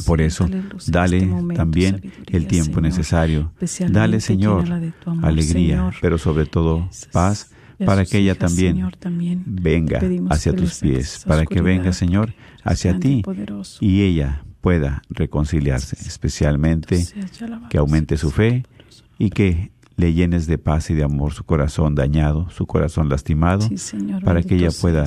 Por 0.06 0.20
eso, 0.20 0.48
dale 0.86 1.18
este 1.18 1.54
también 1.54 2.12
el 2.28 2.46
tiempo 2.46 2.80
necesario. 2.80 3.52
Dale, 3.88 4.20
Señor, 4.20 4.64
alegría, 5.22 5.90
pero 6.00 6.18
sobre 6.18 6.46
todo 6.46 6.88
paz, 7.12 7.50
para 7.84 8.04
que 8.04 8.18
ella 8.18 8.34
también, 8.34 8.88
venga 9.44 10.00
hacia 10.30 10.54
tus 10.54 10.78
pies, 10.78 11.24
para 11.26 11.44
que 11.44 11.60
venga, 11.60 11.92
Señor, 11.92 12.34
hacia 12.62 12.98
ti 12.98 13.22
y 13.80 14.02
ella 14.02 14.42
pueda 14.66 15.00
reconciliarse, 15.10 15.94
especialmente 16.08 17.06
que 17.70 17.78
aumente 17.78 18.16
su 18.16 18.32
fe 18.32 18.64
y 19.16 19.30
que 19.30 19.70
le 19.96 20.12
llenes 20.12 20.48
de 20.48 20.58
paz 20.58 20.90
y 20.90 20.94
de 20.94 21.04
amor 21.04 21.32
su 21.32 21.44
corazón 21.44 21.94
dañado, 21.94 22.50
su 22.50 22.66
corazón 22.66 23.08
lastimado, 23.08 23.60
Sí, 23.60 23.78
Señor, 23.78 24.24
para 24.24 24.42
que 24.42 24.56
ella 24.56 24.70
pueda 24.80 25.04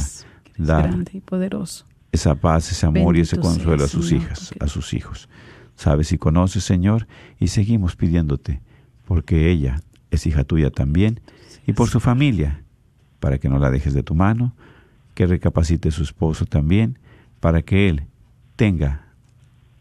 dar 0.58 0.88
grande 0.88 1.12
y 1.14 1.20
poderoso. 1.20 1.86
esa 2.14 2.36
paz, 2.36 2.72
ese 2.72 2.86
amor 2.86 3.18
y 3.18 3.20
ese 3.20 3.38
consuelo 3.38 3.84
a 3.84 3.90
sus 3.90 4.08
Señor, 4.08 4.24
hijas, 4.24 4.54
a 4.62 4.68
sus 4.70 4.94
hijos. 4.94 5.28
Sabes 5.76 6.14
y 6.14 6.18
conoces, 6.18 6.64
Señor, 6.64 7.06
y 7.38 7.50
seguimos 7.50 7.98
pidiéndote, 7.98 8.62
porque 9.04 9.52
ella 9.52 9.82
es 10.10 10.26
hija 10.26 10.46
tuya 10.46 10.72
también, 10.72 11.20
y 11.68 11.74
por 11.74 11.90
su 11.90 12.00
familia, 12.00 12.64
para 13.20 13.40
que 13.40 13.50
no 13.50 13.60
la 13.60 13.70
dejes 13.72 13.94
de 13.94 14.04
tu 14.04 14.16
mano, 14.16 14.56
que 15.16 15.28
recapacite 15.28 15.92
su 15.92 16.04
esposo 16.04 16.46
también, 16.46 16.98
para 17.42 17.62
que 17.62 17.90
él 17.90 18.04
tenga 18.56 19.09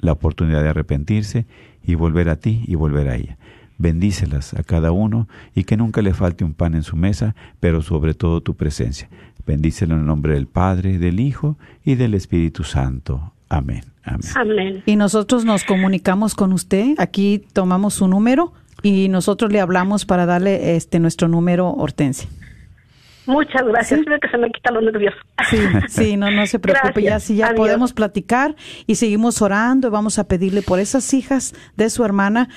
la 0.01 0.13
oportunidad 0.13 0.63
de 0.63 0.69
arrepentirse 0.69 1.47
y 1.85 1.95
volver 1.95 2.29
a 2.29 2.37
ti 2.37 2.65
y 2.67 2.75
volver 2.75 3.09
a 3.09 3.17
ella. 3.17 3.39
Bendícelas 3.79 4.55
a 4.55 4.63
cada 4.63 4.91
uno 4.91 5.29
y 5.55 5.65
que 5.65 5.77
nunca 5.77 6.03
le 6.03 6.13
falte 6.13 6.45
un 6.45 6.55
pan 6.55 6.75
en 6.75 6.83
su 6.83 6.97
mesa, 6.97 7.35
pero 7.61 7.83
sobre 7.83 8.15
todo 8.15 8.41
tu 8.41 8.55
presencia. 8.55 9.09
Bendícelo 9.47 9.95
en 9.95 10.01
el 10.01 10.07
nombre 10.07 10.35
del 10.35 10.47
Padre, 10.47 10.99
del 10.99 11.21
Hijo 11.21 11.57
y 11.85 11.95
del 11.95 12.15
Espíritu 12.15 12.65
Santo. 12.65 13.33
Amén. 13.49 13.85
Amén. 14.03 14.21
Amén. 14.35 14.83
Y 14.85 14.97
nosotros 14.97 15.45
nos 15.45 15.65
comunicamos 15.65 16.35
con 16.35 16.53
usted, 16.53 16.95
aquí 16.99 17.45
tomamos 17.53 17.95
su 17.95 18.09
número 18.09 18.53
y 18.83 19.09
nosotros 19.09 19.53
le 19.53 19.61
hablamos 19.61 20.05
para 20.05 20.27
darle 20.27 20.77
este 20.77 20.99
nuestro 20.99 21.29
número 21.29 21.71
Hortensia. 21.71 22.29
Muchas 23.29 23.63
gracias, 23.67 24.01
creo 24.07 24.19
que 24.19 24.29
se 24.31 24.39
me 24.39 24.51
quita 24.51 24.73
lo 24.73 24.81
nervioso. 24.81 25.19
Sí, 25.51 25.59
sí, 25.89 26.17
no, 26.17 26.31
no 26.31 26.47
se 26.47 26.59
preocupe, 26.59 27.03
ya 27.03 27.21
sí, 27.21 27.37
ya 27.37 27.49
Adiós. 27.49 27.59
podemos 27.59 27.93
platicar 27.93 28.57
y 28.87 28.95
seguimos 28.95 29.43
orando 29.43 29.89
y 29.89 29.91
vamos 29.91 30.19
a 30.19 30.25
pedirle 30.25 30.63
por 30.63 30.81
esas 30.81 31.13
hijas 31.13 31.55
de 31.77 31.91
su 31.91 32.07
hermana 32.07 32.49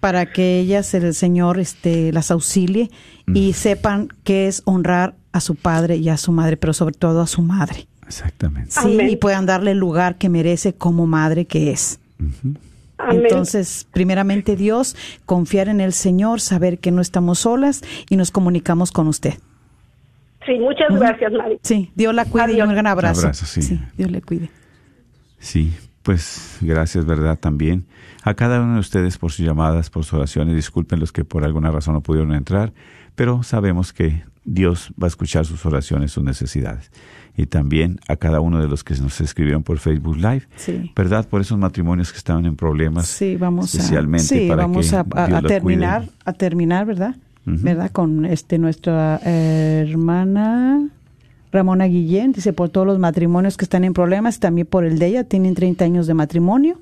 para 0.00 0.26
que 0.26 0.58
ellas, 0.58 0.92
el 0.94 1.14
Señor, 1.14 1.60
este, 1.60 2.10
las 2.10 2.32
auxilie 2.32 2.90
y 3.32 3.52
sepan 3.52 4.08
que 4.24 4.48
es 4.48 4.62
honrar 4.64 5.14
a 5.30 5.40
su 5.40 5.54
padre 5.54 5.94
y 5.94 6.08
a 6.08 6.16
su 6.16 6.32
madre, 6.32 6.56
pero 6.56 6.72
sobre 6.72 6.96
todo 6.96 7.20
a 7.20 7.28
su 7.28 7.42
madre. 7.42 7.86
Exactamente. 8.04 8.72
Sí, 8.72 8.94
Amén. 8.94 9.08
y 9.08 9.14
puedan 9.14 9.46
darle 9.46 9.70
el 9.70 9.78
lugar 9.78 10.16
que 10.18 10.28
merece 10.28 10.74
como 10.74 11.06
madre 11.06 11.44
que 11.44 11.70
es. 11.70 12.00
Amén. 12.98 13.22
Entonces, 13.22 13.86
primeramente 13.92 14.56
Dios, 14.56 14.96
confiar 15.24 15.68
en 15.68 15.80
el 15.80 15.92
Señor, 15.92 16.40
saber 16.40 16.80
que 16.80 16.90
no 16.90 17.00
estamos 17.00 17.38
solas 17.38 17.82
y 18.10 18.16
nos 18.16 18.32
comunicamos 18.32 18.90
con 18.90 19.06
usted. 19.06 19.34
Sí, 20.46 20.58
muchas 20.58 20.88
gracias, 20.98 21.32
Mari. 21.32 21.58
Sí, 21.62 21.90
Dios 21.94 22.14
la 22.14 22.24
cuide 22.24 22.52
y 22.56 22.60
un 22.62 22.70
gran 22.70 22.86
abrazo. 22.86 23.20
Abrazo, 23.22 23.46
sí. 23.46 23.80
Dios 23.96 24.10
le 24.10 24.22
cuide. 24.22 24.48
Sí, 25.38 25.72
pues 26.02 26.58
gracias, 26.60 27.04
¿verdad? 27.04 27.38
También 27.38 27.86
a 28.22 28.34
cada 28.34 28.60
uno 28.60 28.74
de 28.74 28.80
ustedes 28.80 29.18
por 29.18 29.32
sus 29.32 29.44
llamadas, 29.44 29.90
por 29.90 30.04
sus 30.04 30.14
oraciones. 30.14 30.54
Disculpen 30.54 31.00
los 31.00 31.12
que 31.12 31.24
por 31.24 31.44
alguna 31.44 31.70
razón 31.70 31.94
no 31.94 32.00
pudieron 32.00 32.32
entrar, 32.34 32.72
pero 33.14 33.42
sabemos 33.42 33.92
que 33.92 34.24
Dios 34.44 34.92
va 35.00 35.06
a 35.06 35.08
escuchar 35.08 35.44
sus 35.46 35.66
oraciones, 35.66 36.12
sus 36.12 36.22
necesidades. 36.24 36.90
Y 37.36 37.46
también 37.46 38.00
a 38.08 38.16
cada 38.16 38.40
uno 38.40 38.60
de 38.60 38.68
los 38.68 38.82
que 38.82 38.94
nos 38.94 39.20
escribieron 39.20 39.62
por 39.62 39.78
Facebook 39.78 40.16
Live, 40.16 40.44
Sí. 40.56 40.92
¿verdad? 40.96 41.28
Por 41.28 41.40
esos 41.42 41.58
matrimonios 41.58 42.10
que 42.12 42.18
estaban 42.18 42.46
en 42.46 42.56
problemas. 42.56 43.08
Sí, 43.08 43.36
vamos 43.36 43.74
especialmente 43.74 44.24
a, 44.24 44.38
sí, 44.38 44.48
para 44.48 44.62
vamos 44.62 44.88
que 44.88 44.96
a, 44.96 45.00
a- 45.00 45.26
Dios 45.26 45.38
a 45.38 45.40
lo 45.42 45.48
terminar, 45.48 46.00
cuide. 46.02 46.12
a 46.24 46.32
terminar, 46.32 46.86
¿verdad? 46.86 47.16
¿Verdad? 47.48 47.92
Con 47.92 48.24
este 48.24 48.58
nuestra 48.58 49.20
eh, 49.24 49.86
hermana 49.88 50.90
Ramona 51.52 51.86
Guillén, 51.86 52.32
dice 52.32 52.52
por 52.52 52.70
todos 52.70 52.86
los 52.86 52.98
matrimonios 52.98 53.56
que 53.56 53.64
están 53.64 53.84
en 53.84 53.92
problemas, 53.92 54.40
también 54.40 54.66
por 54.66 54.84
el 54.84 54.98
de 54.98 55.06
ella, 55.06 55.24
tienen 55.24 55.54
30 55.54 55.84
años 55.84 56.06
de 56.08 56.14
matrimonio, 56.14 56.80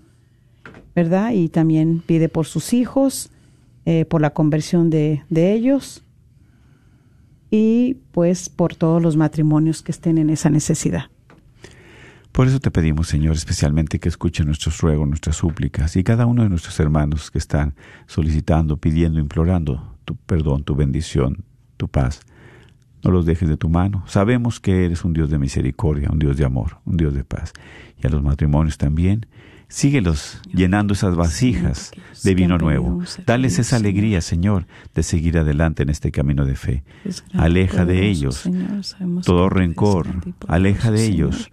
¿verdad? 0.94 1.32
Y 1.32 1.50
también 1.50 2.02
pide 2.04 2.30
por 2.30 2.46
sus 2.46 2.72
hijos, 2.72 3.30
eh, 3.84 4.06
por 4.06 4.22
la 4.22 4.30
conversión 4.30 4.88
de, 4.88 5.22
de 5.28 5.52
ellos 5.52 6.02
y 7.50 7.98
pues 8.12 8.48
por 8.48 8.74
todos 8.74 9.02
los 9.02 9.16
matrimonios 9.16 9.82
que 9.82 9.92
estén 9.92 10.16
en 10.16 10.30
esa 10.30 10.48
necesidad. 10.48 11.04
Por 12.32 12.48
eso 12.48 12.58
te 12.58 12.72
pedimos, 12.72 13.06
Señor, 13.06 13.36
especialmente 13.36 14.00
que 14.00 14.08
escuche 14.08 14.44
nuestros 14.44 14.80
ruegos, 14.80 15.06
nuestras 15.06 15.36
súplicas 15.36 15.94
y 15.94 16.02
cada 16.02 16.26
uno 16.26 16.42
de 16.42 16.48
nuestros 16.48 16.80
hermanos 16.80 17.30
que 17.30 17.38
están 17.38 17.74
solicitando, 18.06 18.78
pidiendo, 18.78 19.20
implorando 19.20 19.93
tu 20.05 20.16
perdón, 20.16 20.64
tu 20.64 20.74
bendición, 20.74 21.44
tu 21.76 21.88
paz. 21.88 22.20
No 23.02 23.11
los 23.11 23.26
dejes 23.26 23.48
de 23.48 23.57
tu 23.57 23.68
mano. 23.68 24.02
Sabemos 24.07 24.61
que 24.61 24.84
eres 24.84 25.05
un 25.05 25.12
Dios 25.12 25.30
de 25.30 25.38
misericordia, 25.38 26.09
un 26.11 26.18
Dios 26.18 26.36
de 26.36 26.44
amor, 26.44 26.78
un 26.84 26.96
Dios 26.96 27.14
de 27.14 27.24
paz. 27.24 27.52
Y 28.02 28.07
a 28.07 28.11
los 28.11 28.22
matrimonios 28.22 28.78
también. 28.78 29.26
Síguelos 29.68 30.40
llenando 30.52 30.94
esas 30.94 31.16
vasijas 31.16 31.90
de 32.22 32.34
vino 32.34 32.59
nuevo. 32.59 33.02
Dales 33.26 33.59
esa 33.59 33.76
alegría, 33.76 34.20
Señor, 34.20 34.66
de 34.94 35.02
seguir 35.02 35.36
adelante 35.36 35.82
en 35.82 35.90
este 35.90 36.12
camino 36.12 36.44
de 36.44 36.55
fe. 36.55 36.84
Aleja 37.32 37.84
de 37.84 38.09
ellos 38.09 38.48
todo 39.24 39.48
rencor, 39.48 40.07
aleja 40.46 40.90
de 40.90 41.05
ellos 41.05 41.50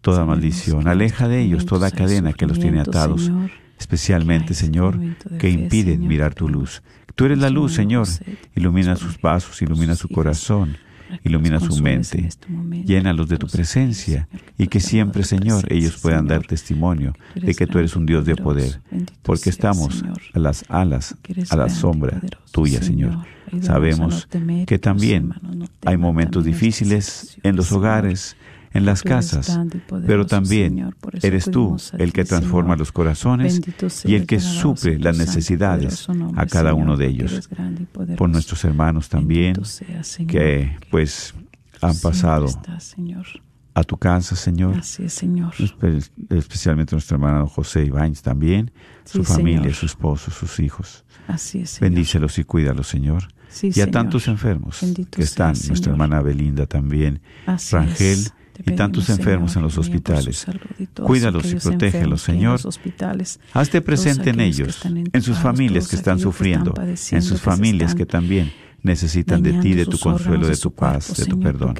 toda 0.00 0.26
maldición, 0.26 0.86
aleja 0.86 1.28
de 1.28 1.40
ellos 1.40 1.64
toda 1.64 1.90
cadena 1.90 2.34
que 2.34 2.46
los 2.46 2.60
tiene 2.60 2.80
atados, 2.80 3.32
especialmente, 3.78 4.52
Señor, 4.52 5.00
que 5.38 5.48
impiden 5.48 6.06
mirar 6.06 6.34
tu 6.34 6.48
luz. 6.48 6.82
Tú 7.14 7.26
eres 7.26 7.38
la 7.38 7.50
luz, 7.50 7.74
Señor. 7.74 8.06
Ilumina 8.56 8.96
sus 8.96 9.18
pasos, 9.18 9.60
ilumina 9.62 9.94
su 9.94 10.08
corazón, 10.08 10.76
ilumina 11.22 11.60
su 11.60 11.80
mente. 11.80 12.28
Llénalos 12.84 13.28
de 13.28 13.36
tu 13.36 13.46
presencia 13.46 14.28
y 14.58 14.66
que 14.66 14.80
siempre, 14.80 15.22
Señor, 15.22 15.72
ellos 15.72 15.98
puedan 16.00 16.26
dar 16.26 16.46
testimonio 16.46 17.14
de 17.34 17.54
que 17.54 17.66
tú 17.66 17.78
eres 17.78 17.94
un 17.96 18.06
Dios 18.06 18.24
de 18.24 18.36
poder, 18.36 18.80
porque 19.22 19.50
estamos 19.50 20.04
a 20.32 20.38
las 20.38 20.64
alas, 20.68 21.16
a 21.50 21.56
la 21.56 21.68
sombra 21.68 22.20
tuya, 22.50 22.82
Señor. 22.82 23.24
Sabemos 23.60 24.26
que 24.66 24.78
también 24.78 25.34
hay 25.84 25.96
momentos 25.96 26.44
difíciles 26.44 27.38
en 27.42 27.56
los 27.56 27.70
hogares, 27.70 28.36
en 28.74 28.84
las 28.84 29.02
casas, 29.02 29.58
pero 30.06 30.26
también 30.26 30.92
eres 31.22 31.50
tú 31.50 31.76
el 31.98 32.12
que 32.12 32.24
transforma 32.24 32.76
los 32.76 32.92
corazones 32.92 33.60
y 34.04 34.14
el 34.14 34.26
que 34.26 34.40
suple 34.40 34.98
las 34.98 35.16
necesidades 35.16 36.06
a 36.36 36.46
cada 36.46 36.74
uno 36.74 36.96
de 36.96 37.06
ellos. 37.06 37.48
Por 38.16 38.28
nuestros 38.28 38.64
hermanos 38.64 39.08
también, 39.08 39.56
que 40.28 40.76
pues 40.90 41.34
han 41.80 41.96
pasado 41.98 42.46
a 43.76 43.82
tu 43.82 43.96
casa, 43.96 44.36
Señor. 44.36 44.76
Así 44.78 45.04
es, 45.04 45.12
Señor. 45.14 45.52
Espe- 45.54 46.08
Especialmente 46.30 46.94
nuestro 46.94 47.16
hermano 47.16 47.46
José 47.48 47.84
Ibáñez 47.84 48.22
también, 48.22 48.70
su 49.04 49.24
familia, 49.24 49.60
Señor. 49.62 49.74
su 49.74 49.86
esposo, 49.86 50.30
sus 50.30 50.60
hijos. 50.60 51.04
Así 51.26 51.58
es, 51.60 51.70
Señor. 51.70 51.90
Bendícelos 51.90 52.38
y 52.38 52.44
cuídalos, 52.44 52.86
Señor. 52.86 53.24
Sí, 53.48 53.68
y 53.68 53.70
a 53.70 53.72
Señor. 53.72 53.90
tantos 53.90 54.28
enfermos 54.28 54.78
Bendito 54.80 55.16
que 55.16 55.22
están, 55.22 55.54
seas, 55.56 55.68
nuestra 55.70 55.92
hermana 55.92 56.20
Belinda 56.22 56.66
también, 56.66 57.20
Así 57.46 57.74
Rangel 57.74 58.18
es. 58.20 58.34
Y 58.64 58.72
tantos 58.72 59.08
enfermos 59.10 59.56
en 59.56 59.62
los 59.62 59.78
hospitales. 59.78 60.46
Cuídalos 60.94 61.52
y 61.52 61.56
protégelos, 61.56 62.22
Señor. 62.22 62.60
Hazte 63.52 63.80
presente 63.80 64.30
en 64.30 64.40
ellos, 64.40 64.80
en 64.84 65.22
sus 65.22 65.38
familias 65.38 65.88
que 65.88 65.96
están 65.96 66.18
sufriendo, 66.18 66.74
en 66.78 67.22
sus 67.22 67.40
familias 67.40 67.94
que 67.94 68.06
también 68.06 68.52
necesitan 68.84 69.42
de 69.42 69.54
ti, 69.54 69.74
de 69.74 69.86
tu 69.86 69.98
consuelo, 69.98 70.46
de 70.46 70.56
tu 70.56 70.70
paz, 70.70 71.16
de 71.16 71.24
tu 71.24 71.40
perdón. 71.40 71.74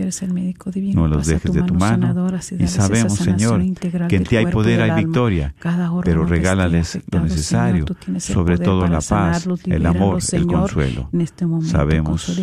No 0.94 1.06
los 1.06 1.26
dejes 1.26 1.52
de 1.52 1.62
tu 1.62 1.74
mano 1.74 2.28
Y 2.58 2.66
sabemos, 2.66 3.14
Señor, 3.14 3.62
que 4.08 4.16
en 4.16 4.24
ti 4.24 4.36
hay 4.36 4.46
poder, 4.46 4.82
hay 4.82 5.04
victoria, 5.04 5.54
pero 6.02 6.24
regálales 6.24 6.98
lo 7.10 7.20
necesario, 7.20 7.84
sobre 8.18 8.58
todo 8.58 8.88
la 8.88 9.00
paz, 9.00 9.46
el 9.66 9.86
amor, 9.86 10.18
el 10.32 10.46
consuelo. 10.46 11.10
este 11.12 11.46
Sabemos 11.66 12.42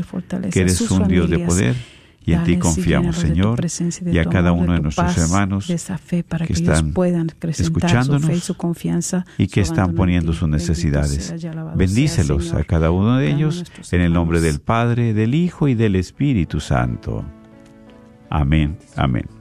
que 0.52 0.62
eres 0.62 0.90
un 0.90 1.08
Dios 1.08 1.30
de 1.30 1.40
poder 1.40 1.76
y 2.24 2.34
en 2.34 2.44
ti 2.44 2.58
confiamos, 2.58 3.16
Señor, 3.16 3.60
y 4.06 4.18
a 4.20 4.26
cada 4.26 4.50
amor, 4.50 4.64
uno 4.64 4.74
de 4.74 4.82
nuestros 4.82 5.14
paz, 5.14 5.18
hermanos 5.18 5.68
de 5.68 5.74
esa 5.74 5.98
fe 5.98 6.24
para 6.24 6.46
que 6.46 6.54
están 6.54 6.94
puedan 6.94 7.30
su 7.30 7.64
escuchándonos 7.64 8.26
fe 8.26 8.36
y 8.36 8.40
su 8.40 8.56
confianza 8.56 9.26
y 9.38 9.48
que 9.48 9.62
están 9.62 9.96
poniendo 9.96 10.34
sus 10.34 10.48
necesidades. 10.48 11.34
Bendícelos 11.76 12.54
a 12.54 12.64
cada 12.64 12.92
uno 12.92 13.18
de 13.18 13.32
ellos 13.32 13.64
en 13.92 14.02
el 14.02 14.14
nombre 14.14 14.40
hermanos. 14.40 14.44
del 14.44 14.62
Padre, 14.62 15.14
del 15.14 15.34
Hijo 15.34 15.68
y 15.68 15.74
del 15.74 15.96
Espíritu 15.96 16.60
Santo. 16.60 17.26
Amén, 18.30 18.78
amén. 18.96 19.41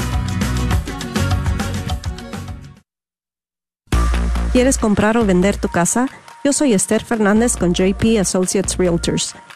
¿Quieres 4.52 4.76
comprar 4.76 5.16
o 5.16 5.24
vender 5.24 5.56
tu 5.56 5.68
casa? 5.68 6.06
Yo 6.44 6.52
soy 6.52 6.74
Esther 6.74 7.02
Fernández 7.02 7.56
con 7.56 7.72
JP 7.72 8.18
Associates 8.20 8.76
Realtors 8.76 9.34